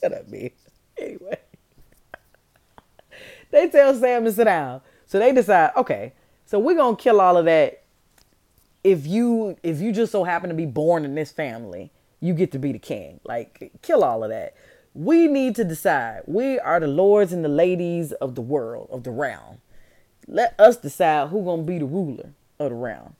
Shut 0.00 0.12
up, 0.12 0.28
me. 0.28 0.52
Anyway. 0.98 1.38
They 3.50 3.68
tell 3.68 3.94
Sam 3.94 4.24
to 4.24 4.32
sit 4.32 4.44
down. 4.44 4.80
So 5.06 5.18
they 5.18 5.32
decide, 5.32 5.72
okay, 5.76 6.12
so 6.46 6.58
we're 6.58 6.76
gonna 6.76 6.96
kill 6.96 7.20
all 7.20 7.36
of 7.36 7.46
that. 7.46 7.82
If 8.84 9.06
you 9.06 9.56
if 9.62 9.80
you 9.80 9.92
just 9.92 10.12
so 10.12 10.24
happen 10.24 10.50
to 10.50 10.54
be 10.54 10.66
born 10.66 11.04
in 11.04 11.14
this 11.14 11.32
family, 11.32 11.90
you 12.20 12.34
get 12.34 12.52
to 12.52 12.58
be 12.58 12.72
the 12.72 12.78
king. 12.78 13.20
Like 13.24 13.72
kill 13.82 14.04
all 14.04 14.22
of 14.22 14.30
that. 14.30 14.54
We 14.94 15.26
need 15.26 15.54
to 15.56 15.64
decide. 15.64 16.22
We 16.26 16.58
are 16.60 16.80
the 16.80 16.86
lords 16.86 17.32
and 17.32 17.44
the 17.44 17.48
ladies 17.48 18.12
of 18.12 18.34
the 18.34 18.40
world, 18.40 18.88
of 18.90 19.04
the 19.04 19.10
realm. 19.10 19.60
Let 20.26 20.54
us 20.58 20.76
decide 20.76 21.28
who 21.28 21.44
gonna 21.44 21.62
be 21.62 21.78
the 21.78 21.86
ruler 21.86 22.30
of 22.58 22.70
the 22.70 22.76
realm. 22.76 23.14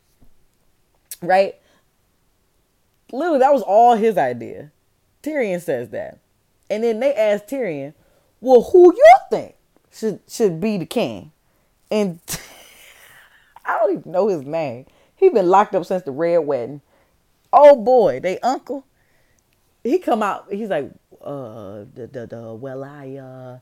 Right? 1.23 1.57
Literally, 3.13 3.41
that 3.41 3.53
was 3.53 3.63
all 3.63 3.97
his 3.97 4.17
idea. 4.17 4.71
Tyrion 5.23 5.61
says 5.61 5.91
that. 5.91 6.19
And 6.71 6.85
then 6.85 7.01
they 7.01 7.13
ask 7.15 7.47
Tyrion, 7.47 7.95
well, 8.41 8.63
who 8.63 8.95
you 8.95 9.15
think 9.29 9.57
should 9.93 10.21
should 10.29 10.61
be 10.61 10.79
the 10.79 10.87
king? 10.87 11.33
And 11.91 12.21
I 13.67 13.77
don't 13.79 13.99
even 13.99 14.13
know 14.13 14.29
his 14.29 14.43
name. 14.43 14.87
He 15.17 15.29
been 15.29 15.49
locked 15.49 15.75
up 15.75 15.85
since 15.85 16.05
the 16.05 16.13
red 16.13 16.39
wedding. 16.39 16.81
Oh 17.53 17.77
boy, 17.77 18.21
they 18.21 18.39
uncle. 18.39 18.87
He 19.83 19.99
come 19.99 20.23
out. 20.23 20.47
He's 20.51 20.69
like, 20.69 20.91
uh, 21.21 21.85
the 21.95 22.09
the, 22.11 22.27
the 22.27 22.55
well, 22.55 22.85
I 22.85 23.17
uh, 23.17 23.59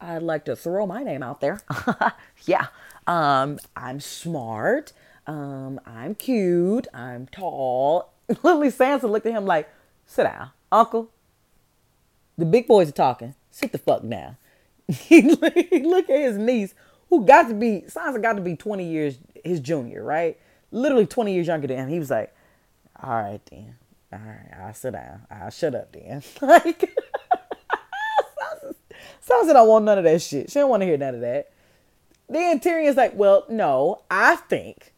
I'd 0.00 0.22
like 0.22 0.44
to 0.46 0.56
throw 0.56 0.86
my 0.86 1.02
name 1.02 1.22
out 1.22 1.40
there. 1.40 1.60
yeah, 2.44 2.66
um, 3.06 3.58
I'm 3.76 4.00
smart. 4.00 4.92
Um, 5.26 5.80
I'm 5.86 6.16
cute. 6.16 6.88
I'm 6.92 7.28
tall. 7.28 8.12
Literally, 8.28 8.68
Sansa 8.68 9.08
looked 9.08 9.26
at 9.26 9.32
him 9.32 9.46
like, 9.46 9.68
sit 10.06 10.24
down, 10.24 10.50
uncle. 10.72 11.10
The 12.38 12.44
big 12.44 12.66
boys 12.66 12.88
are 12.88 12.92
talking. 12.92 13.34
Sit 13.50 13.72
the 13.72 13.78
fuck 13.78 14.06
down. 14.08 14.36
he 14.88 15.22
look 15.22 16.10
at 16.10 16.20
his 16.20 16.36
niece, 16.36 16.74
who 17.08 17.24
got 17.24 17.48
to 17.48 17.54
be 17.54 17.84
Sansa 17.86 18.20
got 18.20 18.34
to 18.34 18.40
be 18.40 18.56
20 18.56 18.84
years 18.84 19.18
his 19.44 19.60
junior, 19.60 20.02
right? 20.02 20.38
Literally 20.70 21.06
20 21.06 21.34
years 21.34 21.46
younger 21.46 21.66
than 21.66 21.78
him. 21.78 21.88
He 21.88 21.98
was 21.98 22.10
like, 22.10 22.34
all 23.02 23.22
right 23.22 23.40
then. 23.50 23.76
All 24.12 24.18
right, 24.18 24.50
I'll 24.60 24.74
sit 24.74 24.92
down. 24.92 25.22
I'll 25.30 25.50
shut 25.50 25.74
up 25.74 25.92
then. 25.92 26.22
like 26.42 26.80
Sansa, 28.40 28.74
Sansa 29.26 29.52
don't 29.52 29.68
want 29.68 29.84
none 29.84 29.98
of 29.98 30.04
that 30.04 30.20
shit. 30.20 30.50
She 30.50 30.58
don't 30.58 30.70
want 30.70 30.82
to 30.82 30.86
hear 30.86 30.98
none 30.98 31.14
of 31.14 31.20
that. 31.22 31.50
Then 32.28 32.60
Tyrion's 32.60 32.96
like, 32.96 33.14
well, 33.14 33.44
no, 33.48 34.02
I 34.10 34.36
think 34.36 34.92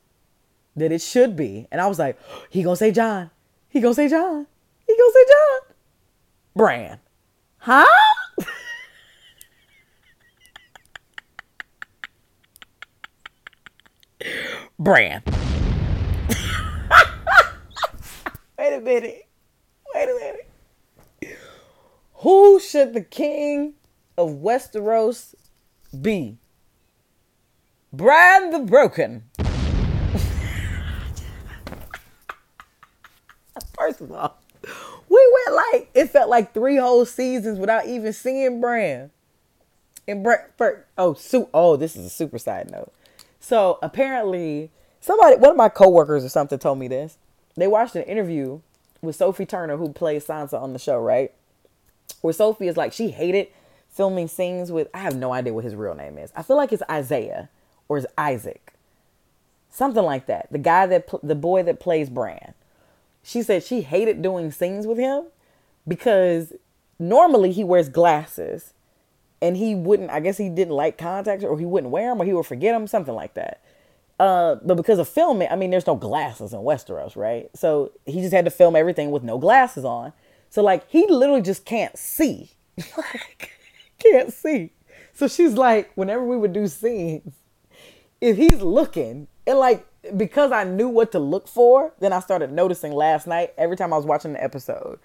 that 0.77 0.93
it 0.93 1.01
should 1.01 1.37
be. 1.37 1.67
And 1.71 1.81
I 1.81 1.87
was 1.87 1.99
like, 1.99 2.19
he 2.51 2.63
gonna 2.63 2.77
say 2.77 2.91
Jon. 2.91 3.31
He 3.69 3.81
gonna 3.81 3.95
say 3.95 4.09
Jon. 4.09 4.47
He 4.87 4.97
gonna 4.97 5.13
say 5.13 5.25
Jon. 5.29 5.75
Bran. 6.57 7.01
Huh? 7.65 7.87
Bran. 14.79 15.23
Wait 18.59 18.75
a 18.75 18.81
minute. 18.83 19.29
Wait 19.95 20.09
a 20.11 20.15
minute. 20.21 20.51
Who 22.17 22.61
should 22.61 22.93
the 22.93 23.01
king 23.01 23.73
of 24.19 24.29
Westeros 24.33 25.35
be? 26.03 26.37
Bran 27.95 28.51
the 28.51 28.59
Broken. 28.59 29.25
First 33.75 34.03
of 34.03 34.13
all, 34.13 34.39
went 35.47 35.57
like 35.73 35.91
it 35.95 36.11
felt 36.11 36.29
like 36.29 36.53
three 36.53 36.77
whole 36.77 37.05
seasons 37.05 37.59
without 37.59 37.87
even 37.87 38.13
seeing 38.13 38.61
Bran. 38.61 39.11
And 40.07 40.23
Bran, 40.23 40.39
oh, 40.99 41.15
su- 41.15 41.49
oh, 41.55 41.77
this 41.77 41.97
is 41.97 42.07
a 42.07 42.11
super 42.11 42.39
side 42.39 42.71
note. 42.71 42.93
So 43.41 43.79
apparently, 43.83 44.71
somebody, 45.01 45.37
one 45.37 45.51
of 45.51 45.57
my 45.57 45.69
coworkers 45.69 46.25
or 46.25 46.29
something, 46.29 46.59
told 46.59 46.79
me 46.79 46.89
this. 46.89 47.19
They 47.57 47.67
watched 47.67 47.95
an 47.97 48.03
interview 48.03 48.61
with 49.01 49.17
Sophie 49.17 49.47
Turner, 49.47 49.77
who 49.77 49.93
plays 49.93 50.27
Sansa 50.27 50.61
on 50.61 50.73
the 50.73 50.79
show, 50.79 50.99
right? 50.99 51.33
Where 52.21 52.33
Sophie 52.33 52.69
is 52.69 52.77
like 52.77 52.93
she 52.93 53.11
hated 53.11 53.49
filming 53.89 54.29
scenes 54.29 54.73
with. 54.73 54.89
I 54.93 54.99
have 54.99 55.17
no 55.17 55.33
idea 55.33 55.55
what 55.55 55.65
his 55.65 55.75
real 55.75 55.95
name 55.95 56.19
is. 56.19 56.33
I 56.35 56.43
feel 56.43 56.57
like 56.57 56.73
it's 56.73 56.83
Isaiah 56.91 57.49
or 57.89 57.99
it's 57.99 58.07
Isaac, 58.19 58.73
something 59.71 60.03
like 60.03 60.27
that. 60.27 60.49
The 60.51 60.59
guy 60.59 60.87
that 60.87 61.09
the 61.23 61.35
boy 61.35 61.63
that 61.63 61.81
plays 61.81 62.11
Bran. 62.11 62.55
She 63.23 63.43
said 63.43 63.63
she 63.63 63.81
hated 63.81 64.21
doing 64.21 64.53
scenes 64.53 64.87
with 64.87 64.99
him 64.99 65.25
because 65.87 66.53
normally 66.99 67.53
he 67.53 67.65
wears 67.65 67.89
glasses 67.89 68.73
and 69.43 69.57
he 69.57 69.75
wouldn't 69.75 70.11
i 70.11 70.21
guess 70.21 70.39
he 70.39 70.49
didn't 70.49 70.75
like 70.75 70.97
contacts 70.97 71.45
or 71.45 71.59
he 71.59 71.67
wouldn't 71.67 71.91
wear 71.91 72.11
them 72.11 72.21
or 72.21 72.25
he 72.25 72.33
would 72.33 72.47
forget 72.47 72.75
them 72.75 72.87
something 72.87 73.15
like 73.15 73.35
that. 73.35 73.61
Uh, 74.21 74.55
but 74.65 74.77
because 74.77 75.01
of 75.01 75.09
filming 75.09 75.49
i 75.51 75.57
mean 75.57 75.71
there's 75.71 75.87
no 75.87 75.97
glasses 75.97 76.53
in 76.53 76.61
westeros 76.61 77.17
right? 77.17 77.51
So 77.55 77.93
he 78.07 78.21
just 78.21 78.33
had 78.33 78.45
to 78.45 78.51
film 78.51 78.77
everything 78.77 79.11
with 79.11 79.23
no 79.23 79.39
glasses 79.39 79.85
on. 79.85 80.13
So 80.51 80.63
like 80.63 80.89
he 80.89 81.07
literally 81.09 81.43
just 81.43 81.65
can't 81.65 81.97
see. 81.99 82.51
Like 82.97 83.51
can't 83.99 84.33
see. 84.33 84.73
So 85.13 85.29
she's 85.29 85.55
like 85.55 85.93
whenever 85.95 86.25
we 86.25 86.37
would 86.37 86.53
do 86.53 86.67
scenes 86.67 87.33
if 88.21 88.37
he's 88.37 88.63
looking 88.63 89.29
and 89.47 89.59
like 89.59 89.87
because 90.17 90.53
I 90.53 90.65
knew 90.65 90.89
what 90.89 91.13
to 91.13 91.19
look 91.19 91.49
for, 91.49 91.93
then 92.01 92.13
I 92.13 92.21
started 92.21 92.53
noticing 92.53 92.93
last 92.93 93.27
night 93.27 93.55
every 93.57 93.77
time 93.77 93.93
I 93.93 93.97
was 93.97 94.07
watching 94.07 94.35
the 94.35 94.43
episode. 94.43 94.99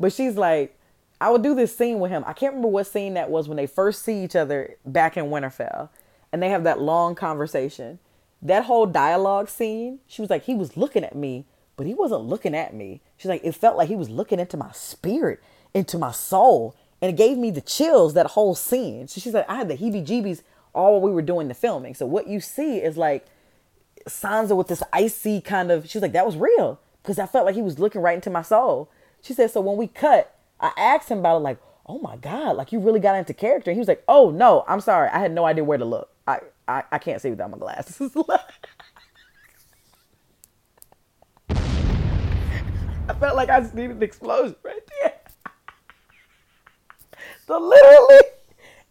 But 0.00 0.12
she's 0.12 0.36
like, 0.36 0.76
I 1.20 1.30
would 1.30 1.42
do 1.42 1.54
this 1.54 1.76
scene 1.76 2.00
with 2.00 2.10
him. 2.10 2.24
I 2.26 2.32
can't 2.32 2.54
remember 2.54 2.68
what 2.68 2.86
scene 2.86 3.14
that 3.14 3.30
was 3.30 3.46
when 3.46 3.56
they 3.56 3.66
first 3.66 4.02
see 4.02 4.24
each 4.24 4.34
other 4.34 4.76
back 4.86 5.18
in 5.18 5.26
Winterfell 5.26 5.90
and 6.32 6.42
they 6.42 6.48
have 6.48 6.64
that 6.64 6.80
long 6.80 7.14
conversation. 7.14 7.98
That 8.40 8.64
whole 8.64 8.86
dialogue 8.86 9.50
scene, 9.50 9.98
she 10.06 10.22
was 10.22 10.30
like, 10.30 10.44
he 10.44 10.54
was 10.54 10.78
looking 10.78 11.04
at 11.04 11.14
me, 11.14 11.44
but 11.76 11.86
he 11.86 11.92
wasn't 11.92 12.22
looking 12.22 12.54
at 12.54 12.72
me. 12.72 13.02
She's 13.18 13.28
like, 13.28 13.44
it 13.44 13.54
felt 13.54 13.76
like 13.76 13.88
he 13.88 13.96
was 13.96 14.08
looking 14.08 14.40
into 14.40 14.56
my 14.56 14.72
spirit, 14.72 15.42
into 15.74 15.98
my 15.98 16.12
soul. 16.12 16.74
And 17.02 17.10
it 17.10 17.16
gave 17.16 17.36
me 17.36 17.50
the 17.50 17.60
chills, 17.60 18.14
that 18.14 18.28
whole 18.28 18.54
scene. 18.54 19.08
So 19.08 19.20
she's 19.20 19.34
like, 19.34 19.48
I 19.48 19.56
had 19.56 19.68
the 19.68 19.76
heebie 19.76 20.06
jeebies 20.06 20.42
all 20.72 20.92
while 20.92 21.02
we 21.02 21.10
were 21.10 21.20
doing 21.20 21.48
the 21.48 21.54
filming. 21.54 21.94
So 21.94 22.06
what 22.06 22.26
you 22.26 22.40
see 22.40 22.78
is 22.78 22.96
like, 22.96 23.26
Sansa 24.08 24.56
with 24.56 24.68
this 24.68 24.82
icy 24.94 25.42
kind 25.42 25.70
of, 25.70 25.88
she 25.88 25.98
was 25.98 26.02
like, 26.02 26.12
that 26.12 26.24
was 26.24 26.36
real 26.36 26.80
because 27.02 27.18
I 27.18 27.26
felt 27.26 27.44
like 27.44 27.54
he 27.54 27.62
was 27.62 27.78
looking 27.78 28.00
right 28.00 28.14
into 28.14 28.30
my 28.30 28.42
soul. 28.42 28.90
She 29.22 29.34
said, 29.34 29.50
so 29.50 29.60
when 29.60 29.76
we 29.76 29.86
cut, 29.86 30.34
I 30.58 30.72
asked 30.76 31.08
him 31.08 31.18
about 31.18 31.36
it, 31.36 31.40
like, 31.40 31.58
oh 31.86 31.98
my 31.98 32.16
God, 32.16 32.56
like 32.56 32.72
you 32.72 32.78
really 32.78 33.00
got 33.00 33.16
into 33.16 33.34
character. 33.34 33.72
He 33.72 33.78
was 33.78 33.88
like, 33.88 34.04
oh 34.06 34.30
no, 34.30 34.64
I'm 34.68 34.80
sorry. 34.80 35.08
I 35.08 35.18
had 35.18 35.32
no 35.32 35.44
idea 35.44 35.64
where 35.64 35.78
to 35.78 35.84
look. 35.84 36.10
I, 36.26 36.40
I, 36.68 36.84
I 36.92 36.98
can't 36.98 37.20
see 37.20 37.30
without 37.30 37.50
my 37.50 37.58
glasses. 37.58 38.16
I 43.08 43.14
felt 43.14 43.34
like 43.34 43.50
I 43.50 43.60
just 43.60 43.74
needed 43.74 43.96
an 43.96 44.02
explosion 44.04 44.54
right 44.62 44.82
there. 45.02 45.14
so 47.46 47.58
literally, 47.58 48.20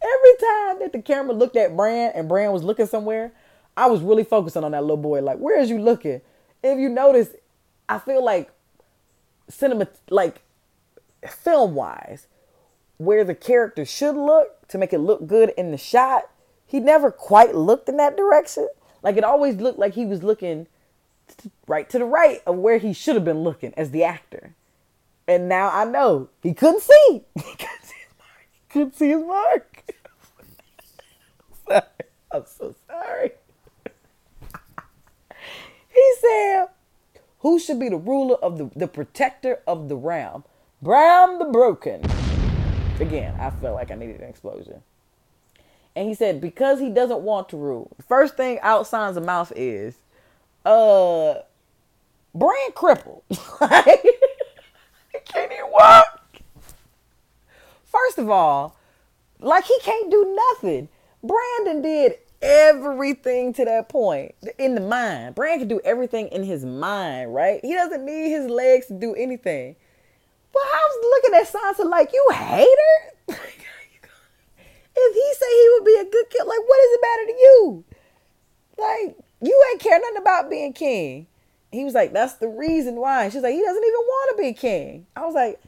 every 0.04 0.36
time 0.40 0.80
that 0.80 0.90
the 0.92 1.02
camera 1.02 1.34
looked 1.34 1.56
at 1.56 1.76
Bran 1.76 2.12
and 2.14 2.28
Bran 2.28 2.52
was 2.52 2.64
looking 2.64 2.86
somewhere, 2.86 3.32
I 3.78 3.88
was 3.88 4.02
really 4.02 4.26
focusing 4.26 4.66
on 4.66 4.72
that 4.72 4.82
little 4.82 4.98
boy. 4.98 5.22
Like, 5.22 5.38
where 5.38 5.58
is 5.58 5.70
you 5.70 5.80
looking? 5.80 6.20
If 6.62 6.78
you 6.78 6.90
notice, 6.90 7.30
I 7.88 8.00
feel 8.00 8.24
like 8.24 8.52
cinema, 9.50 9.88
like 10.10 10.42
film 11.28 11.76
wise, 11.76 12.28
where 12.98 13.24
the 13.24 13.36
character 13.36 13.86
should 13.86 14.16
look 14.16 14.68
to 14.68 14.78
make 14.78 14.94
it 14.94 15.00
look 15.00 15.28
good 15.28 15.52
in 15.58 15.72
the 15.72 15.78
shot, 15.78 16.30
he 16.66 16.80
never 16.80 17.12
quite 17.12 17.56
looked 17.56 17.90
in 17.90 17.98
that 17.98 18.16
direction. 18.16 18.68
Like 19.02 19.18
it 19.18 19.24
always 19.24 19.56
looked 19.56 19.80
like 19.80 19.96
he 19.96 20.06
was 20.06 20.24
looking 20.24 20.68
right 21.68 21.90
to 21.90 21.98
the 22.00 22.06
right 22.06 22.42
of 22.46 22.58
where 22.58 22.78
he 22.78 22.94
should 22.94 23.16
have 23.16 23.26
been 23.26 23.44
looking 23.44 23.74
as 23.76 23.92
the 23.92 24.04
actor. 24.04 24.56
And 25.28 25.48
now 25.48 25.70
I 25.70 25.86
know 25.86 26.30
he 26.42 26.54
couldn't 26.54 26.82
see. 26.82 27.24
He 27.36 27.56
couldn't 27.56 27.84
see 27.84 27.96
his 27.98 28.16
mark. 28.18 28.48
He 28.52 28.62
couldn't 28.70 28.96
see 28.96 29.10
his 29.10 29.24
mark. 29.24 29.84
sorry. 31.68 31.82
I'm 32.32 32.46
so 32.46 32.76
sorry. 32.88 33.32
he 35.90 36.14
said, 36.20 36.68
Who 37.40 37.58
should 37.58 37.80
be 37.80 37.90
the 37.90 37.98
ruler 37.98 38.36
of 38.36 38.58
the, 38.58 38.70
the 38.76 38.88
protector 38.88 39.60
of 39.66 39.88
the 39.88 39.96
realm? 39.96 40.44
Bran 40.82 41.40
the 41.40 41.46
Broken. 41.46 42.04
Again, 43.00 43.34
I 43.40 43.50
felt 43.50 43.76
like 43.76 43.92
I 43.92 43.96
needed 43.96 44.20
an 44.20 44.30
explosion. 44.30 44.84
And 45.96 46.08
he 46.08 46.14
said, 46.14 46.42
because 46.42 46.80
he 46.80 46.90
doesn't 46.90 47.22
want 47.22 47.50
to 47.50 47.58
rule. 47.58 47.92
the 47.96 48.04
First 48.04 48.36
thing 48.36 48.60
out 48.62 48.88
signs 48.88 49.16
of 49.16 49.26
mouth 49.26 49.54
is, 49.56 49.96
uh, 50.66 51.36
Bran 52.36 52.72
crippled. 52.76 53.24
he 53.30 53.38
can't 55.26 55.52
even 55.52 55.72
walk. 55.72 56.22
First 57.86 58.18
of 58.18 58.30
all, 58.30 58.76
like 59.40 59.64
he 59.64 59.80
can't 59.80 60.12
do 60.12 60.38
nothing. 60.54 60.90
Brandon 61.24 61.82
did 61.82 62.18
everything 62.42 63.54
to 63.54 63.66
that 63.66 63.90
point 63.90 64.36
in 64.58 64.76
the 64.76 64.82
mind. 64.82 65.36
Bran 65.36 65.60
can 65.60 65.68
do 65.68 65.82
everything 65.84 66.28
in 66.30 66.44
his 66.44 66.66
mind, 66.66 67.34
right? 67.34 67.60
He 67.64 67.74
doesn't 67.74 68.06
need 68.06 68.30
his 68.30 68.50
legs 68.50 68.88
to 68.88 68.94
do 68.94 69.14
anything. 69.16 69.76
But 70.52 70.62
I 70.64 70.90
was 70.90 71.22
looking 71.24 71.40
at 71.40 71.48
Sansa 71.52 71.90
like, 71.90 72.12
you 72.14 72.28
hater? 72.34 72.68
if 74.96 75.14
he 75.14 75.34
say 75.34 75.50
he 75.50 75.70
would 75.74 75.86
be 75.86 75.96
a 75.96 76.12
good 76.12 76.30
king, 76.30 76.48
like, 76.48 76.60
what 76.60 76.80
does 76.82 76.92
it 76.92 77.02
matter 77.02 77.26
to 77.26 77.38
you? 77.38 77.84
Like, 78.78 79.18
you 79.42 79.66
ain't 79.72 79.82
care 79.82 80.00
nothing 80.00 80.18
about 80.18 80.50
being 80.50 80.74
king. 80.74 81.28
He 81.72 81.84
was 81.84 81.94
like, 81.94 82.14
that's 82.14 82.34
the 82.36 82.48
reason 82.48 82.96
why. 82.96 83.30
She's 83.30 83.44
like, 83.44 83.54
he 83.54 83.62
doesn't 83.62 83.84
even 83.84 83.94
want 83.94 84.38
to 84.38 84.44
be 84.44 84.54
king. 84.54 85.06
I 85.16 85.26
was 85.26 85.36
like, 85.36 85.62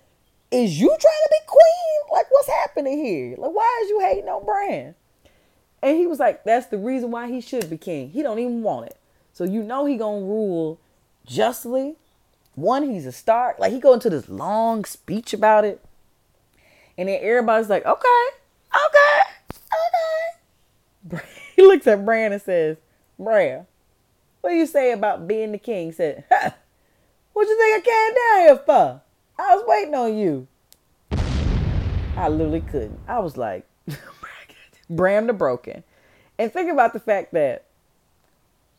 is 0.49 0.79
you 0.79 0.87
trying 0.87 0.97
to 0.97 1.29
be 1.29 1.45
queen? 1.47 2.17
Like, 2.17 2.25
what's 2.31 2.49
happening 2.49 2.97
here? 3.05 3.35
Like, 3.37 3.51
why 3.51 3.81
is 3.83 3.89
you 3.89 3.99
hating 3.99 4.27
on 4.27 4.45
Bran? 4.45 4.95
And 5.81 5.97
he 5.97 6.07
was 6.07 6.19
like, 6.19 6.43
that's 6.43 6.67
the 6.67 6.77
reason 6.77 7.11
why 7.11 7.27
he 7.27 7.41
should 7.41 7.69
be 7.69 7.77
king. 7.77 8.09
He 8.11 8.21
don't 8.21 8.39
even 8.39 8.61
want 8.61 8.87
it. 8.87 8.97
So 9.33 9.43
you 9.43 9.63
know 9.63 9.85
he 9.85 9.97
gonna 9.97 10.25
rule 10.25 10.79
justly. 11.25 11.95
One, 12.55 12.89
he's 12.89 13.05
a 13.05 13.11
star. 13.11 13.55
Like 13.57 13.71
he 13.71 13.79
go 13.79 13.93
into 13.93 14.09
this 14.09 14.29
long 14.29 14.85
speech 14.85 15.33
about 15.33 15.65
it. 15.65 15.83
And 16.97 17.09
then 17.09 17.19
everybody's 17.21 17.69
like, 17.69 17.85
okay, 17.85 18.27
okay, 18.75 19.21
okay. 21.13 21.25
He 21.55 21.63
looks 21.63 21.85
at 21.87 22.05
Bran 22.05 22.31
and 22.31 22.41
says, 22.41 22.77
Bran, 23.19 23.67
what 24.41 24.51
do 24.51 24.55
you 24.55 24.65
say 24.65 24.91
about 24.91 25.27
being 25.27 25.51
the 25.51 25.57
king? 25.57 25.87
He 25.87 25.91
said, 25.91 26.23
huh, 26.31 26.51
what 27.33 27.47
you 27.47 27.57
think 27.57 27.77
I 27.77 27.89
came 27.89 28.15
down 28.15 28.39
here 28.39 28.63
for? 28.65 29.01
I 29.37 29.55
was 29.55 29.63
waiting 29.67 29.95
on 29.95 30.17
you. 30.17 30.47
I 32.15 32.29
literally 32.29 32.61
couldn't. 32.61 32.99
I 33.07 33.19
was 33.19 33.37
like, 33.37 33.67
Bran 34.91 35.27
the 35.27 35.33
Broken. 35.33 35.83
And 36.37 36.51
think 36.51 36.71
about 36.71 36.93
the 36.93 36.99
fact 36.99 37.33
that 37.33 37.65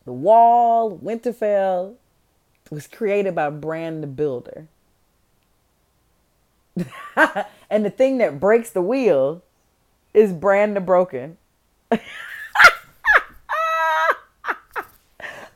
the 0.04 0.12
wall, 0.12 0.98
Winterfell, 0.98 1.94
was 2.70 2.86
created 2.86 3.34
by 3.34 3.50
Bran 3.50 4.00
the 4.00 4.06
Builder. 4.06 4.68
and 7.70 7.84
the 7.84 7.90
thing 7.90 8.18
that 8.18 8.40
breaks 8.40 8.70
the 8.70 8.82
wheel 8.82 9.42
is 10.14 10.32
Bran 10.32 10.74
the 10.74 10.80
Broken. 10.80 11.36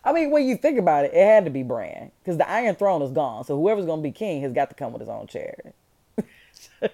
I 0.07 0.13
mean, 0.13 0.31
when 0.31 0.47
you 0.47 0.57
think 0.57 0.79
about 0.79 1.05
it, 1.05 1.13
it 1.13 1.25
had 1.25 1.45
to 1.47 1.51
be 1.51 1.65
Bran 1.65 2.13
because 2.23 2.39
the 2.39 2.49
Iron 2.49 2.77
Throne 2.77 3.03
is 3.03 3.11
gone. 3.11 3.45
So 3.45 3.57
whoever's 3.57 3.87
going 3.87 3.99
to 4.01 4.09
be 4.09 4.13
king 4.13 4.43
has 4.43 4.53
got 4.53 4.69
to 4.69 4.77
come 4.77 4.93
with 4.93 5.01
his 5.01 5.09
own 5.09 5.27
chair. 5.27 5.57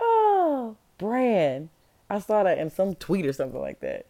oh, 0.00 0.76
Bran. 1.00 1.70
I 2.10 2.18
saw 2.18 2.42
that 2.42 2.58
in 2.58 2.68
some 2.68 2.94
tweet 2.94 3.24
or 3.24 3.32
something 3.32 3.60
like 3.60 3.80
that. 3.80 4.04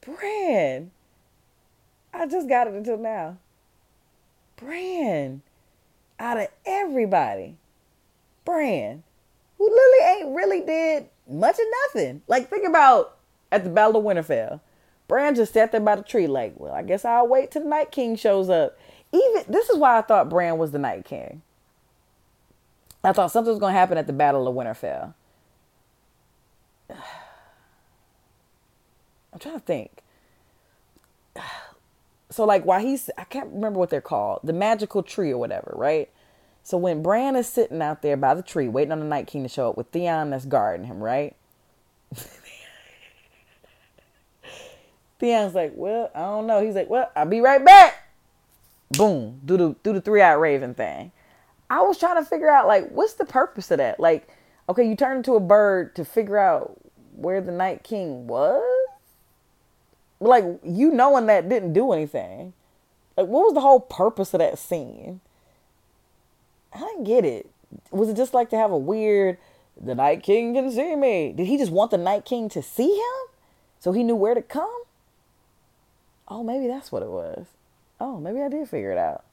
Bran. 0.00 0.92
I 2.14 2.28
just 2.28 2.48
got 2.48 2.68
it 2.68 2.74
until 2.74 2.98
now. 2.98 3.38
Bran. 4.56 5.42
Out 6.20 6.38
of 6.38 6.46
everybody. 6.64 7.56
Bran. 8.44 9.02
Who 9.58 9.64
literally 9.64 10.20
ain't 10.20 10.36
really 10.36 10.60
did 10.60 11.08
much 11.28 11.58
of 11.58 11.66
nothing. 11.84 12.22
Like, 12.28 12.48
think 12.48 12.64
about 12.64 13.16
at 13.50 13.64
the 13.64 13.70
Battle 13.70 13.96
of 13.96 14.04
Winterfell. 14.04 14.60
Bran 15.08 15.34
just 15.34 15.52
sat 15.52 15.72
there 15.72 15.80
by 15.80 15.96
the 15.96 16.02
tree, 16.04 16.28
like, 16.28 16.54
well, 16.56 16.72
I 16.72 16.84
guess 16.84 17.04
I'll 17.04 17.26
wait 17.26 17.50
till 17.50 17.62
the 17.62 17.68
Night 17.68 17.90
King 17.90 18.14
shows 18.14 18.48
up. 18.48 18.78
Even 19.12 19.42
this 19.48 19.68
is 19.68 19.78
why 19.78 19.98
I 19.98 20.02
thought 20.02 20.28
Bran 20.28 20.58
was 20.58 20.70
the 20.70 20.78
Night 20.78 21.04
King. 21.04 21.42
I 23.02 23.12
thought 23.12 23.32
something 23.32 23.52
was 23.52 23.60
gonna 23.60 23.72
happen 23.72 23.98
at 23.98 24.06
the 24.06 24.12
Battle 24.12 24.46
of 24.46 24.54
Winterfell. 24.54 25.14
I'm 29.32 29.38
trying 29.38 29.54
to 29.54 29.60
think. 29.60 30.02
So 32.28 32.44
like 32.44 32.64
while 32.64 32.80
he's 32.80 33.08
I 33.16 33.22
can't 33.22 33.52
remember 33.52 33.78
what 33.78 33.88
they're 33.88 34.00
called, 34.00 34.40
the 34.42 34.52
magical 34.52 35.04
tree 35.04 35.30
or 35.30 35.38
whatever, 35.38 35.72
right? 35.76 36.10
So 36.64 36.76
when 36.76 37.00
Bran 37.00 37.36
is 37.36 37.46
sitting 37.48 37.80
out 37.80 38.02
there 38.02 38.16
by 38.16 38.34
the 38.34 38.42
tree 38.42 38.66
waiting 38.66 38.90
on 38.90 38.98
the 38.98 39.06
Night 39.06 39.28
King 39.28 39.44
to 39.44 39.48
show 39.48 39.70
up 39.70 39.76
with 39.76 39.86
Theon 39.86 40.30
that's 40.30 40.44
guarding 40.44 40.86
him, 40.86 41.00
right? 41.00 41.36
Theon's 45.20 45.54
like, 45.54 45.72
well, 45.76 46.10
I 46.14 46.22
don't 46.22 46.48
know. 46.48 46.62
He's 46.64 46.74
like, 46.74 46.90
well, 46.90 47.10
I'll 47.14 47.26
be 47.26 47.40
right 47.40 47.64
back. 47.64 48.10
Boom, 48.90 49.40
do 49.44 49.56
the 49.56 49.76
do 49.82 49.92
the 49.92 50.00
three 50.00 50.20
eyed 50.22 50.34
raven 50.34 50.74
thing. 50.74 51.12
I 51.70 51.82
was 51.82 51.98
trying 51.98 52.22
to 52.22 52.28
figure 52.28 52.50
out 52.50 52.66
like 52.66 52.90
what's 52.90 53.14
the 53.14 53.24
purpose 53.24 53.70
of 53.70 53.78
that? 53.78 53.98
Like, 53.98 54.28
okay, 54.68 54.86
you 54.86 54.96
turn 54.96 55.18
into 55.18 55.34
a 55.34 55.40
bird 55.40 55.94
to 55.96 56.04
figure 56.04 56.38
out 56.38 56.76
where 57.14 57.40
the 57.40 57.52
Night 57.52 57.82
King 57.82 58.26
was. 58.26 58.62
Like 60.18 60.44
you 60.64 60.90
knowing 60.90 61.26
that 61.26 61.48
didn't 61.48 61.72
do 61.72 61.92
anything. 61.92 62.52
Like, 63.16 63.28
what 63.28 63.44
was 63.44 63.54
the 63.54 63.60
whole 63.60 63.80
purpose 63.80 64.34
of 64.34 64.40
that 64.40 64.58
scene? 64.58 65.20
I 66.74 66.80
didn't 66.80 67.04
get 67.04 67.24
it. 67.24 67.50
Was 67.90 68.08
it 68.08 68.16
just 68.16 68.34
like 68.34 68.50
to 68.50 68.56
have 68.56 68.70
a 68.70 68.78
weird, 68.78 69.38
the 69.80 69.94
Night 69.94 70.22
King 70.22 70.54
can 70.54 70.70
see 70.70 70.94
me? 70.94 71.32
Did 71.32 71.46
he 71.46 71.56
just 71.56 71.72
want 71.72 71.90
the 71.90 71.98
Night 71.98 72.24
King 72.24 72.48
to 72.50 72.62
see 72.62 72.94
him? 72.96 73.28
So 73.80 73.92
he 73.92 74.02
knew 74.02 74.16
where 74.16 74.34
to 74.34 74.42
come? 74.42 74.82
Oh, 76.28 76.42
maybe 76.42 76.66
that's 76.66 76.90
what 76.92 77.02
it 77.02 77.08
was. 77.08 77.46
Oh, 78.00 78.18
maybe 78.18 78.40
I 78.40 78.48
did 78.48 78.68
figure 78.68 78.92
it 78.92 78.98
out. 78.98 79.24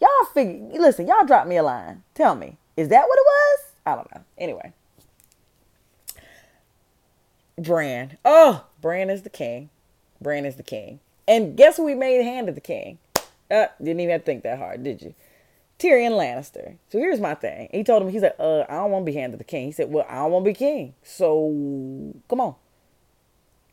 Y'all 0.00 0.26
figure, 0.32 0.80
listen, 0.80 1.06
y'all 1.06 1.26
drop 1.26 1.46
me 1.46 1.56
a 1.56 1.62
line. 1.62 2.02
Tell 2.14 2.34
me, 2.34 2.56
is 2.76 2.88
that 2.88 3.06
what 3.06 3.18
it 3.18 3.26
was? 3.26 3.61
I 3.84 3.94
don't 3.94 4.12
know. 4.14 4.22
Anyway. 4.38 4.72
Bran. 7.58 8.18
Oh, 8.24 8.64
Bran 8.80 9.10
is 9.10 9.22
the 9.22 9.30
king. 9.30 9.70
Bran 10.20 10.44
is 10.44 10.56
the 10.56 10.62
king. 10.62 11.00
And 11.28 11.56
guess 11.56 11.76
who 11.76 11.84
we 11.84 11.94
made 11.94 12.22
hand 12.22 12.48
of 12.48 12.54
the 12.54 12.60
king? 12.60 12.98
Uh, 13.50 13.66
didn't 13.78 14.00
even 14.00 14.20
think 14.20 14.42
that 14.42 14.58
hard, 14.58 14.82
did 14.82 15.02
you? 15.02 15.14
Tyrion 15.78 16.12
Lannister. 16.12 16.76
So 16.90 16.98
here's 16.98 17.20
my 17.20 17.34
thing. 17.34 17.68
He 17.72 17.84
told 17.84 18.02
him, 18.02 18.08
he 18.08 18.18
said, 18.18 18.34
uh, 18.38 18.62
I 18.68 18.74
don't 18.74 18.90
want 18.90 19.04
to 19.04 19.12
be 19.12 19.18
hand 19.18 19.34
of 19.34 19.38
the 19.38 19.44
king. 19.44 19.66
He 19.66 19.72
said, 19.72 19.90
well, 19.90 20.06
I 20.08 20.16
don't 20.16 20.30
want 20.30 20.44
to 20.44 20.50
be 20.50 20.54
king. 20.54 20.94
So 21.02 22.14
come 22.28 22.40
on 22.40 22.54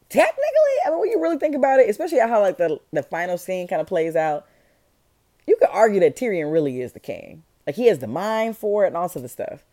technically, 0.09 0.43
I 0.85 0.89
mean, 0.89 0.99
when 0.99 1.09
you 1.09 1.21
really 1.21 1.37
think 1.37 1.55
about 1.55 1.79
it, 1.79 1.89
especially 1.89 2.19
how 2.19 2.41
like 2.41 2.57
the 2.57 2.79
the 2.91 3.03
final 3.03 3.37
scene 3.37 3.67
kind 3.67 3.81
of 3.81 3.87
plays 3.87 4.15
out, 4.15 4.45
you 5.47 5.55
could 5.57 5.69
argue 5.71 5.99
that 6.01 6.15
Tyrion 6.15 6.51
really 6.51 6.81
is 6.81 6.93
the 6.93 6.99
king. 6.99 7.43
Like 7.65 7.75
he 7.75 7.87
has 7.87 7.99
the 7.99 8.07
mind 8.07 8.57
for 8.57 8.83
it 8.83 8.87
and 8.87 8.97
all 8.97 9.09
sorts 9.09 9.25
of 9.25 9.31
stuff. 9.31 9.63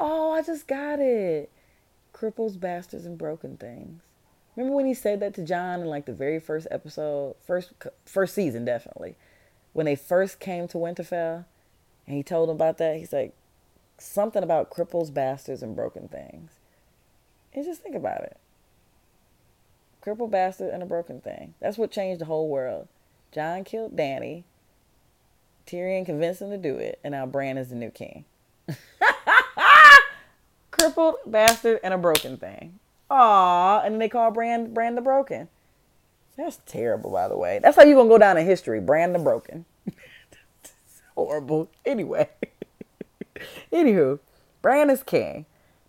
Oh, 0.00 0.32
I 0.32 0.42
just 0.42 0.66
got 0.66 0.98
it. 0.98 1.50
Cripples, 2.14 2.58
bastards, 2.58 3.04
and 3.04 3.18
broken 3.18 3.58
things. 3.58 4.00
Remember 4.56 4.74
when 4.74 4.86
he 4.86 4.94
said 4.94 5.20
that 5.20 5.34
to 5.34 5.44
Jon 5.44 5.80
in 5.80 5.86
like 5.86 6.06
the 6.06 6.12
very 6.12 6.40
first 6.40 6.66
episode, 6.70 7.36
first 7.46 7.72
first 8.06 8.34
season, 8.34 8.64
definitely, 8.64 9.16
when 9.74 9.86
they 9.86 9.94
first 9.94 10.40
came 10.40 10.66
to 10.68 10.78
Winterfell, 10.78 11.44
and 12.06 12.16
he 12.16 12.22
told 12.22 12.48
him 12.48 12.56
about 12.56 12.78
that. 12.78 12.96
He's 12.96 13.12
like, 13.12 13.34
something 13.98 14.42
about 14.42 14.70
cripples, 14.70 15.12
bastards, 15.12 15.62
and 15.62 15.76
broken 15.76 16.08
things. 16.08 16.52
And 17.52 17.64
just 17.64 17.82
think 17.82 17.94
about 17.94 18.22
it. 18.22 18.38
Crippled 20.00 20.30
bastard 20.30 20.72
and 20.72 20.82
a 20.82 20.86
broken 20.86 21.20
thing. 21.20 21.54
That's 21.60 21.76
what 21.76 21.90
changed 21.90 22.22
the 22.22 22.26
whole 22.26 22.48
world. 22.48 22.88
Jon 23.32 23.64
killed 23.64 23.96
Dany. 23.96 24.44
Tyrion 25.66 26.06
convinced 26.06 26.40
him 26.40 26.50
to 26.50 26.56
do 26.56 26.76
it, 26.76 26.98
and 27.04 27.12
now 27.12 27.26
Bran 27.26 27.58
is 27.58 27.68
the 27.68 27.76
new 27.76 27.90
king. 27.90 28.24
Crippled 30.80 31.16
bastard 31.26 31.78
and 31.84 31.92
a 31.92 31.98
broken 31.98 32.38
thing. 32.38 32.78
Aw, 33.10 33.82
and 33.82 34.00
they 34.00 34.08
call 34.08 34.30
Brand 34.30 34.72
Bran 34.72 34.94
the 34.94 35.02
Broken. 35.02 35.48
That's 36.38 36.58
terrible, 36.64 37.10
by 37.10 37.28
the 37.28 37.36
way. 37.36 37.60
That's 37.62 37.76
how 37.76 37.82
you 37.82 37.94
gonna 37.94 38.08
go 38.08 38.16
down 38.16 38.38
in 38.38 38.46
history, 38.46 38.80
Bran 38.80 39.12
the 39.12 39.18
Broken. 39.18 39.66
horrible. 41.14 41.68
Anyway. 41.84 42.28
Anywho, 43.72 44.20
Bran 44.62 44.88
is 44.88 45.02
king. 45.02 45.44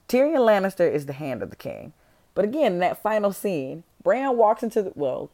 Tyrion 0.10 0.40
Lannister 0.40 0.92
is 0.92 1.06
the 1.06 1.14
hand 1.14 1.42
of 1.42 1.52
the 1.52 1.56
king. 1.56 1.94
But 2.36 2.44
again, 2.44 2.74
in 2.74 2.80
that 2.80 3.02
final 3.02 3.32
scene, 3.32 3.84
Bran 4.04 4.36
walks 4.36 4.62
into 4.62 4.82
the 4.82 4.92
well, 4.96 5.30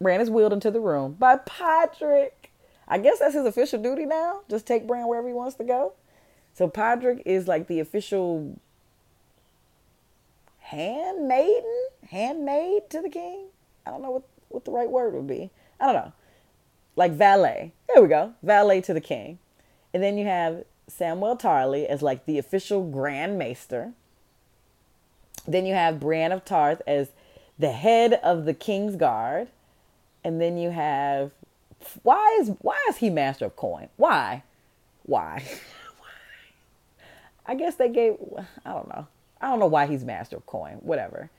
Bran 0.00 0.20
is 0.20 0.30
wheeled 0.30 0.52
into 0.52 0.72
the 0.72 0.80
room 0.80 1.12
by 1.12 1.36
Podrick. 1.36 2.50
I 2.88 2.98
guess 2.98 3.20
that's 3.20 3.34
his 3.34 3.46
official 3.46 3.80
duty 3.80 4.06
now. 4.06 4.40
Just 4.48 4.66
take 4.66 4.88
Bran 4.88 5.06
wherever 5.06 5.28
he 5.28 5.34
wants 5.34 5.56
to 5.56 5.64
go. 5.64 5.92
So 6.52 6.68
Podrick 6.68 7.22
is 7.24 7.46
like 7.46 7.68
the 7.68 7.78
official 7.78 8.58
handmaiden, 10.68 11.86
handmaid 12.10 12.90
to 12.90 13.00
the 13.00 13.08
king. 13.08 13.46
I 13.86 13.90
don't 13.90 14.02
know 14.02 14.10
what, 14.10 14.22
what 14.48 14.64
the 14.66 14.70
right 14.70 14.88
word 14.88 15.14
would 15.14 15.26
be. 15.26 15.50
I 15.80 15.86
don't 15.86 15.94
know. 15.94 16.12
Like 16.94 17.12
valet. 17.12 17.72
There 17.88 18.02
we 18.02 18.08
go. 18.08 18.34
Valet 18.42 18.82
to 18.82 18.92
the 18.92 19.00
king. 19.00 19.38
And 19.94 20.02
then 20.02 20.18
you 20.18 20.26
have 20.26 20.64
Samuel 20.86 21.36
Tarly 21.36 21.86
as 21.86 22.02
like 22.02 22.26
the 22.26 22.38
official 22.38 22.88
Grand 22.88 23.38
Maester. 23.38 23.92
Then 25.46 25.64
you 25.64 25.74
have 25.74 26.00
Brienne 26.00 26.32
of 26.32 26.44
Tarth 26.44 26.82
as 26.86 27.12
the 27.58 27.72
head 27.72 28.20
of 28.22 28.44
the 28.44 28.54
King's 28.54 28.96
Guard. 28.96 29.48
And 30.22 30.40
then 30.40 30.58
you 30.58 30.70
have 30.70 31.32
why 32.02 32.36
is 32.40 32.50
why 32.60 32.78
is 32.90 32.98
he 32.98 33.08
master 33.08 33.46
of 33.46 33.56
coin? 33.56 33.88
Why? 33.96 34.42
Why? 35.04 35.44
I 37.46 37.54
guess 37.54 37.76
they 37.76 37.88
gave 37.88 38.16
I 38.66 38.72
don't 38.72 38.88
know. 38.88 39.06
I 39.40 39.48
don't 39.48 39.58
know 39.58 39.66
why 39.66 39.86
he's 39.86 40.04
master 40.04 40.36
of 40.36 40.46
coin. 40.46 40.78
Whatever. 40.80 41.30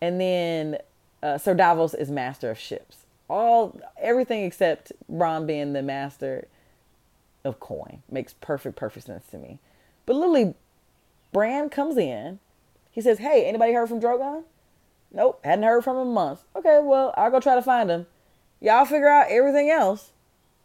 And 0.00 0.20
then 0.20 0.78
uh, 1.22 1.38
Sir 1.38 1.54
Davos 1.54 1.94
is 1.94 2.10
master 2.10 2.50
of 2.50 2.58
ships. 2.58 3.06
All 3.28 3.80
everything 4.00 4.44
except 4.44 4.92
Bronn 5.10 5.46
being 5.46 5.72
the 5.72 5.82
master 5.82 6.48
of 7.44 7.60
coin 7.60 8.02
makes 8.10 8.34
perfect 8.34 8.76
perfect 8.76 9.06
sense 9.06 9.26
to 9.28 9.38
me. 9.38 9.58
But 10.06 10.16
literally, 10.16 10.54
Bran 11.32 11.68
comes 11.68 11.96
in. 11.96 12.40
He 12.90 13.00
says, 13.00 13.18
"Hey, 13.18 13.44
anybody 13.44 13.72
heard 13.72 13.88
from 13.88 14.00
Drogon?" 14.00 14.44
Nope, 15.12 15.40
hadn't 15.44 15.64
heard 15.64 15.84
from 15.84 15.96
him 15.96 16.12
months. 16.12 16.44
Okay, 16.54 16.80
well, 16.82 17.12
I'll 17.16 17.30
go 17.30 17.40
try 17.40 17.54
to 17.54 17.62
find 17.62 17.90
him. 17.90 18.06
Y'all 18.60 18.84
figure 18.84 19.08
out 19.08 19.30
everything 19.30 19.70
else. 19.70 20.12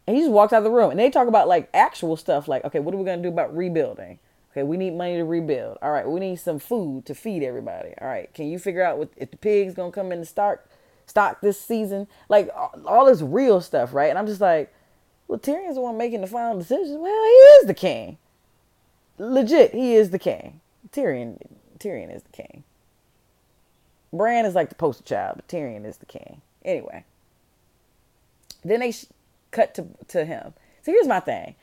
And 0.07 0.15
he 0.15 0.21
just 0.21 0.31
walks 0.31 0.53
out 0.53 0.59
of 0.59 0.63
the 0.63 0.69
room. 0.69 0.91
And 0.91 0.99
they 0.99 1.09
talk 1.09 1.27
about 1.27 1.47
like 1.47 1.69
actual 1.73 2.15
stuff 2.15 2.47
like, 2.47 2.63
okay, 2.63 2.79
what 2.79 2.93
are 2.93 2.97
we 2.97 3.05
to 3.05 3.17
do 3.17 3.27
about 3.27 3.55
rebuilding? 3.55 4.19
Okay, 4.55 4.63
we 4.63 4.77
need 4.77 4.93
money 4.93 5.17
to 5.17 5.25
rebuild. 5.25 5.77
All 5.81 5.91
right, 5.91 6.07
we 6.07 6.21
need 6.21 6.37
some 6.37 6.59
food 6.59 7.05
to 7.07 7.13
feed 7.13 7.43
everybody. 7.43 7.93
All 7.99 8.07
right, 8.07 8.33
can 8.33 8.47
you 8.47 8.57
figure 8.57 8.83
out 8.83 8.97
what, 8.97 9.09
if 9.17 9.29
the 9.29 9.37
pigs 9.37 9.75
to 9.75 9.91
come 9.91 10.13
in 10.13 10.21
the 10.21 10.25
stock, 10.25 10.63
stock 11.07 11.41
this 11.41 11.59
season? 11.59 12.07
Like 12.29 12.49
all 12.85 13.05
this 13.05 13.21
real 13.21 13.59
stuff, 13.59 13.93
right? 13.93 14.09
And 14.09 14.17
I'm 14.17 14.27
just 14.27 14.39
like, 14.39 14.73
well, 15.27 15.39
Tyrion's 15.39 15.75
the 15.75 15.81
one 15.81 15.97
making 15.97 16.21
the 16.21 16.27
final 16.27 16.57
decision. 16.57 17.01
Well, 17.01 17.23
he 17.25 17.29
is 17.29 17.65
the 17.67 17.73
king. 17.73 18.17
Legit, 19.17 19.73
he 19.73 19.95
is 19.95 20.11
the 20.11 20.19
king. 20.19 20.61
Tyrion, 20.89 21.37
Tyrion 21.77 22.15
is 22.15 22.23
the 22.23 22.31
king. 22.31 22.63
Bran 24.13 24.45
is 24.45 24.55
like 24.55 24.69
the 24.69 24.75
poster 24.75 25.03
child, 25.03 25.33
but 25.35 25.49
Tyrion 25.49 25.85
is 25.85 25.97
the 25.97 26.05
king. 26.05 26.41
Anyway. 26.63 27.03
Then 28.63 28.79
they 28.79 28.91
sh- 28.93 29.07
cut 29.51 29.73
to, 29.75 29.87
to 30.09 30.23
him. 30.23 30.53
So 30.81 30.93
here's 30.93 31.07
my 31.07 31.19
thing. 31.19 31.55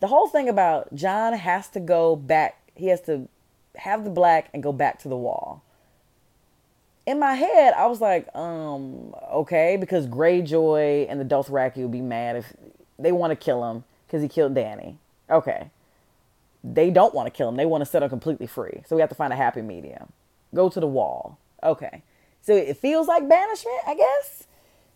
The 0.00 0.06
whole 0.06 0.28
thing 0.28 0.48
about 0.48 0.94
Jon 0.94 1.32
has 1.32 1.68
to 1.70 1.80
go 1.80 2.14
back, 2.16 2.60
he 2.74 2.88
has 2.88 3.00
to 3.02 3.28
have 3.76 4.04
the 4.04 4.10
black 4.10 4.48
and 4.52 4.62
go 4.62 4.72
back 4.72 4.98
to 5.00 5.08
the 5.08 5.16
wall. 5.16 5.62
In 7.06 7.18
my 7.18 7.34
head, 7.34 7.72
I 7.74 7.86
was 7.86 8.00
like, 8.00 8.28
um, 8.36 9.14
okay, 9.32 9.76
because 9.76 10.06
Greyjoy 10.06 11.06
and 11.08 11.18
the 11.18 11.24
Dothraki 11.24 11.78
would 11.78 11.90
be 11.90 12.02
mad 12.02 12.36
if 12.36 12.52
they 12.98 13.12
want 13.12 13.30
to 13.30 13.36
kill 13.36 13.68
him 13.70 13.84
because 14.06 14.22
he 14.22 14.28
killed 14.28 14.54
Dany. 14.54 14.96
Okay. 15.30 15.70
They 16.62 16.90
don't 16.90 17.14
want 17.14 17.26
to 17.26 17.30
kill 17.30 17.48
him. 17.48 17.56
They 17.56 17.66
want 17.66 17.82
to 17.82 17.86
set 17.86 18.02
him 18.02 18.10
completely 18.10 18.46
free. 18.46 18.82
So 18.86 18.96
we 18.96 19.00
have 19.00 19.08
to 19.08 19.14
find 19.14 19.32
a 19.32 19.36
happy 19.36 19.62
medium. 19.62 20.12
Go 20.54 20.68
to 20.68 20.80
the 20.80 20.86
wall. 20.86 21.38
Okay. 21.62 22.02
So 22.42 22.54
it 22.54 22.76
feels 22.76 23.06
like 23.06 23.28
banishment, 23.28 23.78
I 23.86 23.94
guess. 23.94 24.46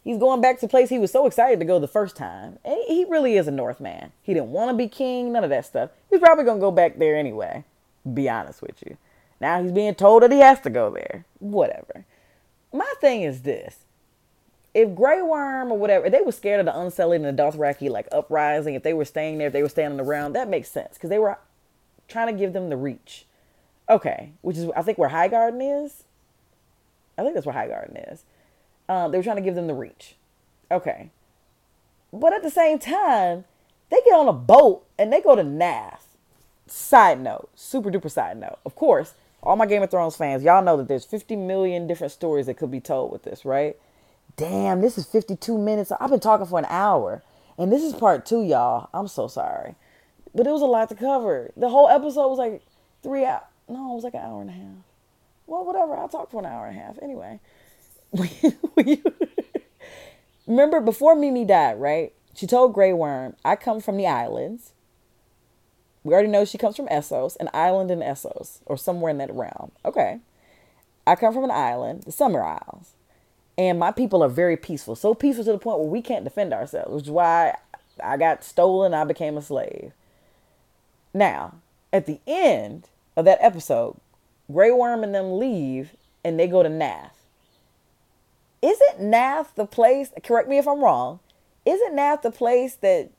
He's 0.04 0.18
going 0.18 0.40
back 0.40 0.58
to 0.60 0.68
place 0.68 0.88
he 0.88 0.98
was 0.98 1.12
so 1.12 1.26
excited 1.26 1.60
to 1.60 1.64
go 1.64 1.78
the 1.78 1.86
first 1.86 2.16
time. 2.16 2.58
And 2.64 2.78
he 2.88 3.04
really 3.08 3.36
is 3.36 3.46
a 3.46 3.52
Northman. 3.52 4.12
He 4.22 4.34
didn't 4.34 4.50
want 4.50 4.70
to 4.70 4.76
be 4.76 4.88
king, 4.88 5.32
none 5.32 5.44
of 5.44 5.50
that 5.50 5.66
stuff. 5.66 5.90
He's 6.10 6.18
probably 6.18 6.44
going 6.44 6.58
to 6.58 6.62
go 6.62 6.72
back 6.72 6.98
there 6.98 7.16
anyway. 7.16 7.64
Be 8.12 8.28
honest 8.28 8.62
with 8.62 8.82
you. 8.84 8.96
Now 9.40 9.62
he's 9.62 9.72
being 9.72 9.94
told 9.94 10.22
that 10.22 10.32
he 10.32 10.40
has 10.40 10.60
to 10.60 10.70
go 10.70 10.90
there. 10.90 11.24
Whatever. 11.38 12.04
My 12.72 12.92
thing 13.00 13.22
is 13.22 13.42
this. 13.42 13.76
If 14.74 14.94
Grey 14.94 15.20
Worm 15.20 15.70
or 15.70 15.78
whatever, 15.78 16.08
they 16.08 16.22
were 16.22 16.32
scared 16.32 16.60
of 16.60 16.66
the 16.66 16.78
Unsullied 16.78 17.20
and 17.20 17.38
the 17.38 17.42
Dothraki 17.42 17.90
like 17.90 18.08
uprising, 18.10 18.74
if 18.74 18.82
they 18.82 18.94
were 18.94 19.04
staying 19.04 19.38
there, 19.38 19.48
if 19.48 19.52
they 19.52 19.62
were 19.62 19.68
standing 19.68 20.00
around, 20.00 20.32
that 20.32 20.48
makes 20.48 20.70
sense. 20.70 20.94
Because 20.94 21.10
they 21.10 21.18
were 21.18 21.38
trying 22.08 22.28
to 22.28 22.32
give 22.32 22.54
them 22.54 22.70
the 22.70 22.76
reach. 22.76 23.26
Okay. 23.88 24.32
Which 24.40 24.56
is, 24.56 24.70
I 24.74 24.82
think, 24.82 24.98
where 24.98 25.10
Highgarden 25.10 25.84
is. 25.84 26.04
I 27.18 27.22
think 27.22 27.34
that's 27.34 27.46
where 27.46 27.54
Highgarden 27.54 28.12
is. 28.12 28.24
Um, 28.88 29.10
they 29.10 29.18
were 29.18 29.24
trying 29.24 29.36
to 29.36 29.42
give 29.42 29.54
them 29.54 29.66
the 29.66 29.74
reach. 29.74 30.16
Okay. 30.70 31.10
But 32.12 32.32
at 32.32 32.42
the 32.42 32.50
same 32.50 32.78
time, 32.78 33.44
they 33.90 34.00
get 34.04 34.14
on 34.14 34.28
a 34.28 34.32
boat 34.32 34.84
and 34.98 35.12
they 35.12 35.20
go 35.20 35.34
to 35.34 35.42
Naath. 35.42 36.00
Side 36.66 37.20
note, 37.20 37.50
super 37.54 37.90
duper 37.90 38.10
side 38.10 38.38
note. 38.38 38.58
Of 38.64 38.74
course, 38.74 39.14
all 39.42 39.56
my 39.56 39.66
Game 39.66 39.82
of 39.82 39.90
Thrones 39.90 40.16
fans, 40.16 40.42
y'all 40.42 40.62
know 40.62 40.76
that 40.76 40.88
there's 40.88 41.04
50 41.04 41.36
million 41.36 41.86
different 41.86 42.12
stories 42.12 42.46
that 42.46 42.56
could 42.56 42.70
be 42.70 42.80
told 42.80 43.12
with 43.12 43.24
this, 43.24 43.44
right? 43.44 43.76
Damn, 44.36 44.80
this 44.80 44.96
is 44.96 45.04
52 45.06 45.58
minutes. 45.58 45.92
I've 46.00 46.10
been 46.10 46.20
talking 46.20 46.46
for 46.46 46.58
an 46.58 46.66
hour. 46.68 47.22
And 47.58 47.70
this 47.70 47.82
is 47.82 47.92
part 47.92 48.24
two, 48.24 48.42
y'all. 48.42 48.88
I'm 48.94 49.08
so 49.08 49.28
sorry. 49.28 49.74
But 50.34 50.46
it 50.46 50.50
was 50.50 50.62
a 50.62 50.66
lot 50.66 50.88
to 50.88 50.94
cover. 50.94 51.50
The 51.56 51.68
whole 51.68 51.88
episode 51.88 52.28
was 52.28 52.38
like 52.38 52.62
three 53.02 53.24
hours. 53.24 53.42
No, 53.68 53.92
it 53.92 53.94
was 53.96 54.04
like 54.04 54.14
an 54.14 54.20
hour 54.20 54.40
and 54.40 54.50
a 54.50 54.54
half. 54.54 54.84
Well, 55.46 55.64
whatever. 55.64 55.96
I 55.96 56.06
talked 56.06 56.32
for 56.32 56.40
an 56.40 56.46
hour 56.46 56.66
and 56.66 56.78
a 56.78 56.80
half. 56.80 56.98
Anyway. 57.02 57.40
remember 60.46 60.80
before 60.80 61.14
Mimi 61.14 61.44
died, 61.44 61.80
right? 61.80 62.12
She 62.34 62.46
told 62.46 62.74
Grey 62.74 62.92
Worm, 62.92 63.36
I 63.44 63.56
come 63.56 63.80
from 63.80 63.96
the 63.96 64.06
islands. 64.06 64.72
We 66.04 66.12
already 66.12 66.28
know 66.28 66.44
she 66.44 66.58
comes 66.58 66.76
from 66.76 66.88
Essos, 66.88 67.36
an 67.38 67.48
island 67.54 67.90
in 67.90 68.00
Essos, 68.00 68.58
or 68.66 68.76
somewhere 68.76 69.10
in 69.10 69.18
that 69.18 69.32
realm. 69.32 69.72
Okay. 69.84 70.20
I 71.06 71.14
come 71.16 71.32
from 71.32 71.44
an 71.44 71.50
island, 71.50 72.04
the 72.04 72.12
Summer 72.12 72.42
Isles. 72.42 72.92
And 73.58 73.78
my 73.78 73.92
people 73.92 74.22
are 74.22 74.28
very 74.28 74.56
peaceful. 74.56 74.96
So 74.96 75.14
peaceful 75.14 75.44
to 75.44 75.52
the 75.52 75.58
point 75.58 75.78
where 75.78 75.88
we 75.88 76.02
can't 76.02 76.24
defend 76.24 76.52
ourselves, 76.52 76.92
which 76.92 77.04
is 77.04 77.10
why 77.10 77.56
I 78.02 78.16
got 78.16 78.44
stolen, 78.44 78.94
I 78.94 79.04
became 79.04 79.36
a 79.36 79.42
slave. 79.42 79.92
Now, 81.14 81.54
at 81.92 82.06
the 82.06 82.20
end 82.26 82.88
of 83.16 83.24
that 83.26 83.38
episode, 83.40 83.96
Grey 84.50 84.72
Worm 84.72 85.04
and 85.04 85.14
them 85.14 85.38
leave 85.38 85.94
and 86.24 86.38
they 86.38 86.46
go 86.46 86.62
to 86.62 86.68
Naath 86.68 87.11
isn't 88.62 89.00
Naath 89.00 89.54
the 89.56 89.66
place? 89.66 90.10
Correct 90.22 90.48
me 90.48 90.56
if 90.56 90.68
I'm 90.68 90.82
wrong. 90.82 91.18
Isn't 91.66 91.96
Naath 91.96 92.22
the 92.22 92.30
place 92.30 92.76
that 92.76 93.10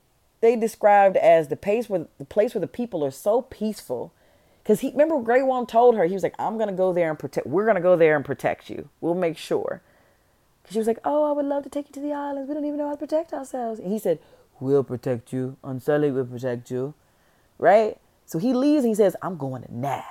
they 0.41 0.55
described 0.55 1.17
as 1.17 1.49
the 1.49 1.55
place 1.55 1.89
where 1.89 2.07
the 2.17 2.25
place 2.25 2.55
where 2.55 2.61
the 2.61 2.67
people 2.67 3.03
are 3.05 3.11
so 3.11 3.41
peaceful? 3.41 4.13
Because 4.63 4.79
he 4.79 4.91
remember 4.91 5.19
Grey 5.21 5.43
Worm 5.43 5.65
told 5.65 5.95
her 5.95 6.05
he 6.05 6.13
was 6.13 6.23
like, 6.23 6.35
"I'm 6.39 6.57
gonna 6.57 6.71
go 6.71 6.93
there 6.93 7.09
and 7.09 7.19
protect. 7.19 7.45
We're 7.45 7.65
gonna 7.65 7.81
go 7.81 7.97
there 7.97 8.15
and 8.15 8.23
protect 8.23 8.69
you. 8.69 8.89
We'll 9.01 9.13
make 9.13 9.37
sure." 9.37 9.81
Cause 10.63 10.73
she 10.73 10.79
was 10.79 10.87
like, 10.87 10.99
"Oh, 11.03 11.29
I 11.29 11.33
would 11.33 11.45
love 11.45 11.63
to 11.63 11.69
take 11.69 11.89
you 11.89 11.93
to 11.93 11.99
the 11.99 12.13
islands. 12.13 12.47
We 12.47 12.55
don't 12.55 12.65
even 12.65 12.77
know 12.77 12.87
how 12.87 12.93
to 12.93 12.97
protect 12.97 13.33
ourselves." 13.33 13.79
And 13.79 13.91
he 13.91 13.99
said, 13.99 14.19
"We'll 14.61 14.85
protect 14.85 15.33
you. 15.33 15.57
Unsullied 15.63 16.13
will 16.13 16.25
protect 16.25 16.71
you." 16.71 16.93
Right? 17.57 17.97
So 18.25 18.39
he 18.39 18.53
leaves 18.53 18.85
and 18.85 18.91
he 18.91 18.95
says, 18.95 19.17
"I'm 19.21 19.37
going 19.37 19.63
to 19.63 19.69
Naath." 19.69 20.03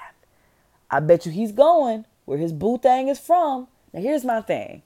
I 0.90 1.00
bet 1.00 1.24
you 1.24 1.32
he's 1.32 1.52
going 1.52 2.04
where 2.26 2.36
his 2.36 2.52
boo 2.52 2.76
thing 2.76 3.08
is 3.08 3.18
from. 3.18 3.68
Now 3.94 4.00
here's 4.00 4.24
my 4.24 4.42
thing. 4.42 4.82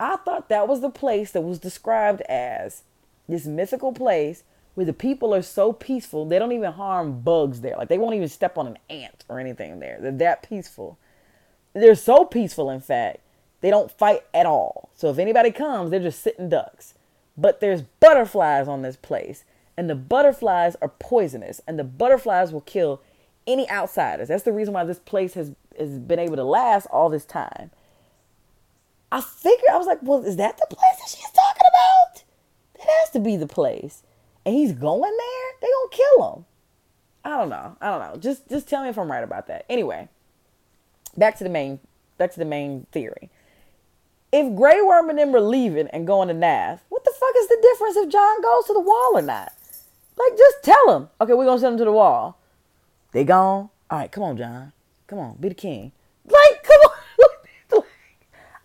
I 0.00 0.16
thought 0.16 0.48
that 0.48 0.66
was 0.66 0.80
the 0.80 0.90
place 0.90 1.30
that 1.32 1.42
was 1.42 1.58
described 1.58 2.22
as 2.22 2.82
this 3.28 3.46
mythical 3.46 3.92
place 3.92 4.42
where 4.74 4.86
the 4.86 4.92
people 4.92 5.34
are 5.34 5.42
so 5.42 5.72
peaceful 5.72 6.24
they 6.24 6.38
don't 6.38 6.52
even 6.52 6.72
harm 6.72 7.20
bugs 7.20 7.60
there. 7.60 7.76
Like 7.76 7.88
they 7.88 7.98
won't 7.98 8.14
even 8.14 8.28
step 8.28 8.56
on 8.56 8.66
an 8.66 8.78
ant 8.88 9.24
or 9.28 9.38
anything 9.38 9.78
there. 9.78 9.98
They're 10.00 10.12
that 10.12 10.48
peaceful. 10.48 10.98
They're 11.74 11.94
so 11.94 12.24
peaceful, 12.24 12.70
in 12.70 12.80
fact, 12.80 13.20
they 13.60 13.70
don't 13.70 13.90
fight 13.92 14.24
at 14.32 14.46
all. 14.46 14.88
So 14.94 15.10
if 15.10 15.18
anybody 15.18 15.50
comes, 15.50 15.90
they're 15.90 16.00
just 16.00 16.22
sitting 16.22 16.48
ducks. 16.48 16.94
But 17.36 17.60
there's 17.60 17.82
butterflies 17.82 18.68
on 18.68 18.82
this 18.82 18.96
place, 18.96 19.44
and 19.76 19.88
the 19.88 19.94
butterflies 19.94 20.76
are 20.82 20.88
poisonous, 20.88 21.60
and 21.66 21.78
the 21.78 21.84
butterflies 21.84 22.52
will 22.52 22.62
kill 22.62 23.00
any 23.46 23.70
outsiders. 23.70 24.28
That's 24.28 24.42
the 24.42 24.52
reason 24.52 24.74
why 24.74 24.84
this 24.84 24.98
place 24.98 25.34
has, 25.34 25.52
has 25.78 25.98
been 25.98 26.18
able 26.18 26.36
to 26.36 26.44
last 26.44 26.86
all 26.86 27.08
this 27.08 27.24
time. 27.24 27.70
I 29.12 29.20
figured 29.20 29.70
I 29.72 29.76
was 29.76 29.86
like, 29.86 29.98
well, 30.02 30.24
is 30.24 30.36
that 30.36 30.56
the 30.56 30.66
place 30.74 30.98
that 30.98 31.08
she's 31.08 31.30
talking 31.30 31.66
about? 31.68 32.24
That 32.78 32.86
has 33.00 33.10
to 33.10 33.20
be 33.20 33.36
the 33.36 33.46
place. 33.46 34.02
And 34.46 34.54
he's 34.54 34.72
going 34.72 35.00
there? 35.00 35.50
They 35.60 35.68
gonna 35.68 35.90
kill 35.90 36.34
him. 36.34 36.44
I 37.24 37.30
don't 37.30 37.50
know. 37.50 37.76
I 37.80 37.90
don't 37.90 38.00
know. 38.00 38.20
Just 38.20 38.48
just 38.48 38.68
tell 38.68 38.82
me 38.82 38.88
if 38.88 38.98
I'm 38.98 39.10
right 39.10 39.24
about 39.24 39.46
that. 39.48 39.66
Anyway, 39.68 40.08
back 41.16 41.36
to 41.38 41.44
the 41.44 41.50
main 41.50 41.80
back 42.18 42.32
to 42.32 42.38
the 42.38 42.44
main 42.44 42.86
theory. 42.92 43.30
If 44.32 44.54
Grey 44.54 44.80
Worm 44.80 45.10
and 45.10 45.18
them 45.18 45.34
are 45.34 45.40
leaving 45.40 45.88
and 45.88 46.06
going 46.06 46.28
to 46.28 46.34
Naath, 46.34 46.80
what 46.88 47.04
the 47.04 47.12
fuck 47.18 47.34
is 47.36 47.48
the 47.48 47.58
difference 47.60 47.96
if 47.96 48.08
Jon 48.10 48.40
goes 48.40 48.64
to 48.66 48.72
the 48.72 48.80
wall 48.80 49.12
or 49.14 49.22
not? 49.22 49.52
Like, 50.16 50.38
just 50.38 50.62
tell 50.62 50.96
him. 50.96 51.08
Okay, 51.20 51.32
we're 51.32 51.46
gonna 51.46 51.58
send 51.58 51.74
him 51.74 51.78
to 51.78 51.84
the 51.84 51.92
wall. 51.92 52.38
They 53.12 53.24
gone. 53.24 53.70
All 53.90 53.98
right, 53.98 54.12
come 54.12 54.22
on, 54.22 54.36
Jon. 54.36 54.72
Come 55.08 55.18
on, 55.18 55.36
be 55.40 55.48
the 55.48 55.54
king. 55.54 55.92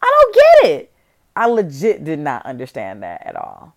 I 0.06 0.22
don't 0.22 0.36
get 0.36 0.72
it. 0.72 0.92
I 1.36 1.48
legit 1.48 2.04
did 2.04 2.20
not 2.20 2.46
understand 2.46 3.02
that 3.04 3.26
at 3.26 3.36
all. 3.36 3.76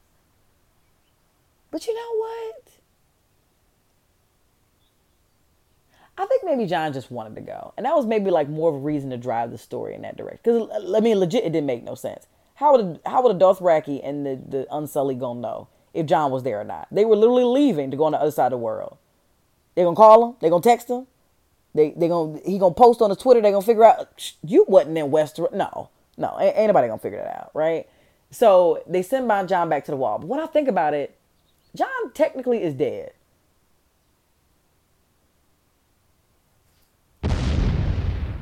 But 1.70 1.86
you 1.86 1.94
know 1.94 2.18
what? 2.18 2.68
I 6.18 6.26
think 6.26 6.42
maybe 6.44 6.66
Jon 6.66 6.92
just 6.92 7.10
wanted 7.10 7.34
to 7.36 7.40
go. 7.40 7.72
And 7.76 7.86
that 7.86 7.94
was 7.94 8.04
maybe 8.04 8.30
like 8.30 8.48
more 8.48 8.68
of 8.68 8.74
a 8.74 8.78
reason 8.78 9.10
to 9.10 9.16
drive 9.16 9.50
the 9.50 9.58
story 9.58 9.94
in 9.94 10.02
that 10.02 10.16
direction. 10.16 10.40
Because, 10.42 10.94
I 10.94 11.00
mean, 11.00 11.18
legit, 11.18 11.44
it 11.44 11.52
didn't 11.52 11.66
make 11.66 11.84
no 11.84 11.94
sense. 11.94 12.26
How 12.56 12.76
would, 12.76 13.00
how 13.06 13.22
would 13.22 13.34
a 13.34 13.38
Dothraki 13.38 14.00
and 14.02 14.26
the, 14.26 14.40
the 14.48 14.66
Unsullied 14.70 15.20
gonna 15.20 15.40
know 15.40 15.68
if 15.94 16.06
Jon 16.06 16.30
was 16.30 16.42
there 16.42 16.60
or 16.60 16.64
not? 16.64 16.88
They 16.90 17.04
were 17.04 17.16
literally 17.16 17.44
leaving 17.44 17.90
to 17.90 17.96
go 17.96 18.04
on 18.04 18.12
the 18.12 18.20
other 18.20 18.32
side 18.32 18.46
of 18.46 18.50
the 18.52 18.58
world. 18.58 18.98
They 19.74 19.84
gonna 19.84 19.96
call 19.96 20.28
him? 20.28 20.36
They 20.40 20.50
gonna 20.50 20.62
text 20.62 20.88
him? 20.88 21.06
They 21.72 21.90
they 21.96 22.08
gonna 22.08 22.40
he 22.44 22.58
gonna 22.58 22.74
post 22.74 23.00
on 23.00 23.10
his 23.10 23.18
Twitter? 23.18 23.40
They 23.40 23.52
gonna 23.52 23.62
figure 23.62 23.84
out 23.84 24.32
you 24.42 24.64
wasn't 24.66 24.98
in 24.98 25.10
Westeros? 25.10 25.52
No, 25.52 25.90
no, 26.18 26.36
ain't, 26.40 26.66
nobody 26.66 26.88
gonna 26.88 26.98
figure 26.98 27.18
that 27.18 27.36
out, 27.36 27.50
right? 27.54 27.88
So 28.30 28.82
they 28.86 29.02
send 29.02 29.28
Jon 29.48 29.68
back 29.68 29.84
to 29.86 29.90
the 29.90 29.96
wall. 29.96 30.18
But 30.18 30.26
when 30.26 30.40
I 30.40 30.46
think 30.46 30.68
about 30.68 30.92
it, 30.92 31.16
Jon 31.74 31.88
technically 32.12 32.62
is 32.62 32.74
dead. 32.74 33.12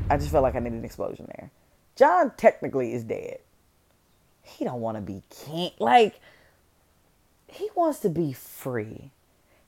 I 0.08 0.16
just 0.16 0.30
felt 0.30 0.42
like 0.42 0.54
I 0.54 0.60
needed 0.60 0.78
an 0.78 0.84
explosion 0.84 1.26
there. 1.36 1.50
Jon 1.96 2.32
technically 2.36 2.92
is 2.92 3.04
dead. 3.04 3.38
He 4.42 4.64
don't 4.64 4.80
want 4.80 4.96
to 4.96 5.00
be 5.00 5.22
king. 5.30 5.72
Like 5.78 6.20
he 7.48 7.68
wants 7.74 8.00
to 8.00 8.08
be 8.08 8.32
free. 8.32 9.10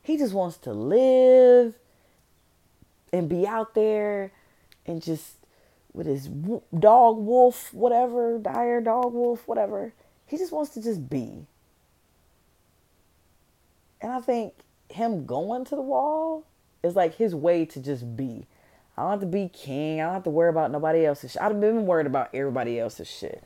He 0.03 0.17
just 0.17 0.33
wants 0.33 0.57
to 0.59 0.73
live 0.73 1.75
and 3.13 3.29
be 3.29 3.47
out 3.47 3.75
there 3.75 4.33
and 4.87 5.03
just 5.03 5.35
with 5.93 6.07
his 6.07 6.28
dog 6.78 7.18
wolf, 7.18 7.72
whatever, 7.72 8.39
dire 8.39 8.80
dog 8.80 9.12
wolf, 9.12 9.47
whatever. 9.47 9.93
He 10.26 10.36
just 10.36 10.53
wants 10.53 10.72
to 10.74 10.82
just 10.82 11.09
be. 11.09 11.47
And 14.01 14.12
I 14.12 14.20
think 14.20 14.55
him 14.91 15.26
going 15.26 15.64
to 15.66 15.74
the 15.74 15.82
wall 15.82 16.45
is 16.82 16.95
like 16.95 17.16
his 17.16 17.34
way 17.34 17.64
to 17.66 17.80
just 17.80 18.16
be. 18.16 18.47
I 18.97 19.03
don't 19.03 19.11
have 19.12 19.20
to 19.20 19.26
be 19.26 19.49
king. 19.49 20.01
I 20.01 20.05
don't 20.05 20.14
have 20.14 20.24
to 20.24 20.30
worry 20.30 20.51
about 20.51 20.70
nobody 20.70 21.07
else's 21.07 21.32
shit. 21.32 21.43
I've 21.43 21.61
been 21.61 21.86
worried 21.86 22.07
about 22.07 22.30
everybody 22.34 22.78
else's 22.78 23.09
shit. 23.09 23.43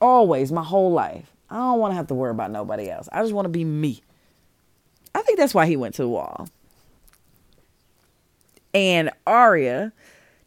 Always, 0.00 0.52
my 0.52 0.62
whole 0.62 0.92
life. 0.92 1.32
I 1.48 1.56
don't 1.56 1.78
want 1.78 1.92
to 1.92 1.96
have 1.96 2.08
to 2.08 2.14
worry 2.14 2.30
about 2.30 2.50
nobody 2.50 2.90
else. 2.90 3.08
I 3.12 3.22
just 3.22 3.32
want 3.32 3.46
to 3.46 3.50
be 3.50 3.64
me. 3.64 4.02
I 5.14 5.22
think 5.22 5.38
that's 5.38 5.54
why 5.54 5.66
he 5.66 5.76
went 5.76 5.94
to 5.94 6.02
the 6.02 6.08
wall. 6.08 6.48
And 8.74 9.10
Arya, 9.26 9.92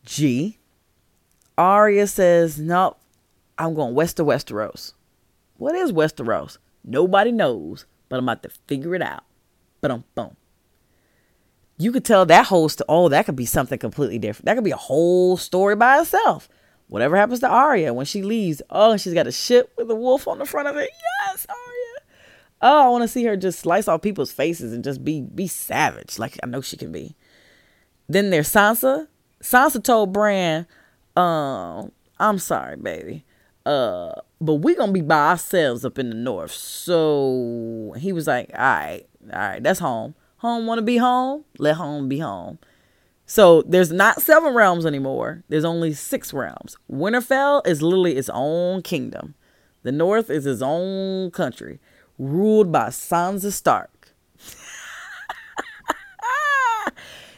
G, 0.07 0.57
Arya 1.57 2.07
says, 2.07 2.57
Nope, 2.57 2.97
I'm 3.57 3.73
going 3.73 3.93
west 3.93 4.21
of 4.21 4.27
Westeros. 4.27 4.93
What 5.57 5.75
is 5.75 5.91
Westeros? 5.91 6.59
Nobody 6.85 7.31
knows, 7.31 7.85
but 8.07 8.17
I'm 8.17 8.23
about 8.23 8.41
to 8.43 8.49
figure 8.67 8.95
it 8.95 9.01
out. 9.01 9.25
But 9.81 9.91
I'm 9.91 10.05
boom. 10.15 10.37
You 11.77 11.91
could 11.91 12.05
tell 12.05 12.25
that 12.25 12.45
whole 12.45 12.69
st- 12.69 12.85
oh 12.87 13.09
that 13.09 13.25
could 13.25 13.35
be 13.35 13.45
something 13.45 13.77
completely 13.77 14.17
different. 14.17 14.45
That 14.45 14.55
could 14.55 14.63
be 14.63 14.71
a 14.71 14.77
whole 14.77 15.35
story 15.35 15.75
by 15.75 15.99
itself. 15.99 16.47
Whatever 16.87 17.17
happens 17.17 17.41
to 17.41 17.49
Arya 17.49 17.93
when 17.93 18.05
she 18.05 18.21
leaves 18.21 18.61
oh 18.69 18.95
she's 18.95 19.13
got 19.13 19.27
a 19.27 19.31
ship 19.31 19.73
with 19.77 19.91
a 19.91 19.95
wolf 19.95 20.27
on 20.27 20.39
the 20.39 20.45
front 20.45 20.69
of 20.69 20.77
it. 20.77 20.89
Yes 21.27 21.45
Arya 21.49 22.07
oh 22.61 22.85
I 22.85 22.87
want 22.87 23.03
to 23.03 23.09
see 23.09 23.25
her 23.25 23.35
just 23.35 23.59
slice 23.59 23.89
off 23.89 24.01
people's 24.01 24.31
faces 24.31 24.71
and 24.71 24.85
just 24.85 25.03
be 25.03 25.21
be 25.21 25.47
savage 25.47 26.17
like 26.17 26.39
I 26.41 26.47
know 26.47 26.61
she 26.61 26.77
can 26.77 26.93
be. 26.93 27.15
Then 28.07 28.29
there's 28.29 28.51
Sansa 28.51 29.09
Sansa 29.41 29.83
told 29.83 30.13
Bran 30.13 30.65
um 31.15 31.91
I'm 32.19 32.39
sorry 32.39 32.77
baby 32.77 33.25
uh 33.65 34.11
but 34.39 34.55
we 34.55 34.75
gonna 34.75 34.91
be 34.91 35.01
by 35.01 35.29
ourselves 35.29 35.83
up 35.83 35.99
in 35.99 36.09
the 36.09 36.15
north 36.15 36.51
so 36.51 37.93
he 37.97 38.13
was 38.13 38.27
like 38.27 38.51
all 38.53 38.59
right 38.59 39.03
all 39.31 39.39
right 39.39 39.63
that's 39.63 39.79
home 39.79 40.15
home 40.37 40.67
want 40.67 40.79
to 40.79 40.83
be 40.83 40.97
home, 40.97 41.45
let 41.57 41.75
home 41.75 42.07
be 42.07 42.19
home. 42.19 42.59
So 43.25 43.61
there's 43.63 43.91
not 43.91 44.21
seven 44.21 44.53
realms 44.53 44.85
anymore. 44.85 45.43
There's 45.49 45.65
only 45.65 45.93
six 45.93 46.33
realms. 46.33 46.77
Winterfell 46.89 47.65
is 47.67 47.81
literally 47.81 48.15
its 48.15 48.29
own 48.33 48.81
kingdom. 48.81 49.35
The 49.83 49.91
North 49.91 50.29
is 50.29 50.45
its 50.45 50.61
own 50.61 51.31
country, 51.31 51.79
ruled 52.17 52.71
by 52.71 52.87
Sansa 52.87 53.51
Stark. 53.51 53.96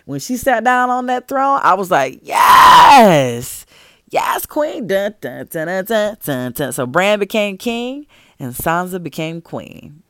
When 0.10 0.20
she 0.20 0.38
sat 0.38 0.64
down 0.64 0.90
on 0.90 1.06
that 1.06 1.28
throne, 1.28 1.60
I 1.62 1.76
was 1.76 1.92
like, 1.92 2.22
yes, 2.24 3.68
yes, 4.10 4.44
queen. 4.48 4.88
Dun, 4.88 5.14
dun, 5.22 5.46
dun, 5.46 5.68
dun, 5.68 5.86
dun, 5.86 6.18
dun, 6.24 6.52
dun. 6.52 6.74
So 6.74 6.88
Bran 6.88 7.20
became 7.20 7.60
king 7.60 8.08
and 8.40 8.56
Sansa 8.56 9.04
became 9.04 9.40
queen. 9.40 10.02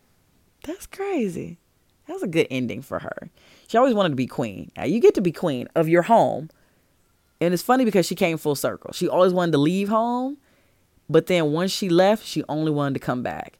That's 0.64 0.88
crazy. 0.88 1.60
That 2.08 2.14
was 2.14 2.24
a 2.24 2.28
good 2.28 2.48
ending 2.50 2.82
for 2.82 3.00
her. 3.00 3.30
She 3.68 3.78
always 3.78 3.94
wanted 3.94 4.12
to 4.12 4.16
be 4.16 4.26
queen. 4.26 4.72
Now 4.78 4.86
you 4.86 5.02
get 5.02 5.16
to 5.16 5.22
be 5.22 5.34
queen 5.34 5.68
of 5.76 5.90
your 5.90 6.04
home. 6.04 6.50
And 7.42 7.54
it's 7.54 7.62
funny 7.62 7.84
because 7.84 8.06
she 8.06 8.16
came 8.16 8.38
full 8.38 8.56
circle. 8.56 8.94
She 8.94 9.10
always 9.10 9.34
wanted 9.34 9.52
to 9.52 9.58
leave 9.58 9.90
home, 9.90 10.38
but 11.10 11.26
then 11.28 11.52
once 11.52 11.74
she 11.74 11.90
left, 11.90 12.26
she 12.26 12.42
only 12.48 12.72
wanted 12.72 12.94
to 12.94 13.02
come 13.02 13.22
back. 13.22 13.60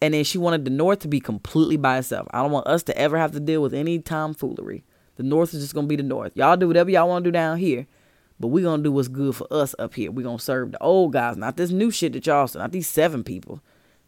And 0.00 0.14
then 0.14 0.24
she 0.24 0.38
wanted 0.38 0.64
the 0.64 0.70
North 0.70 1.00
to 1.00 1.08
be 1.08 1.20
completely 1.20 1.76
by 1.76 1.98
itself. 1.98 2.28
I 2.30 2.40
don't 2.40 2.50
want 2.50 2.66
us 2.66 2.82
to 2.84 2.96
ever 2.96 3.18
have 3.18 3.32
to 3.32 3.40
deal 3.40 3.60
with 3.60 3.74
any 3.74 3.98
tomfoolery. 3.98 4.82
The 5.16 5.22
North 5.22 5.54
is 5.54 5.62
just 5.62 5.74
gonna 5.74 5.86
be 5.86 5.96
the 5.96 6.02
North. 6.02 6.32
Y'all 6.36 6.56
do 6.56 6.68
whatever 6.68 6.90
y'all 6.90 7.08
want 7.08 7.24
to 7.24 7.30
do 7.30 7.32
down 7.32 7.58
here, 7.58 7.86
but 8.38 8.48
we 8.48 8.62
gonna 8.62 8.82
do 8.82 8.92
what's 8.92 9.08
good 9.08 9.34
for 9.34 9.46
us 9.50 9.74
up 9.78 9.94
here. 9.94 10.10
we 10.10 10.22
gonna 10.22 10.38
serve 10.38 10.72
the 10.72 10.82
old 10.82 11.12
guys, 11.12 11.36
not 11.36 11.56
this 11.56 11.70
new 11.70 11.90
shit 11.90 12.12
that 12.12 12.26
y'all, 12.26 12.48
not 12.54 12.72
these 12.72 12.88
seven 12.88 13.24
people. 13.24 13.60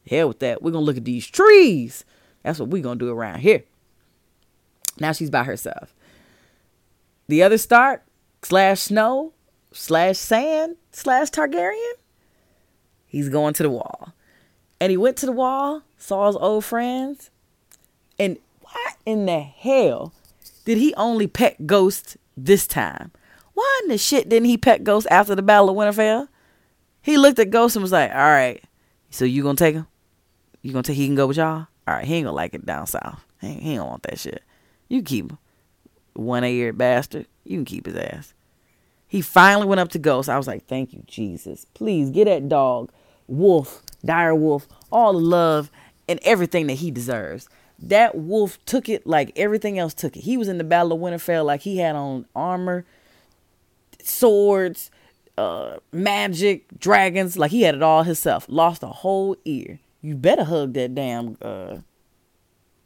Hell 0.09 0.29
with 0.29 0.39
that. 0.41 0.63
we 0.63 0.73
gonna 0.73 0.85
look 0.85 0.97
at 0.97 1.05
these 1.05 1.27
trees. 1.27 2.05
That's 2.43 2.59
what 2.59 2.71
we 2.71 2.81
gonna 2.81 2.97
do 2.97 3.11
around 3.11 3.41
here. 3.41 3.65
Now 5.01 5.13
she's 5.13 5.31
by 5.31 5.45
herself. 5.45 5.95
The 7.29 7.43
other 7.43 7.59
Stark 7.59 8.05
slash 8.43 8.81
Snow 8.81 9.33
slash 9.73 10.17
Sand 10.17 10.77
slash 10.93 11.31
Targaryen, 11.31 11.93
he's 13.07 13.29
going 13.29 13.55
to 13.55 13.63
the 13.63 13.71
wall. 13.71 14.13
And 14.81 14.91
he 14.91 14.97
went 14.97 15.17
to 15.19 15.27
the 15.27 15.33
wall, 15.33 15.83
saw 15.97 16.27
his 16.29 16.37
old 16.37 16.65
friends. 16.65 17.31
And 18.19 18.39
what 18.61 18.97
in 19.05 19.27
the 19.27 19.41
hell 19.41 20.13
did 20.69 20.77
he 20.77 20.93
only 20.97 21.27
pet 21.27 21.67
Ghost 21.67 22.19
this 22.37 22.67
time? 22.67 23.11
Why 23.55 23.81
in 23.85 23.89
the 23.89 23.97
shit 23.97 24.29
didn't 24.29 24.51
he 24.51 24.59
pet 24.59 24.85
Ghost 24.85 25.07
after 25.11 25.35
the 25.35 25.41
Battle 25.41 25.71
of 25.71 25.77
Winterfell? 25.77 26.29
He 27.01 27.17
looked 27.17 27.39
at 27.39 27.49
Ghost 27.49 27.75
and 27.75 27.83
was 27.83 27.91
like, 27.91 28.11
all 28.11 28.19
right, 28.19 28.63
so 29.09 29.25
you 29.25 29.43
gonna 29.43 29.57
take 29.57 29.77
him? 29.77 29.87
You 30.61 30.73
gonna 30.73 30.83
take, 30.83 30.99
he 30.99 31.07
can 31.07 31.15
go 31.15 31.27
with 31.27 31.39
y'all? 31.39 31.69
All 31.87 31.95
right, 31.95 32.05
he 32.05 32.17
ain't 32.17 32.27
gonna 32.27 32.37
like 32.37 32.53
it 32.53 32.67
down 32.67 32.87
south. 32.87 33.25
He, 33.41 33.55
he 33.55 33.77
don't 33.77 33.89
want 33.89 34.03
that 34.03 34.19
shit. 34.19 34.43
You 34.89 35.03
keep 35.03 35.31
him. 35.31 35.39
One 36.13 36.45
eared 36.45 36.77
bastard. 36.77 37.29
You 37.45 37.57
can 37.57 37.65
keep 37.65 37.87
his 37.87 37.97
ass. 37.97 38.35
He 39.07 39.23
finally 39.23 39.67
went 39.67 39.81
up 39.81 39.89
to 39.93 39.99
Ghost. 39.99 40.29
I 40.29 40.37
was 40.37 40.47
like, 40.47 40.67
thank 40.67 40.93
you, 40.93 41.03
Jesus. 41.07 41.65
Please 41.73 42.11
get 42.11 42.27
that 42.27 42.47
dog, 42.51 42.93
Wolf, 43.27 43.83
Dire 44.05 44.35
Wolf, 44.35 44.69
all 44.93 45.15
the 45.15 45.19
love 45.19 45.71
and 46.07 46.21
everything 46.25 46.67
that 46.67 46.75
he 46.75 46.91
deserves. 46.91 47.49
That 47.79 48.17
wolf 48.17 48.65
took 48.65 48.89
it 48.89 49.07
like 49.07 49.33
everything 49.37 49.79
else 49.79 49.95
took 49.95 50.17
it. 50.17 50.21
He 50.21 50.37
was 50.37 50.49
in 50.49 50.59
the 50.59 50.65
Battle 50.65 50.93
of 50.93 51.01
Winterfell 51.01 51.45
like 51.45 51.61
he 51.61 51.79
had 51.79 51.95
on 51.95 52.27
armor, 52.35 52.85
swords, 54.03 54.91
uh, 55.37 55.77
magic, 55.93 56.67
dragons, 56.79 57.37
like 57.39 57.53
he 57.53 57.63
had 57.63 57.77
it 57.77 57.83
all 57.83 58.03
himself. 58.03 58.47
Lost 58.49 58.83
a 58.83 58.89
whole 58.89 59.37
ear. 59.45 59.79
You 60.03 60.17
better 60.17 60.45
hug 60.45 60.75
that 60.75 60.95
damn 60.95 61.37
uh, 61.41 61.79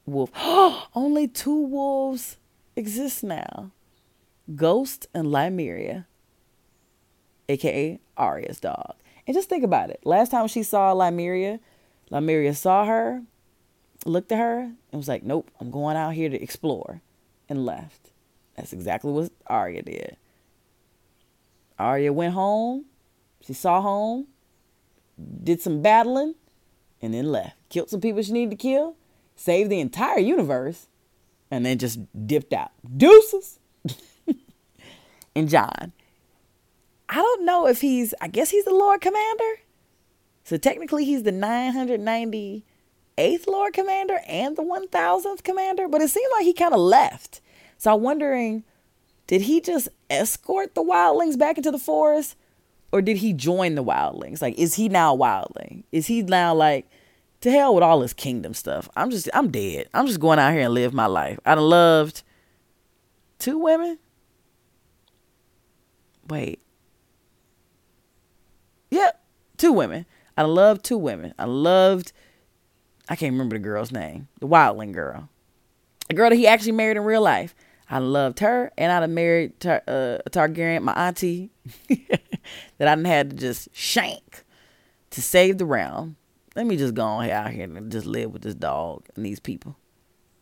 wolf. 0.05 0.31
Only 0.95 1.27
two 1.27 1.67
wolves 1.67 2.37
exist 2.77 3.25
now 3.25 3.71
Ghost 4.55 5.07
and 5.15 5.29
Nymeria, 5.29 6.07
aka 7.49 8.01
Arya's 8.17 8.61
dog. 8.61 8.95
And 9.27 9.35
just 9.35 9.49
think 9.49 9.65
about 9.65 9.91
it. 9.91 10.01
Last 10.05 10.31
time 10.31 10.49
she 10.49 10.63
saw 10.63 10.95
Nymeria, 10.95 11.61
Nymeria 12.11 12.55
saw 12.55 12.85
her, 12.85 13.23
looked 14.05 14.33
at 14.33 14.39
her, 14.39 14.61
and 14.61 14.77
was 14.93 15.09
like, 15.09 15.23
Nope, 15.23 15.51
I'm 15.61 15.71
going 15.71 15.97
out 15.97 16.15
here 16.15 16.29
to 16.29 16.43
explore, 16.43 17.03
and 17.49 17.65
left. 17.65 18.11
That's 18.57 18.73
exactly 18.73 19.13
what 19.13 19.31
Arya 19.47 19.83
did. 19.83 20.17
Arya 21.79 22.13
went 22.13 22.35
home, 22.35 22.85
she 23.41 23.53
saw 23.53 23.81
home, 23.81 24.27
did 25.43 25.61
some 25.61 25.83
battling, 25.83 26.35
and 27.01 27.15
then 27.15 27.31
left. 27.31 27.57
Killed 27.69 27.91
some 27.91 28.01
people 28.01 28.23
she 28.23 28.33
needed 28.33 28.51
to 28.51 28.57
kill, 28.57 28.97
saved 29.37 29.71
the 29.71 29.81
entire 29.81 30.19
universe, 30.19 30.87
and 31.51 31.67
then 31.67 31.79
just 31.79 32.01
dipped 32.27 32.53
out. 32.53 32.71
Deuces. 32.97 33.59
and 35.35 35.49
Jon. 35.49 35.93
I 37.09 37.17
don't 37.17 37.45
know 37.45 37.67
if 37.67 37.81
he's, 37.81 38.15
I 38.21 38.29
guess 38.29 38.51
he's 38.51 38.65
the 38.65 38.75
Lord 38.75 39.01
Commander. 39.01 39.61
So 40.45 40.57
technically 40.57 41.05
he's 41.05 41.25
the 41.25 41.33
998th 43.19 43.47
Lord 43.47 43.73
Commander 43.73 44.21
and 44.27 44.57
the 44.57 44.63
1000th 44.63 45.43
Commander, 45.43 45.89
but 45.89 46.01
it 46.01 46.09
seemed 46.09 46.31
like 46.33 46.45
he 46.45 46.53
kind 46.53 46.75
of 46.75 46.81
left. 46.81 47.41
So 47.79 47.95
I'm 47.95 48.03
wondering, 48.03 48.65
did 49.27 49.43
he 49.43 49.61
just 49.61 49.89
escort 50.11 50.75
the 50.75 50.83
wildlings 50.83 51.39
back 51.39 51.57
into 51.57 51.71
the 51.71 51.79
forest? 51.79 52.37
Or 52.93 53.01
did 53.01 53.19
he 53.19 53.33
join 53.33 53.75
the 53.75 53.85
wildlings? 53.85 54.43
Like, 54.43 54.59
is 54.59 54.75
he 54.75 54.89
now 54.89 55.15
a 55.15 55.19
wildling? 55.19 55.85
Is 55.93 56.07
he 56.07 56.23
now 56.23 56.55
like, 56.55 56.89
to 57.43 57.51
hell 57.51 57.75
with 57.75 57.83
all 57.83 58.01
this 58.01 58.13
kingdom 58.13 58.55
stuff. 58.55 58.89
I'm 58.97 59.11
just, 59.11 59.29
I'm 59.35 59.51
dead. 59.51 59.89
I'm 59.93 60.07
just 60.07 60.21
going 60.21 60.39
out 60.39 60.53
here 60.53 60.63
and 60.63 60.75
live 60.75 60.95
my 60.95 61.07
life. 61.07 61.41
I 61.45 61.57
done 61.57 61.65
loved 61.65 62.23
two 63.39 63.59
women. 63.59 63.99
Wait. 66.29 66.61
Yep, 68.91 69.25
two 69.57 69.73
women. 69.73 70.07
I 70.37 70.43
loved 70.43 70.85
two 70.85 70.99
women. 70.99 71.35
I 71.37 71.47
loved, 71.47 72.13
I 73.09 73.17
can't 73.17 73.33
remember 73.33 73.57
the 73.57 73.63
girl's 73.63 73.93
name, 73.93 74.29
the 74.41 74.47
wildling 74.49 74.93
girl, 74.93 75.29
a 76.09 76.15
girl 76.15 76.31
that 76.31 76.37
he 76.37 76.47
actually 76.47 76.73
married 76.73 76.97
in 76.97 77.05
real 77.05 77.23
life. 77.23 77.55
I 77.91 77.99
loved 77.99 78.39
her, 78.39 78.73
and 78.79 78.91
I'd 78.91 79.03
have 79.03 79.11
married 79.11 79.61
Tar- 79.61 79.83
uh, 79.87 80.19
Targaryen, 80.31 80.83
my 80.83 80.95
auntie, 80.95 81.51
that 82.79 82.89
I 82.89 83.09
had 83.09 83.31
to 83.31 83.37
just 83.37 83.69
shank 83.73 84.45
to 85.11 85.21
save 85.21 85.59
the 85.59 85.67
realm 85.67 86.17
let 86.55 86.67
me 86.67 86.77
just 86.77 86.95
go 86.95 87.05
on 87.05 87.25
here, 87.25 87.35
out 87.35 87.51
here 87.51 87.65
and 87.65 87.91
just 87.91 88.07
live 88.07 88.33
with 88.33 88.43
this 88.43 88.55
dog 88.55 89.07
and 89.17 89.25
these 89.25 89.41
people, 89.41 89.77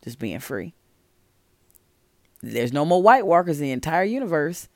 just 0.03 0.19
being 0.19 0.41
free. 0.41 0.75
There's 2.43 2.73
no 2.73 2.85
more 2.85 3.03
White 3.03 3.27
Walkers 3.27 3.61
in 3.61 3.67
the 3.67 3.73
entire 3.73 4.05
universe, 4.05 4.69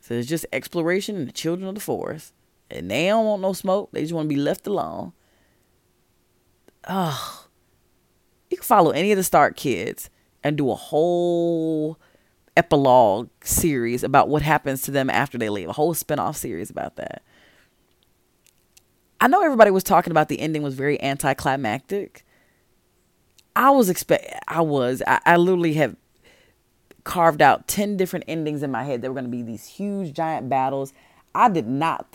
so 0.00 0.14
it's 0.14 0.28
just 0.28 0.46
exploration 0.52 1.16
and 1.16 1.28
the 1.28 1.32
children 1.32 1.68
of 1.68 1.74
the 1.74 1.80
forest, 1.80 2.32
and 2.70 2.90
they 2.90 3.06
don't 3.06 3.26
want 3.26 3.42
no 3.42 3.52
smoke. 3.52 3.90
They 3.92 4.00
just 4.00 4.12
want 4.12 4.28
to 4.28 4.34
be 4.34 4.40
left 4.40 4.66
alone. 4.66 5.12
Oh, 6.88 7.46
you 8.50 8.56
can 8.56 8.64
follow 8.64 8.90
any 8.90 9.12
of 9.12 9.16
the 9.16 9.24
Stark 9.24 9.56
kids 9.56 10.10
and 10.42 10.56
do 10.56 10.70
a 10.70 10.74
whole 10.74 11.98
epilogue 12.56 13.30
series 13.42 14.04
about 14.04 14.28
what 14.28 14.42
happens 14.42 14.82
to 14.82 14.90
them 14.90 15.10
after 15.10 15.38
they 15.38 15.48
leave, 15.48 15.68
a 15.68 15.72
whole 15.72 15.94
spin-off 15.94 16.36
series 16.36 16.70
about 16.70 16.96
that. 16.96 17.22
I 19.20 19.26
know 19.26 19.42
everybody 19.42 19.70
was 19.70 19.82
talking 19.82 20.10
about 20.10 20.28
the 20.28 20.40
ending 20.40 20.62
was 20.62 20.74
very 20.74 21.00
anticlimactic. 21.02 22.24
I 23.56 23.70
was 23.70 23.88
expect 23.88 24.26
I 24.48 24.60
was 24.60 25.02
I, 25.06 25.20
I 25.24 25.36
literally 25.36 25.74
have 25.74 25.96
carved 27.04 27.40
out 27.40 27.68
10 27.68 27.96
different 27.96 28.24
endings 28.28 28.62
in 28.62 28.70
my 28.70 28.84
head. 28.84 29.00
There 29.00 29.10
were 29.10 29.20
going 29.20 29.30
to 29.30 29.36
be 29.36 29.42
these 29.42 29.66
huge 29.66 30.12
giant 30.12 30.48
battles. 30.48 30.92
I 31.34 31.48
did 31.48 31.66
not 31.66 32.10
think 32.10 32.12